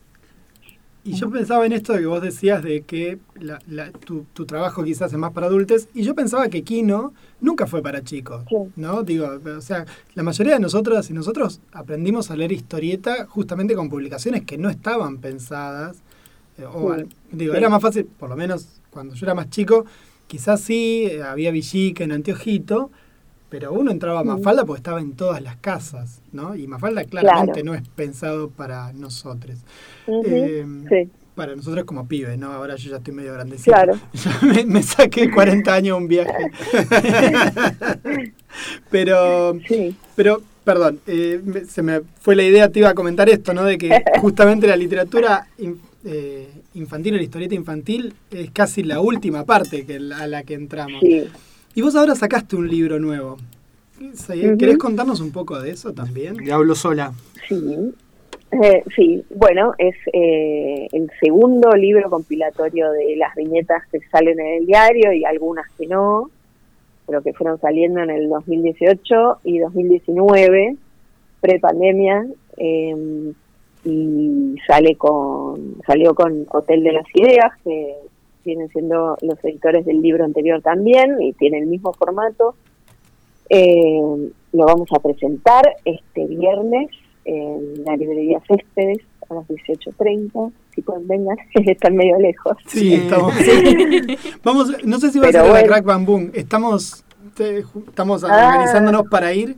[1.05, 4.47] Y yo pensaba en esto de que vos decías de que la- la- tu, tu
[4.47, 8.45] trabajo quizás es más para adultos, y yo pensaba que Kino nunca fue para chicos,
[8.49, 8.55] Sí.
[8.77, 9.03] ¿no?
[9.03, 9.85] Digo, o sea,
[10.15, 14.70] la mayoría de nosotras y nosotros aprendimos a leer historieta justamente con publicaciones que no
[14.70, 15.97] estaban pensadas,
[16.57, 17.03] eh, o Sí.
[17.33, 17.59] digo, Sí.
[17.59, 19.85] era más fácil, por lo menos cuando yo era más chico,
[20.29, 22.93] quizás sí, eh, había Villica en Anteojito,
[23.53, 24.29] pero uno entraba a Mm.
[24.29, 26.57] Mafalda porque estaba en todas las casas, ¿no?
[26.57, 27.66] Y Mafalda claramente Claro.
[27.66, 29.59] no es pensado para nosotros.
[30.24, 31.11] Eh, sí.
[31.35, 32.51] Para nosotros como pibes, ¿no?
[32.53, 33.73] Ahora yo ya estoy medio grandecito.
[33.73, 33.99] Claro.
[34.15, 36.51] Ya me, me saqué 40 años un viaje.
[38.91, 39.95] pero, Sí.
[40.16, 43.65] pero, perdón, eh, se me fue la idea, te iba a comentar esto, ¿no?
[43.65, 49.01] De que justamente la literatura in- eh, infantil o la historieta infantil es casi la
[49.01, 51.01] última parte que a la que entramos.
[51.03, 51.24] Sí.
[51.74, 53.39] Y vos ahora sacaste un libro nuevo.
[54.59, 56.36] ¿Querés contarnos un poco de eso también?
[56.36, 57.12] Le hablo sola.
[57.49, 57.93] Sí,
[58.53, 64.59] Eh, sí, bueno, es eh, el segundo libro compilatorio de las viñetas que salen en
[64.59, 66.31] el diario y algunas que no,
[67.07, 70.77] pero que fueron saliendo en el 2018 y 2019,
[71.40, 72.27] pre-pandemia,
[72.59, 73.32] eh,
[73.85, 77.97] y sale con, salió con Hotel de las Ideas, que
[78.44, 82.55] vienen siendo los editores del libro anterior también, y tiene el mismo formato.
[83.48, 86.90] Eh, lo vamos a presentar este viernes
[87.24, 88.98] en la librería Céspedes
[89.28, 90.52] a las 18.30.
[90.74, 91.36] Si pueden vengan,
[91.66, 92.56] están medio lejos.
[92.66, 93.35] Sí, estamos.
[94.43, 95.66] Vamos, no sé si va a Pero ser la bueno.
[95.69, 96.31] Crack Bam Boom.
[96.35, 97.05] Estamos,
[97.35, 97.59] te-
[97.89, 98.48] estamos Ah.
[98.48, 99.56] organizándonos para ir.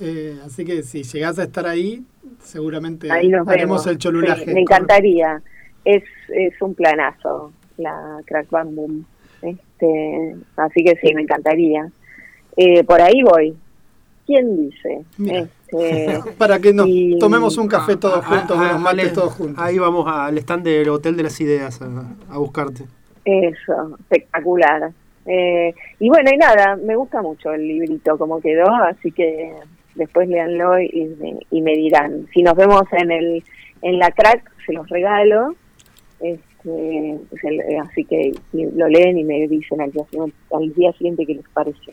[0.00, 2.02] eh, así que si llegás a estar ahí,
[2.42, 3.86] seguramente Ahí haremos vemos.
[3.86, 4.44] el cholulaje.
[4.46, 5.42] Sí, me encantaría.
[5.84, 9.04] Es, es un planazo la Crack Bam Boom.
[9.42, 11.88] Este, así que sí, me encantaría.
[12.56, 13.54] Eh, por ahí voy.
[14.26, 15.00] ¿Quién dice?
[15.26, 19.14] Este, Para que nos y- tomemos un café todos Ah, juntos, ah, unos mates Ale,
[19.14, 19.62] todos juntos.
[19.64, 21.88] Ahí vamos al stand del Hotel de las Ideas a,
[22.32, 22.84] a buscarte.
[23.24, 24.90] Eso, espectacular.
[25.26, 29.52] Eh, y bueno, y nada, me gusta mucho el librito como quedó, así que
[29.94, 32.26] después léanlo y, me- y me dirán.
[32.32, 33.42] Si nos vemos en el
[33.82, 35.54] en la crack, se los regalo.
[36.20, 41.26] Este, se- así que lo leen y me dicen al día, siguiente- al día siguiente
[41.26, 41.92] qué les pareció.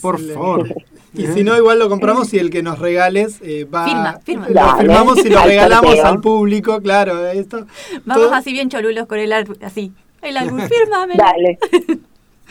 [0.00, 0.68] Por favor.
[1.14, 3.84] Y si no, igual lo compramos y el que nos regales eh, va.
[3.86, 4.48] Firma, firma.
[4.48, 7.26] Lo Dale, firmamos y lo al regalamos al público, claro.
[7.28, 7.66] Esto,
[8.04, 9.92] Vamos todo- así bien cholulos con el arte, así.
[10.22, 11.14] El álbum, fírmame.
[11.16, 11.58] Dale.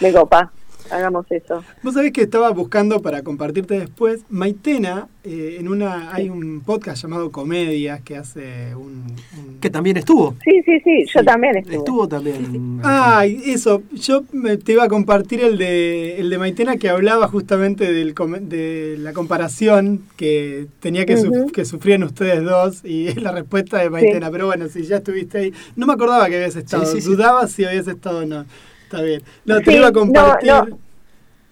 [0.02, 0.52] Me copa.
[0.92, 1.64] Hagamos eso.
[1.84, 4.22] Vos sabés que estaba buscando para compartirte después.
[4.30, 9.04] Maitena, eh, en una hay un podcast llamado Comedias que hace un.
[9.38, 10.36] un- Que también estuvo.
[10.44, 11.06] Sí, sí, sí.
[11.14, 11.26] Yo Sí.
[11.26, 11.76] también estuve.
[11.78, 12.80] Estuvo también.
[12.84, 13.82] Ay, eso.
[13.94, 18.14] Yo me- te iba a compartir el de, el de Maitena que hablaba justamente del,
[18.42, 21.52] de la comparación que tenía que, suf- Ujú.
[21.52, 24.30] que sufrían ustedes dos y es la respuesta de Maitena.
[24.30, 25.54] Pero bueno, si ya estuviste ahí.
[25.76, 26.86] No me acordaba que habías estado.
[26.86, 27.10] sí, sí.
[27.10, 28.46] Dudaba si habías estado o no.
[28.86, 29.22] Está bien.
[29.46, 30.80] No, te Sí, iba a compartir no.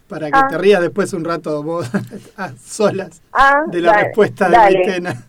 [0.07, 0.47] para que Ah.
[0.49, 1.87] te rías después un rato vos
[2.37, 4.77] a solas Ah, de la dale, respuesta de dale.
[4.85, 5.23] Maitena.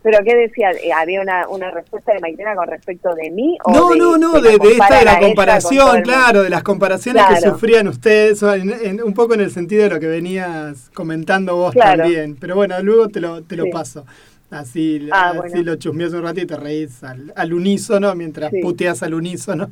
[0.00, 0.70] ¿Pero qué decía?
[0.70, 3.58] Eh, ¿Había una, una respuesta de Maitena con respecto de mí?
[3.64, 7.24] O No, de, no, no, de, de esta de la comparación, claro, de las comparaciones
[7.26, 10.88] que sufrían ustedes, o en- en- un poco en el sentido de lo que venías
[10.94, 12.04] comentando vos Claro.
[12.04, 12.36] también.
[12.40, 13.70] Pero bueno, luego te lo, te lo Sí.
[13.70, 14.06] paso.
[14.50, 15.62] Así, Ah, así bueno.
[15.62, 18.60] lo chusmeas un rato y te reís al, al unísono mientras Sí.
[18.62, 19.70] puteas al unísono.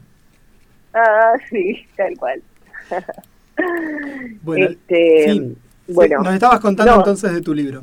[0.98, 2.42] Ah, sí, tal cual.
[4.42, 5.56] Bueno, Este, sí.
[5.88, 6.22] bueno.
[6.22, 6.98] Nos estabas contando No.
[7.00, 7.82] entonces de tu libro.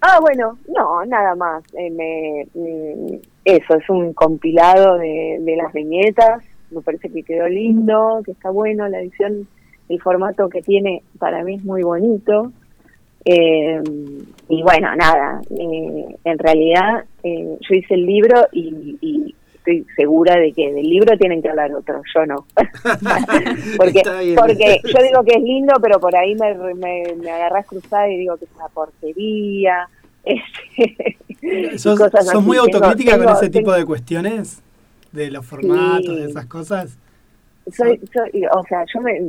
[0.00, 1.62] Ah, bueno, no, nada más.
[1.74, 6.42] Eh, me, mm, eso, es un compilado de, de las viñetas.
[6.70, 9.46] Me parece que quedó lindo, que está bueno la edición.
[9.88, 12.52] El formato que tiene para mí es muy bonito.
[13.24, 13.82] Eh,
[14.48, 19.34] y bueno, nada, eh, en realidad yo hice el libro y, y
[19.78, 22.46] estoy segura de que del libro tienen que hablar otros, yo no.
[23.76, 24.02] porque
[24.36, 28.18] porque yo digo que es lindo, pero por ahí me, me, me agarrás cruzada y
[28.18, 29.88] digo que es una porquería.
[30.22, 32.44] Este, ¿Sos, cosas sos así.
[32.46, 34.62] muy Tengo- autocrítica con tengo- ese tipo de cuestiones?
[35.12, 36.16] De los formatos, Sí.
[36.16, 36.98] de esas cosas.
[37.72, 39.20] soy, soy- o sea, yo me,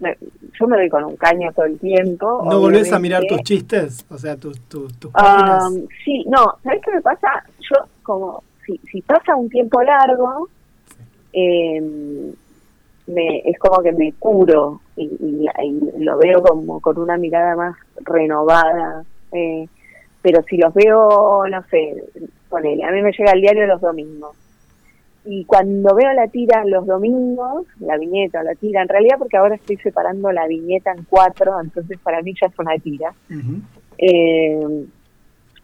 [0.00, 0.16] me-
[0.58, 2.42] yo me doy con un caño todo el tiempo.
[2.48, 4.06] ¿No volvés a mirar tus chistes?
[4.08, 5.88] O sea, tus, tus, tus Ah, páginas.
[6.04, 7.44] sí, no, ¿sabes qué me pasa?
[7.60, 10.48] Yo, como, si, si pasa un tiempo largo,
[11.32, 11.80] eh,
[13.06, 17.54] me, es como que me curo y, y- y lo veo como con una mirada
[17.56, 19.04] más renovada.
[19.32, 19.66] eh,
[20.22, 22.02] pero si los veo, no sé,
[22.48, 24.34] ponele, a mí me llega el diario los domingos.
[25.26, 29.36] Y cuando veo la tira los domingos, la viñeta o la tira, en realidad porque
[29.36, 33.12] ahora estoy separando la viñeta en cuatro, entonces para mí ya es una tira.
[33.28, 33.60] Ujú.
[33.98, 34.86] Eh,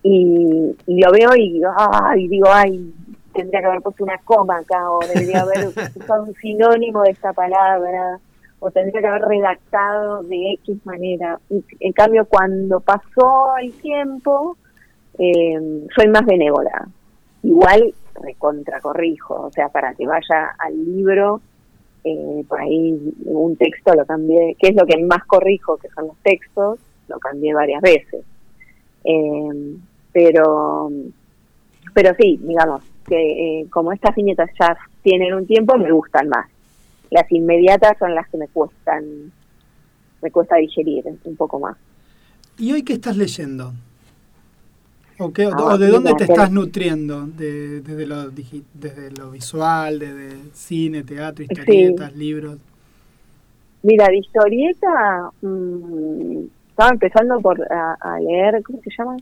[0.02, 2.92] y, y lo veo y digo, ay, digo, ay,
[3.34, 7.32] tendría que haber puesto una coma acá, o debería haber usado un sinónimo de esta
[7.32, 8.18] palabra,
[8.58, 11.38] o tendría que haber redactado de X manera.
[11.48, 14.56] Y, en cambio, cuando pasó el tiempo,
[15.18, 16.88] eh, soy más benévola.
[17.42, 21.40] Igual recontracorrijo, o sea, para que vaya al libro,
[22.04, 26.08] eh, por ahí un texto lo cambié, que es lo que más corrijo, que son
[26.08, 28.24] los textos, lo cambié varias veces.
[29.04, 29.76] Eh,
[30.12, 30.90] pero,
[31.94, 36.48] pero sí, digamos, que eh, como estas viñetas ya tienen un tiempo, me gustan más.
[37.10, 39.32] Las inmediatas son las que me cuestan,
[40.22, 41.76] me cuesta digerir un poco más.
[42.58, 43.72] ¿Y hoy qué estás leyendo?
[45.18, 47.26] ¿O, qué- o Ah, de dónde te estás nutriendo?
[47.26, 52.58] De, desde, lo, desde lo visual, desde cine, teatro, historietas, libros.
[53.82, 59.16] Mira, de historieta, mm, estaba empezando por a, a leer, ¿cómo se llama?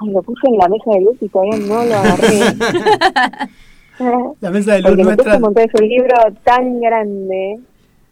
[0.00, 2.40] Ay, lo puse en la mesa de luz y todavía no lo agarré.
[4.40, 5.16] La mesa de luz Porque me nuestra.
[5.24, 6.14] cuesta un montón, es un libro
[6.44, 7.58] tan grande.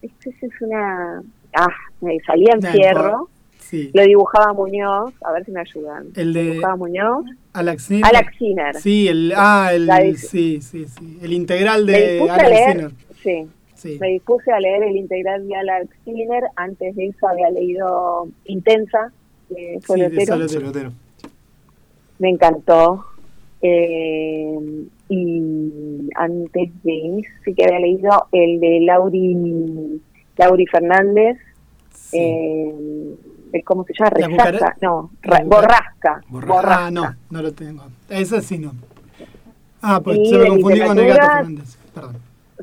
[0.03, 1.23] Este es una...
[1.55, 1.69] Ah,
[2.01, 3.29] me salía en fierro.
[3.61, 3.91] Sí.
[3.95, 6.07] Lo dibujaba Muñoz, a ver si me ayudan.
[6.17, 7.25] El de Dibujaba Muñoz.
[7.53, 8.05] Alex Sinner.
[8.05, 8.75] Alex Sinner.
[8.77, 11.19] Sí, el, ah, el, La sí, sí, sí.
[11.23, 12.91] El integral Me de Alex leer, Sinner.
[13.23, 13.99] sí, Sí.
[14.01, 16.43] me dispuse a leer el integral de Alex Sinner.
[16.57, 19.13] Antes de eso había leído Intensa,
[19.51, 20.39] de Sí, Solotero.
[20.39, 20.93] de Solotero.
[22.19, 23.05] Me encantó.
[23.63, 24.59] Eh,
[25.09, 30.01] y antes de ese que había leído el de Lauri,
[30.37, 31.39] Lauri Fernández.
[31.93, 32.19] Sí.
[32.21, 34.13] Eh, ¿Cómo se llama?
[34.19, 34.77] La Resaca.
[34.83, 35.11] No,
[35.47, 35.47] borrasca.
[35.49, 36.23] Borrasca.
[36.29, 36.87] borrasca.
[36.87, 37.85] Ah, no, no lo tengo.
[38.09, 38.73] Ese sí no.
[39.81, 41.79] Ah, pues Y se me confundí con el gato Fernández.
[41.95, 42.17] Perdón.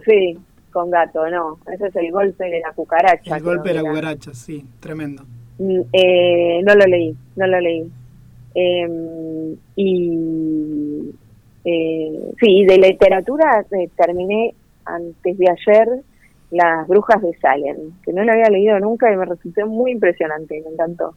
[0.05, 0.37] Sí,
[0.71, 1.57] con gato, no.
[1.71, 3.37] Ese es el golpe de la cucaracha.
[3.37, 5.23] El golpe de la cucaracha, sí, tremendo.
[5.57, 7.91] Mm, Eh, no lo leí, no lo leí.
[8.55, 11.09] Eh, y
[11.65, 14.53] eh, sí, de literatura eh, terminé
[14.85, 15.87] antes de ayer
[16.51, 20.61] Las Brujas de Salem, que no lo había leído nunca y me resultó muy impresionante,
[20.65, 21.15] me encantó.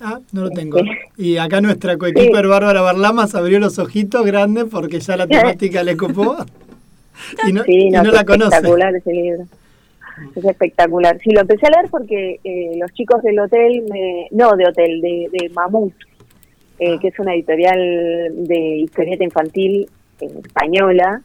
[0.00, 0.78] Ah, no lo tengo.
[1.16, 2.48] Y acá nuestra coequiper Sí.
[2.48, 6.36] Bárbara Barlamas abrió los ojitos grandes porque ya la temática le copó.
[7.48, 8.56] Y no, sí, y no, no es la conoce.
[8.56, 9.44] espectacular ese libro.
[10.34, 11.18] Es espectacular.
[11.22, 15.00] Sí, lo empecé a leer porque eh, los chicos del hotel, me, no de hotel,
[15.00, 15.94] de, de Mamut,
[16.78, 17.78] eh, que es una editorial
[18.46, 19.88] de historieta infantil
[20.20, 21.20] eh, española,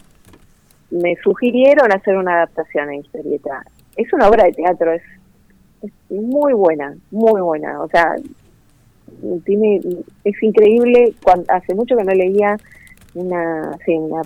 [0.90, 3.64] me sugirieron hacer una adaptación a historieta.
[3.96, 5.02] Es una obra de teatro, es,
[5.84, 7.82] es muy buena, muy buena.
[7.82, 8.16] O sea,
[9.46, 9.80] tiene,
[10.24, 11.14] es increíble.
[11.24, 12.58] Cuan- hace mucho que no leía
[13.14, 14.22] una, sí, una,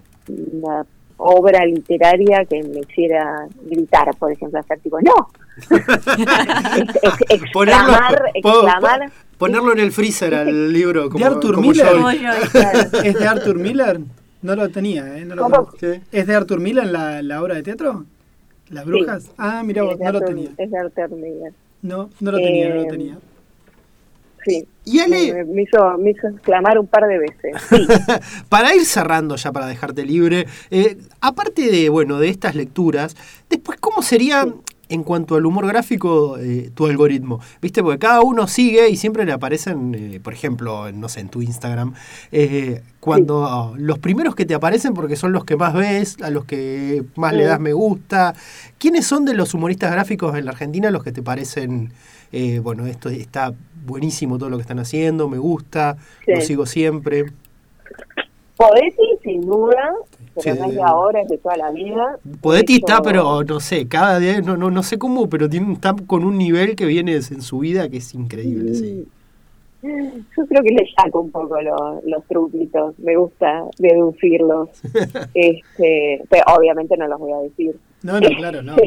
[0.53, 0.85] una
[1.17, 5.29] obra literaria que me hiciera gritar, por ejemplo, hacer tipo, ¡no!
[7.01, 9.11] Ex- ex- Ponerlo, exclamar, exclamar.
[9.37, 11.09] Ponerlo en el freezer al libro.
[11.09, 11.87] Como, ¿De Arthur como Miller?
[11.93, 12.09] yo.
[13.03, 13.99] ¿Es de Arthur Miller?
[14.41, 15.25] No lo tenía, ¿eh?
[15.25, 15.55] No lo ¿Cómo?
[15.65, 15.77] conozco.
[16.11, 18.05] ¿Es de Arthur Miller la, la obra de teatro?
[18.69, 19.29] ¿Las brujas?
[19.37, 20.49] Ah, mira vos, no lo tenía.
[20.57, 21.53] Es de Arthur Miller.
[21.81, 23.17] No, no lo tenía, no lo Eh, tenía.
[24.43, 24.67] Sí.
[24.85, 27.55] Y Ale- Me, me hizo, me hizo exclamar un par de veces.
[27.67, 27.87] Sí.
[28.49, 33.15] para ir cerrando ya, para dejarte libre, eh, aparte de, bueno, de estas lecturas,
[33.49, 34.45] después, ¿cómo sería
[34.89, 37.39] en cuanto al humor gráfico eh, tu algoritmo?
[37.61, 37.81] ¿Viste?
[37.81, 41.29] Porque cada uno sigue y siempre le aparecen, eh, por ejemplo, en, no sé, en
[41.29, 41.93] tu Instagram,
[42.31, 46.45] eh, cuando los primeros que te aparecen porque son los que más ves, a los
[46.45, 48.33] que más le das me gusta.
[48.77, 51.91] ¿Quiénes son de los humoristas gráficos en la Argentina los que te parecen,
[52.31, 53.53] eh, bueno, esto está
[53.85, 56.31] buenísimo todo lo que están haciendo, me gusta, Sí.
[56.33, 57.25] lo sigo siempre?
[58.57, 59.93] Podetti, sin duda,
[60.35, 60.61] pero Sí.
[60.61, 62.17] no es de ahora, es de toda la vida.
[62.41, 65.73] Podetti De está, pero no sé, cada día, no, no, no sé cómo, pero tiene,
[65.73, 68.73] está con un nivel que viene en su vida que es increíble.
[68.75, 69.07] Sí.
[69.81, 74.69] Yo creo que le saco un poco lo- los truquitos, me gusta deducirlos.
[75.35, 77.75] este, pero obviamente no los voy a decir.
[78.03, 78.75] No, no, claro, no.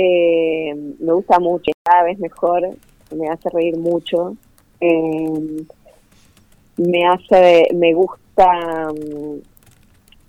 [0.00, 2.62] Eh, me gusta mucho, cada vez mejor,
[3.16, 4.36] me hace reír mucho.
[4.80, 5.64] Eh,
[6.76, 9.38] me hace, me gusta, mm,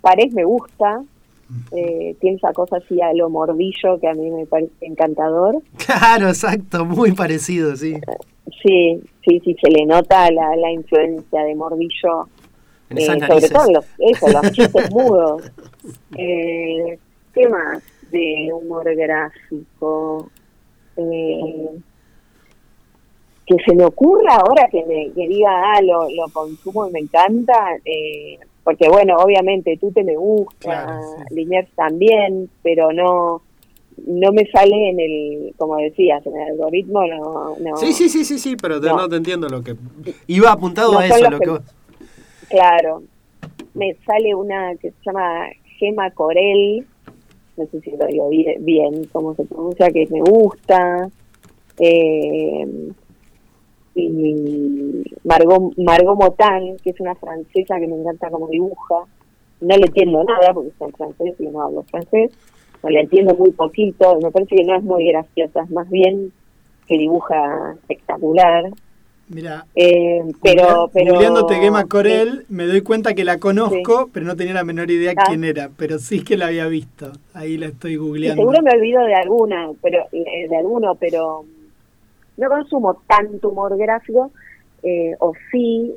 [0.00, 1.02] Pared me gusta,
[1.72, 5.62] eh, tiene esa cosa así a lo mordillo que a mí me parece encantador.
[5.84, 7.94] Claro, exacto, muy parecido, sí.
[8.62, 12.28] Sí, sí, sí, se le nota la, la influencia de Mordillo,
[12.90, 15.50] eh, sobre todo en los, eso, los chistes mudos.
[16.16, 16.98] Eh,
[17.32, 20.30] ¿Qué más de humor gráfico?
[20.96, 21.80] Eh,
[23.46, 27.00] que se me ocurra ahora que me que diga, ah, lo, lo consumo y me
[27.00, 31.00] encanta, eh, porque bueno, obviamente tú te me gusta, Claro,
[31.30, 33.42] Liniers también, pero no
[34.06, 37.56] no me sale en el, como decías, en el algoritmo, no.
[37.60, 38.96] no Sí, sí, sí, sí, sí, pero te, No.
[38.96, 39.74] no te entiendo lo que...
[40.26, 41.60] Iba apuntado No a eso, lo que- vos-
[42.48, 43.02] Claro.
[43.74, 46.86] Me sale una que se llama Gema Corel,
[47.58, 51.10] no sé si lo digo bi- bien, cómo se pronuncia, que me gusta.
[51.78, 52.66] Eh,
[53.94, 59.04] y Margot, Margot Motan, que es una francesa que me encanta como dibuja.
[59.60, 62.30] No le entiendo nada porque está en francés y no hablo francés.
[62.82, 64.18] No le entiendo muy poquito.
[64.22, 66.32] Me parece que no es muy graciosa, es más bien
[66.86, 68.70] que dibuja espectacular.
[69.28, 71.14] Mira, Eh, pero, pero
[71.48, 75.22] Gema Corel, me doy cuenta que la conozco, pero no tenía la menor idea Ah.
[75.28, 75.70] quién era.
[75.76, 77.12] Pero sí que la había visto.
[77.32, 78.42] Ahí la estoy Y googleando.
[78.42, 81.44] seguro me olvido de alguna, pero eh, de alguno, pero
[82.40, 84.30] no consumo tanto humor gráfico,
[84.82, 85.92] eh, o sí,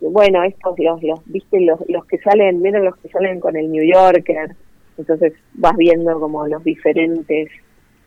[0.00, 3.70] bueno, estos los, los viste los, los que salen, miren los que salen con el
[3.70, 4.54] New Yorker,
[4.98, 7.48] entonces vas viendo como los diferentes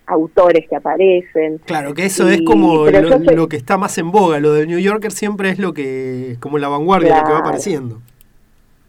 [0.07, 1.57] autores que aparecen.
[1.65, 4.39] Claro, que eso Y- es como lo, yo soy- lo que está más en boga.
[4.39, 6.35] Lo del New Yorker siempre es lo que...
[6.41, 8.01] como la vanguardia, lo que va apareciendo.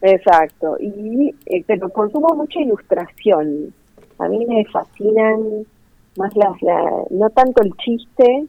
[0.03, 3.73] Exacto, y eh, pero consumo mucha ilustración.
[4.19, 5.65] A mí me fascinan
[6.19, 8.45] más las, la- no tanto el chiste,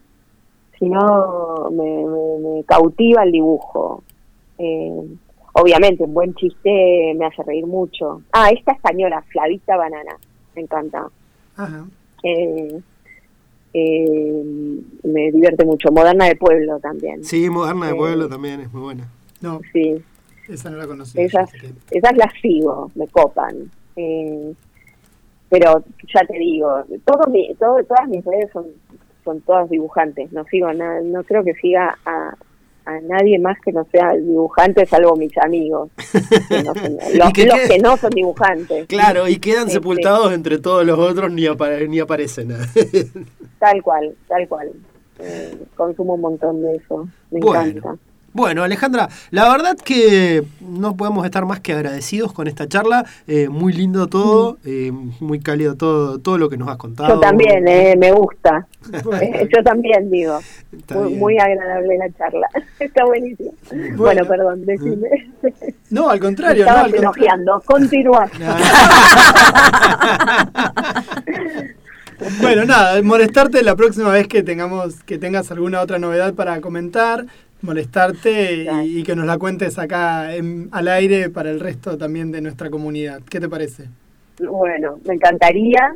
[0.79, 4.03] sino me, me- me cautiva el dibujo.
[4.57, 5.01] Eh,
[5.53, 8.21] obviamente, un buen chiste me hace reír mucho.
[8.31, 10.17] Ah, esta española, Flavita Banana,
[10.55, 11.07] me encanta.
[11.55, 11.85] Ajá.
[12.23, 12.79] Eh,
[13.73, 14.43] eh,
[15.03, 15.91] me divierte mucho.
[15.91, 17.23] Moderna de Pueblo también.
[17.23, 19.07] Sí, Moderna de Eh, Pueblo también es muy buena.
[19.41, 19.95] No, Sí.
[20.49, 21.23] esa no la conocía.
[21.23, 21.51] Esas,
[21.91, 23.69] esas las sigo, me copan.
[23.95, 24.53] Eh,
[25.49, 25.83] pero
[26.13, 26.69] ya te digo,
[27.05, 28.65] todo mi, todo, todas mis redes son,
[29.27, 30.31] son todas dibujantes.
[30.31, 32.33] No sigo a na- no creo que siga a,
[32.85, 35.89] a nadie más que no sea dibujante, salvo mis amigos.
[36.47, 38.87] que no son- los, que los que no son dibujantes.
[38.87, 42.49] Claro, y quedan Sí, sepultados entre todos los otros, ni, apare- ni aparecen.
[43.59, 44.71] Tal cual, tal cual.
[45.19, 47.07] Eh, consumo un montón de eso.
[47.31, 47.61] Me Bueno.
[47.63, 47.97] encanta.
[48.37, 53.03] Bueno, Alejandra, la verdad que no podemos estar más que agradecidos con esta charla.
[53.25, 57.09] Eh, muy lindo todo, eh, muy cálido todo, todo lo que nos has contado.
[57.09, 57.13] Mm.
[57.13, 58.67] Yo también, eh, me gusta.
[58.93, 60.39] Yo también digo.
[61.17, 62.47] Muy, agradable la charla.
[62.79, 63.53] Está buenísimo.
[63.95, 65.31] Bueno, perdón, decime.
[65.89, 67.01] No, al Me contrario, no, al contrario.
[67.01, 67.63] elogiando.
[67.65, 68.29] Continúa.
[72.41, 77.25] Bueno, nada, molestarte la próxima vez que tengamos, que tengas alguna otra novedad para comentar
[77.61, 82.69] molestarte y, que nos la cuentes acá al aire para el resto también de nuestra
[82.69, 83.21] comunidad.
[83.29, 83.85] ¿Qué te parece?
[84.39, 85.95] Bueno, me encantaría.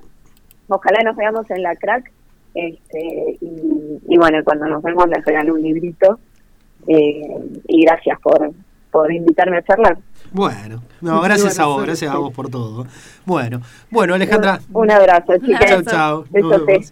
[0.67, 2.11] Ojalá nos veamos en la crack.
[2.53, 6.19] Este, y, bueno, cuando nos vemos les regalo un librito.
[6.88, 7.21] Eh,
[7.67, 8.51] y gracias por,
[8.89, 9.97] por invitarme a charlar.
[10.31, 12.85] Bueno, no, gracias a vos, gracias a vos por todo.
[13.25, 14.59] Bueno, bueno, Alejandra.
[14.73, 15.83] Un, abrazo, chicas.
[15.83, 16.25] Chao, chao.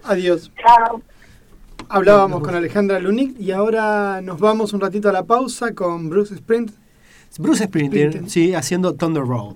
[0.05, 0.51] Adiós.
[0.61, 1.01] Chao.
[1.91, 6.35] Hablábamos con Alejandra Lunic y ahora nos vamos un ratito a la pausa con Bruce
[6.35, 6.71] Sprint.
[7.39, 9.55] Bruce Sprinter, sí, haciendo Thunder Roll.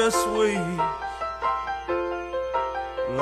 [0.00, 0.26] best.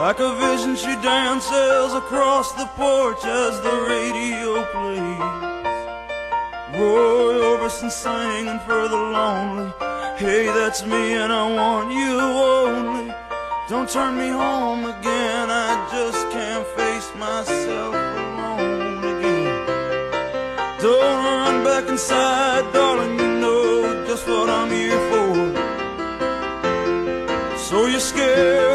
[0.02, 5.74] Like a vision, she dances across the porch as the radio plays.
[6.78, 9.72] Roy Orbison singing for the lonely.
[10.22, 12.14] Hey, that's me, and I want you
[12.54, 13.08] only.
[13.68, 19.66] Don't turn me home again, I just can't face myself alone again.
[20.80, 23.17] Don't run back inside, darling.
[28.38, 28.67] Savior.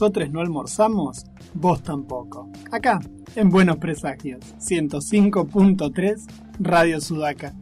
[0.00, 2.48] Nosotros no almorzamos, vos tampoco.
[2.70, 3.00] Acá,
[3.34, 6.24] en Buenos Presagios, 105.3
[6.60, 7.52] Radio Sudaca.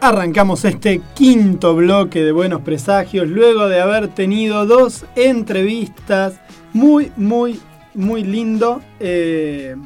[0.00, 6.40] Arrancamos este quinto bloque de Buenos Presagios luego de haber tenido dos entrevistas
[6.72, 7.60] muy, muy,
[7.94, 8.80] muy lindo.
[8.98, 9.76] eh,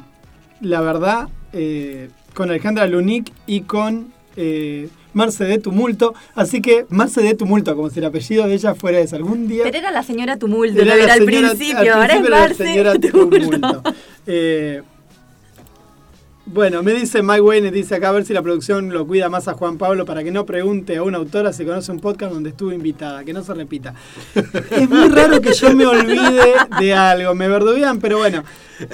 [0.59, 2.09] la verdad, eh,
[2.41, 6.15] con Alejandra Lunic y con eh, Marce de Tumulto.
[6.33, 9.61] Así que Marce de Tumulto, como si el apellido de ella fuera ese algún día.
[9.63, 12.93] Pero era la señora Tumulto, Era era, la al señora- principio, ahora es Marce señora
[12.95, 13.37] Tumulto.
[13.59, 13.83] Tumulto.
[14.25, 14.81] Eh,
[16.47, 19.47] bueno, me dice Mike Wayne, dice acá a ver si la producción lo cuida más
[19.47, 22.49] a Juan Pablo para que no pregunte a una autora si conoce un podcast donde
[22.49, 23.93] estuvo invitada, que no se repita.
[24.71, 28.43] es muy raro que yo me olvide de algo, me verduguean, pero bueno,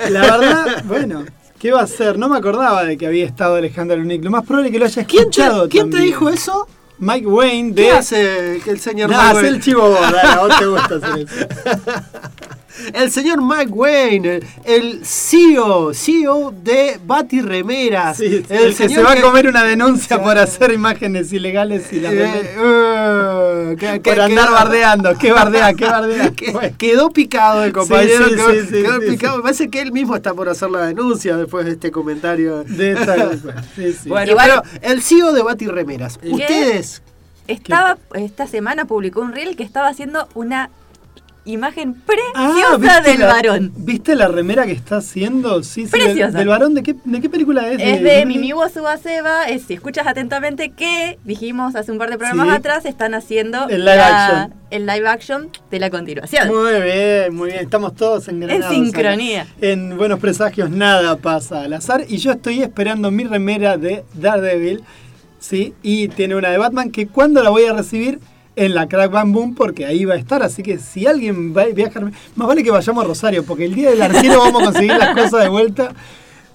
[0.10, 1.24] la verdad, bueno,
[1.60, 2.18] ¿qué va a ser?
[2.18, 4.86] No me acordaba de que había estado Alejandro Lunic, lo más probable es que lo
[4.86, 6.68] haya ¿Quién te, escuchado quién te dijo eso?
[7.00, 7.84] Mike Wayne de...
[7.84, 10.96] ¿Qué hace el señor No, Mike hace el chivo vos, dale, a vos te gusta
[10.96, 11.48] hacer eso.
[12.94, 18.18] El señor Mike Wayne, el, CEO, CEO de Bati Remeras.
[18.18, 22.00] Sí, el el que se va a comer una denuncia por hacer imágenes ilegales y
[22.00, 25.18] las Eh, eh, que- que- por andar bardeando.
[25.18, 25.74] ¿Qué bardea?
[25.74, 26.32] ¿Qué bardea?
[26.54, 26.76] Bueno.
[26.78, 29.34] quedó picado el compañero, Sí, sí, quedó, sí, sí, quedó sí, picado.
[29.34, 29.38] sí.
[29.38, 32.64] Me parece que él mismo está por hacer la denuncia después de este comentario.
[32.64, 34.10] De esta bueno, sí, sí.
[34.10, 36.30] Bueno, Igual- pero el CEO de Bati Remeras, ¿Qué?
[36.32, 37.02] ustedes,
[37.48, 40.70] Estaba, esta semana publicó un reel que estaba haciendo una
[41.48, 41.96] imagen
[42.36, 43.72] Ah, preciosa ¿viste del la- varón.
[43.78, 45.64] ¿Viste la remera que está haciendo?
[45.64, 45.92] Sí, sí.
[45.92, 46.26] Preciosa.
[46.28, 47.82] Del, del varón, ¿de qué, ¿de qué película es?
[47.82, 52.48] Es de Mimi Subaseba, es si escuchas atentamente que dijimos hace un par de programas
[52.50, 52.54] Sí.
[52.56, 54.54] atrás están haciendo El live la- action.
[54.70, 56.48] el live action de la continuación.
[56.50, 57.64] Muy bien, muy bien.
[57.64, 58.72] Estamos todos engranados.
[58.76, 59.48] En sincronía.
[59.62, 62.04] En Buenos Presagios nada pasa al azar.
[62.08, 64.84] Y yo estoy esperando mi remera de Daredevil.
[65.40, 65.74] ¿sí?
[65.84, 68.20] Y tiene una de Batman que cuando la voy a recibir
[68.58, 70.44] en la Crack Bam Boom porque ahí va a estar.
[70.44, 73.76] Así que si alguien va a viajar, más vale que vayamos a Rosario porque el
[73.76, 75.92] día del arquero vamos a conseguir las cosas de vuelta.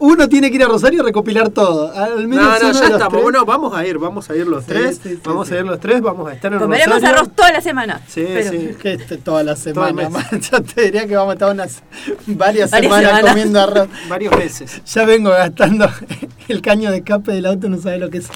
[0.04, 1.92] Uno tiene que ir a Rosario y recopilar todo.
[1.96, 3.08] Al menos No, no, ya estamos.
[3.08, 3.22] tres.
[3.22, 5.00] Bueno, vamos a ir, vamos a ir los Sí, tres.
[5.00, 5.54] sí, sí, vamos sí.
[5.54, 7.16] a ir los tres, vamos a estar en Comeremos Rosario.
[7.20, 8.00] arroz toda la semana.
[8.08, 8.70] Sí, Pero- sí.
[8.82, 10.08] Que este, toda la semana.
[10.32, 11.82] Yo te diría que vamos a estar unas
[12.26, 13.30] varias, Varias semanas, semanas.
[13.30, 13.88] comiendo arroz.
[14.08, 14.82] Varios meses.
[14.92, 15.86] Ya vengo gastando
[16.48, 18.26] el caño de escape del auto, no sabe lo que es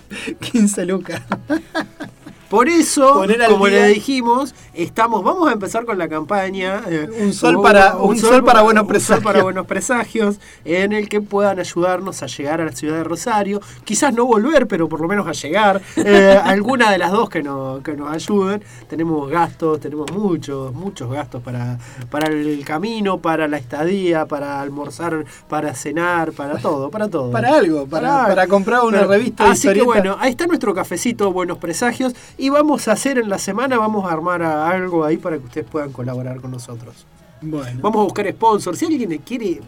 [0.53, 1.21] 15 lucas.
[2.49, 3.15] Por eso,
[3.49, 6.81] como día- le dijimos, estamos, vamos a empezar con la campaña.
[6.89, 9.25] eh, Un sol para- un sol para buenos un sol presagios.
[9.25, 13.61] para buenos presagios, en el que puedan ayudarnos a llegar a la ciudad de Rosario.
[13.85, 15.81] Quizás no volver, pero por lo menos a llegar.
[15.97, 18.63] Eh, alguna de las dos que, no, que nos ayuden.
[18.89, 21.79] Tenemos gastos, tenemos muchos, muchos gastos para,
[22.11, 27.31] para el camino, para la estadía, para almorzar, para cenar, para todo, para todo.
[27.33, 29.87] Para algo, para, para comprar una revista Así que historietas.
[29.87, 34.05] bueno, ahí está nuestro cafecito Buenos Presagios y vamos a hacer en la semana, vamos
[34.09, 37.07] a armar a- algo ahí para que ustedes puedan colaborar con nosotros.
[37.41, 37.81] Bueno.
[37.83, 38.79] Vamos a buscar sponsors.
[38.79, 39.61] Si alguien quiere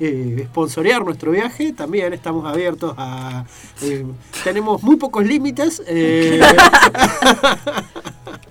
[0.00, 3.44] eh, sponsorear nuestro viaje, también estamos abiertos a...
[3.82, 4.04] eh,
[4.42, 5.80] tenemos muy pocos límites.
[5.86, 6.40] eh,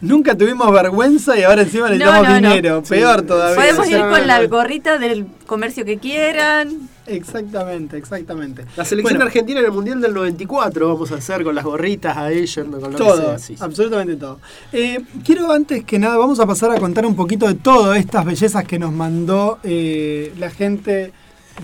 [0.02, 2.36] Nunca tuvimos vergüenza y ahora encima necesitamos no, no.
[2.50, 2.84] dinero.
[2.88, 3.56] Peor todavía.
[3.56, 6.90] Podemos ir con la gorrita del comercio que quieran.
[7.06, 8.66] Exactamente, exactamente.
[8.78, 12.16] la selección Bueno, argentina en el Mundial del 94 vamos a hacer con las gorritas
[12.18, 13.64] ahí, yendo con lo que Todo, sea, sí, sí.
[13.64, 14.40] absolutamente todo.
[14.72, 18.26] Eh, quiero antes que nada, vamos a pasar a contar un poquito de todas estas
[18.26, 21.12] bellezas que nos mandó eh, la gente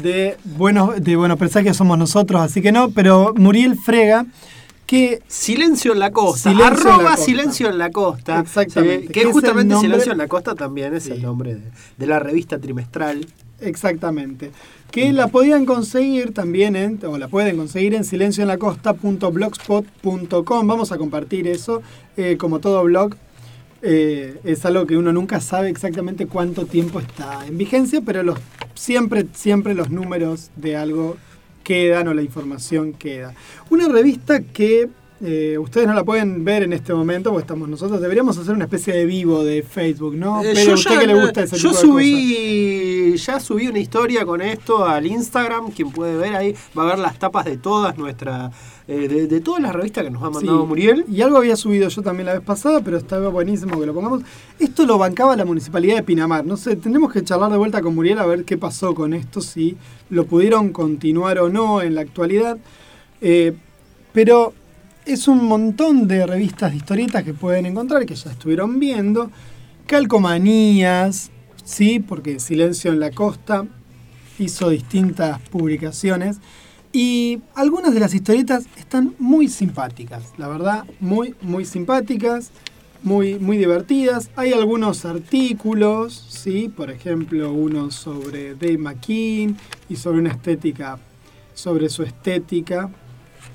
[0.01, 4.25] de Buenos, de Buenos Presagios somos nosotros, así que no, pero Muriel Frega,
[4.85, 6.49] que Silencio en la costa.
[6.51, 7.25] Silencio en la arroba costa.
[7.25, 8.39] silencio en la costa.
[8.39, 9.07] Exactamente.
[9.13, 11.11] Que justamente Silencio en la costa también es Sí.
[11.11, 11.61] el nombre de,
[11.97, 13.25] de la revista trimestral.
[13.61, 14.51] Exactamente.
[14.91, 20.67] Que la podían conseguir también en, o la pueden conseguir en silencioenlacosta.blogspot.com.
[20.67, 21.81] Vamos a compartir eso.
[22.17, 23.15] eh, como todo blog,
[23.81, 28.37] eh, es algo que uno nunca sabe exactamente cuánto tiempo está en vigencia, pero los,
[28.73, 31.17] siempre, siempre los números de algo
[31.63, 33.33] quedan o la información queda.
[33.69, 34.89] Una revista que
[35.21, 37.99] eh, ustedes no la pueden ver en este momento, porque estamos nosotros.
[37.99, 40.41] Deberíamos hacer una especie de vivo de Facebook, ¿no?
[40.41, 41.89] Eh, pero a usted que le gusta ese yo tipo de cosas.
[41.89, 46.85] subí, ya subí una historia con esto al Instagram, quien puede ver ahí, va a
[46.85, 48.53] ver las tapas de todas nuestras,
[48.87, 51.03] eh, de, de todas las revistas que nos ha mandado Sí, Muriel.
[51.11, 54.21] Y algo había subido yo también la vez pasada, pero estaba buenísimo que lo pongamos.
[54.57, 56.45] Esto lo bancaba la municipalidad de Pinamar.
[56.45, 59.41] No sé, tenemos que charlar de vuelta con Muriel a ver qué pasó con esto,
[59.41, 59.75] si
[60.09, 62.57] lo pudieron continuar o no en la actualidad.
[64.13, 64.53] Pero
[65.09, 69.31] es un montón de revistas de historietas que pueden encontrar, que ya estuvieron viendo.
[69.87, 71.31] Calcomanías,
[71.63, 73.65] sí, porque Silencio en la Costa
[74.37, 76.37] hizo distintas publicaciones.
[76.93, 82.51] Y algunas de las historietas están muy simpáticas, la verdad, muy, muy simpáticas,
[83.01, 84.29] muy, muy divertidas.
[84.35, 86.69] Hay algunos artículos, ¿sí?
[86.69, 89.57] Por ejemplo, uno sobre Dave McKean
[89.89, 90.99] y sobre una estética,
[91.55, 92.91] sobre su estética.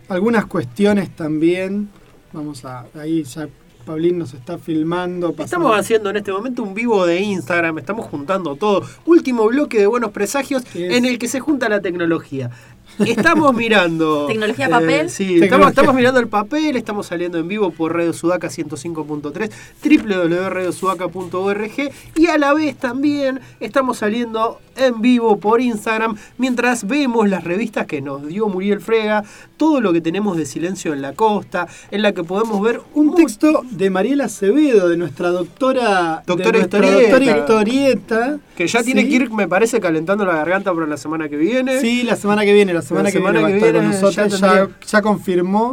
[0.09, 1.89] Algunas cuestiones también.
[2.33, 3.49] Vamos a, ahí ya
[3.87, 5.33] Pablín nos está filmando.
[5.33, 8.83] pasando- Estamos haciendo en este momento un vivo de Instagram, estamos juntando todo.
[9.05, 10.95] Último bloque de Buenos Presagios es?
[10.97, 12.51] en el que se junta la tecnología.
[12.99, 14.27] Estamos mirando.
[14.27, 15.11] ¿Tecnología papel?
[15.11, 15.45] sí, Tecnología.
[15.47, 19.51] estamos, estamos mirando el papel, estamos saliendo en vivo por Radio Sudaca 105.3,
[19.83, 27.45] www.radiosudaca.org y a la vez también estamos saliendo en vivo por Instagram mientras vemos las
[27.45, 29.25] revistas que nos dio Muriel Frega,
[29.57, 33.15] todo lo que tenemos de Silencio en la Costa, en la que podemos ver Un
[33.15, 37.37] texto de Mariela Acevedo, de nuestra doctora, Doctora de nuestra historieta.
[37.37, 38.39] doctora historieta.
[38.57, 39.09] Que ya tiene Sí.
[39.09, 41.81] que ir, me parece, calentando la garganta para la semana que viene.
[41.81, 43.81] Sí, la semana que viene, la semana, que semana viene va a que estar con
[43.91, 45.71] viene nosotros, ya ya, tendría- ya confirmó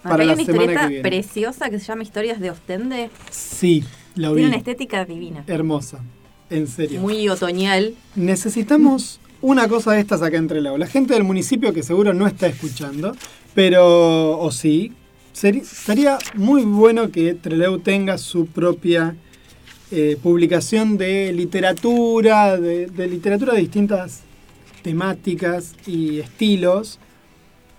[0.00, 1.02] Acá para hay la una semana historieta que viene.
[1.08, 3.10] preciosa que se llama Historias de Ostende.
[3.30, 3.84] Sí,
[4.16, 4.36] lo vi.
[4.36, 5.44] Tiene una estética divina.
[5.46, 5.98] Hermosa,
[6.50, 7.00] en serio.
[7.00, 7.94] Muy otoñal.
[8.16, 10.78] Necesitamos una cosa de estas acá en Trelew.
[10.78, 13.14] La gente del municipio que seguro no está escuchando,
[13.54, 14.92] pero, o sí,
[15.32, 19.14] sería muy bueno que Trelew tenga su propia
[19.92, 24.22] eh, publicación de literatura, de, de literatura de distintas
[24.82, 26.98] temáticas y estilos.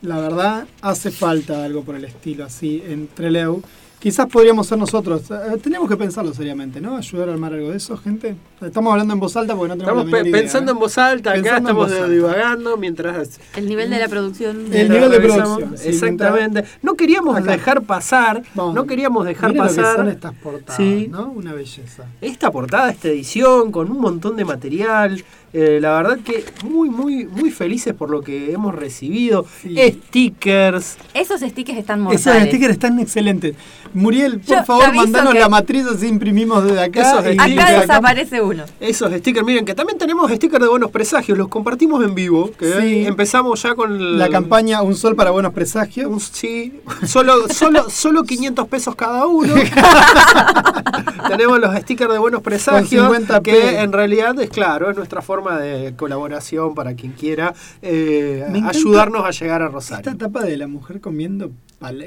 [0.03, 3.63] La verdad, hace falta algo por el estilo así en Trelew.
[4.03, 5.31] Quizás podríamos ser nosotros.
[5.31, 6.97] Eh, tenemos que pensarlo seriamente, ¿no?
[6.97, 8.35] Ayudar a armar algo de eso, gente.
[8.59, 10.73] Estamos hablando en voz alta porque no tenemos Estamos la pe- idea, pensando ¿eh?
[10.73, 12.09] en voz alta, acá Pensando estamos alta.
[12.09, 13.39] divagando mientras.
[13.55, 14.73] El nivel de la producción.
[14.73, 16.65] El nivel de producción, sí, Exactamente.
[16.81, 17.51] No queríamos Acá.
[17.51, 18.75] dejar pasar, Vamos.
[18.75, 21.07] no queríamos dejar Mira lo que pasar son estas portadas, Sí.
[21.09, 21.31] ¿no?
[21.31, 22.03] Una belleza.
[22.19, 25.23] esta portada, esta edición, con un montón de material.
[25.55, 29.45] Eh, la verdad que muy, muy, muy felices por lo que hemos recibido.
[29.61, 29.75] Sí.
[30.07, 30.97] Stickers.
[31.13, 32.47] Esos stickers están Esos mortales.
[32.49, 33.55] stickers están excelentes.
[33.93, 37.01] Muriel, por Yo favor, mandanos que- la matriz así imprimimos desde acá.
[37.01, 37.59] Esos stickers.
[37.59, 38.63] Acá desaparece uno.
[38.79, 42.49] Esos stickers, miren, que también tenemos stickers de buenos presagios, los compartimos en vivo.
[42.57, 43.05] Que Sí.
[43.05, 46.09] empezamos ya con el- La campaña Un Sol para Buenos Presagios.
[46.09, 49.53] Un- sí, solo, solo, solo 500 pesos cada uno.
[51.27, 53.41] Tenemos los stickers de buenos presagios, 50p.
[53.43, 59.25] que en realidad es claro, es nuestra forma de colaboración para quien quiera eh, ayudarnos
[59.25, 59.99] a llegar a Rosario.
[59.99, 61.51] Esta etapa de la mujer comiendo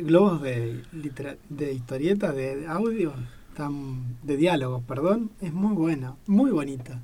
[0.02, 0.82] globos de,
[1.74, 3.12] historietas, de audio,
[3.56, 7.00] tan- de diálogos, perdón, es muy buena, muy bonita.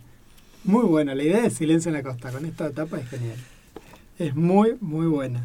[0.64, 1.14] Muy buena.
[1.14, 3.36] La idea de Silencio en la Costa con esta etapa es genial.
[4.18, 5.44] Es muy, muy buena.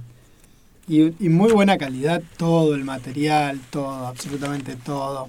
[0.87, 5.27] Y, y muy buena calidad, todo el material, todo, absolutamente todo.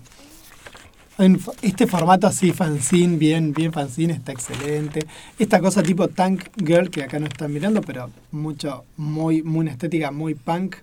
[1.62, 5.04] Este formato así, fanzine, bien, bien fanzine, está excelente.
[5.38, 9.72] Esta cosa tipo Tank Girl, que acá no están mirando, pero mucho, muy, muy una
[9.72, 10.76] estética muy punk,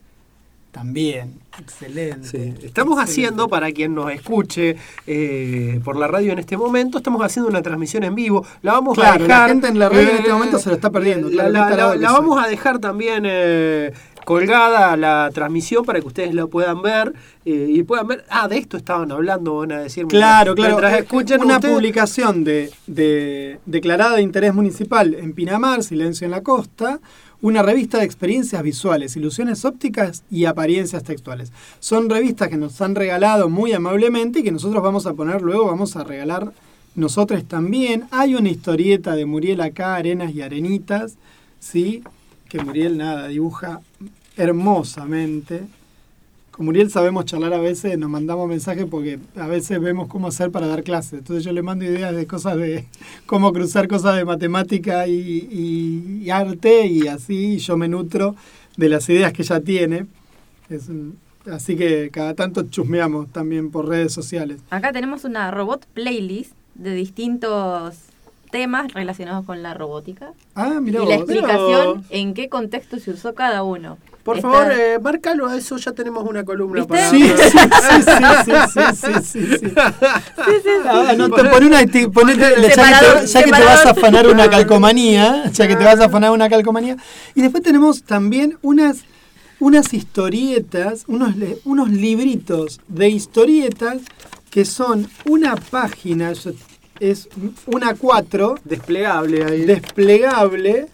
[0.72, 2.28] también, excelente.
[2.28, 3.02] Sí, Estamos excelente.
[3.02, 4.76] haciendo, para quien nos escuche
[5.08, 8.46] eh, por la radio en este momento, estamos haciendo una transmisión en vivo.
[8.62, 9.50] La vamos a Claro, la dejar.
[9.52, 12.80] gente en la radio en este momento se lo está perdiendo, La, vamos a dejar
[12.80, 13.94] también eh,
[14.26, 17.14] colgada la transmisión para que ustedes la puedan ver
[17.46, 18.26] eh, y puedan ver.
[18.30, 20.06] Ah, de esto estaban hablando, van a decir.
[20.08, 20.86] Claro, claro.
[20.88, 26.32] Eh, escuchan una ustedes- publicación de, de declarada de interés municipal en Pinamar, Silencio en
[26.32, 27.00] la Costa,
[27.42, 31.52] una revista de experiencias visuales, ilusiones ópticas y apariencias textuales.
[31.80, 35.66] Son revistas que nos han regalado muy amablemente y que nosotros vamos a poner luego,
[35.68, 36.52] vamos a regalar
[36.96, 38.06] nosotros también.
[38.12, 41.18] Hay una historieta de Muriel acá, Arenas y Arenitas,
[41.60, 42.02] ¿sí?
[42.58, 43.82] Que Muriel nada, dibuja
[44.38, 45.62] hermosamente.
[46.52, 50.52] Con Muriel sabemos charlar a veces, nos mandamos mensajes porque a veces vemos cómo hacer
[50.52, 51.20] para dar clases.
[51.20, 52.86] Entonces yo le mando ideas de cosas de
[53.26, 55.14] cómo cruzar cosas de matemática y,
[55.52, 58.36] y- y arte y así yo me nutro
[58.78, 60.06] de las ideas que ella tiene.
[61.52, 64.62] Así que cada tanto chusmeamos también por redes sociales.
[64.70, 67.96] Acá tenemos una robot playlist de distintos
[68.56, 70.32] temas relacionados con la robótica.
[70.56, 73.98] Ah, mira y la explicación en qué contexto se usó cada uno.
[74.24, 76.94] Por Está- favor, eh, márcalo a eso, ya tenemos una columna ¿Viste?
[76.94, 77.10] para.
[77.10, 78.02] Sí, sí, sí,
[78.46, 79.74] sí, sí, sí, sí, sí.
[80.88, 83.90] Ah, no, te pone una, ponete- ya, que te, Separador, ya que te vas a
[83.92, 86.96] afanar una calcomanía, ya que te vas a afanar una calcomanía.
[87.36, 89.00] Y después tenemos también unas,
[89.60, 93.98] unas historietas, unos, unos libritos de historietas
[94.50, 96.52] que son una página, yo-
[97.00, 97.28] es
[97.68, 99.66] una cuatro, Desplegable ahí.
[99.66, 100.88] desplegable,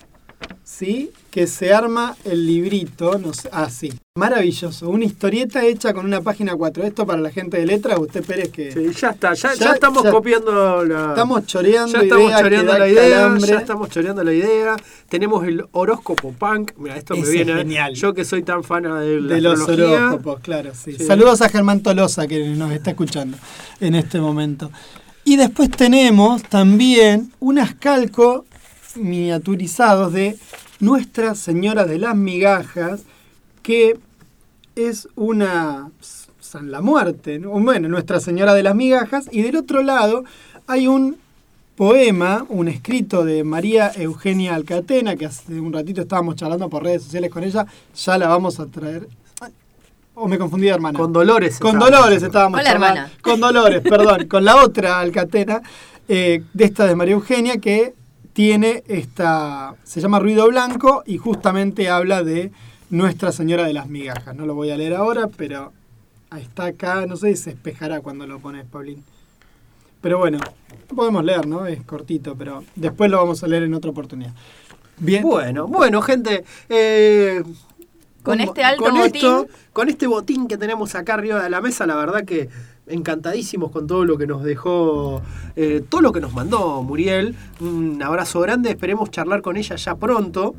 [0.64, 1.12] ¿sí?
[1.32, 6.20] que se arma el librito, no sé, ah, sí, maravilloso, una historieta hecha con una
[6.20, 6.84] página 4.
[6.84, 8.70] Esto para la gente de letras, usted Pérez que...
[8.74, 11.12] Sí, ya está, ya, Ya- ya estamos ya- copiando la.
[11.12, 14.76] Estamos choreando ya estamos idea choreando la idea, ya estamos choreando la idea.
[15.08, 16.74] Tenemos el horóscopo punk.
[16.78, 17.54] Mira, esto me viene.
[17.54, 17.94] es genial.
[17.96, 20.98] Yo que soy tan fan de, la de los horóscopos, claro, sí.
[20.98, 21.06] Sí.
[21.06, 23.38] Saludos a Germán Tolosa que nos está escuchando
[23.80, 24.70] en este momento.
[25.24, 28.44] Y después tenemos también unas calcos
[28.96, 30.38] miniaturizados de
[30.80, 33.04] Nuestra Señora de las Migajas,
[33.62, 34.00] que
[34.76, 35.92] es una
[36.40, 37.52] San la Muerte, ¿no?
[37.52, 40.24] bueno, Nuestra Señora de las Migajas, y del otro lado
[40.68, 41.18] hay un
[41.76, 47.04] poema, un escrito de María Eugenia Alcatena, que hace un ratito estábamos charlando por redes
[47.04, 47.66] sociales con ella,
[47.96, 49.08] ya la vamos a traer.
[50.14, 51.00] O me confundí de hermana.
[51.00, 51.60] Con Dolores.
[51.60, 52.00] Con estábamos.
[52.00, 53.00] Dolores estábamos Hola, charlando.
[53.02, 53.18] hermana.
[53.22, 55.62] Con Dolores, perdón, con la otra Alcatena,
[56.08, 57.94] eh, de esta de María Eugenia, que
[58.34, 59.76] tiene esta.
[59.84, 62.52] se llama Ruido Blanco y justamente habla de
[62.90, 64.36] Nuestra Señora de las Migajas.
[64.36, 65.72] No lo voy a leer ahora, pero
[66.30, 69.04] ahí está acá, no sé si se espejará cuando lo pones, Paulín.
[70.02, 70.40] Pero bueno,
[70.90, 71.66] lo podemos leer, ¿no?
[71.68, 74.34] Es cortito, pero después lo vamos a leer en otra oportunidad.
[74.98, 75.24] Bien.
[75.24, 76.44] Bueno, bueno, gente.
[76.70, 77.44] eh,
[78.24, 79.16] Con este alto con botín.
[79.16, 82.50] esto- con este botín que tenemos acá arriba de la mesa, la verdad que
[82.88, 85.22] encantadísimos con todo lo que nos dejó,
[85.56, 87.36] eh, todo lo que nos mandó Muriel.
[87.60, 90.56] Un abrazo grande, esperemos charlar con ella ya pronto.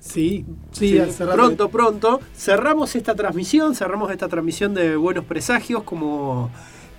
[0.00, 2.20] Sí, sí, Sí, pronto, pronto.
[2.36, 6.50] Cerramos esta transmisión, cerramos esta transmisión de Buenos Presagios como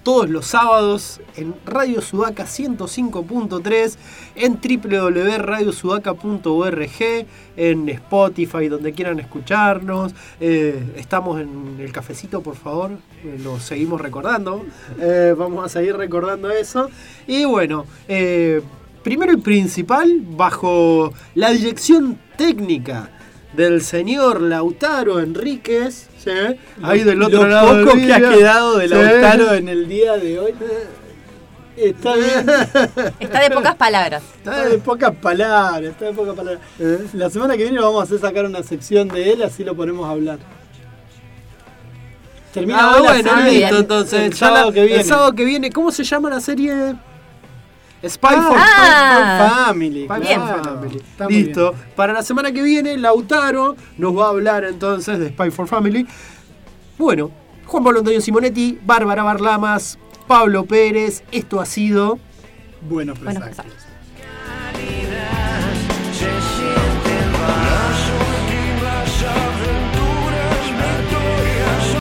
[0.03, 3.95] todos los sábados en Radio Sudaca 105.3,
[4.35, 7.25] en www.radiosudaca.org,
[7.55, 10.13] en Spotify, donde quieran escucharnos.
[10.39, 12.91] Eh, estamos en el cafecito, por favor,
[13.23, 14.63] eh, lo seguimos recordando.
[14.99, 16.89] Eh, vamos a seguir recordando eso.
[17.25, 17.85] Y bueno,
[19.03, 23.09] primero y principal, bajo la dirección técnica
[23.55, 26.31] del señor Lautaro Enríquez, ¿sí?
[26.81, 27.75] ahí del otro lo lado.
[27.75, 28.93] del poco que ha quedado de Sí.
[28.93, 30.53] Lautaro en el día de hoy.
[31.75, 32.45] Está bien.
[33.19, 34.21] Está de pocas palabras.
[34.37, 36.61] Está de pocas palabras, está de pocas palabras.
[36.79, 37.05] Eh.
[37.13, 39.75] La semana que viene lo vamos a hacer sacar una sección de él, así lo
[39.75, 40.37] ponemos a hablar.
[42.53, 44.19] Termina Ah, bueno, listo, entonces.
[44.21, 45.01] El ya sábado la- que viene.
[45.01, 46.95] El sábado que viene, ¿cómo se llama la serie?
[48.05, 49.63] Spy Ah, for ah.
[49.67, 50.05] Family.
[50.05, 50.41] Spy Bien.
[50.41, 50.97] for Family.
[50.97, 51.73] Está muy Listo.
[51.95, 56.05] Para la semana que viene, Lautaro nos va a hablar entonces de Spy for Family.
[56.97, 57.31] Bueno,
[57.65, 59.97] Juan Pablo Antonio Simonetti, Bárbara Barlamas,
[60.27, 62.19] Pablo Pérez, esto ha sido.
[62.89, 63.82] Buenos presagios.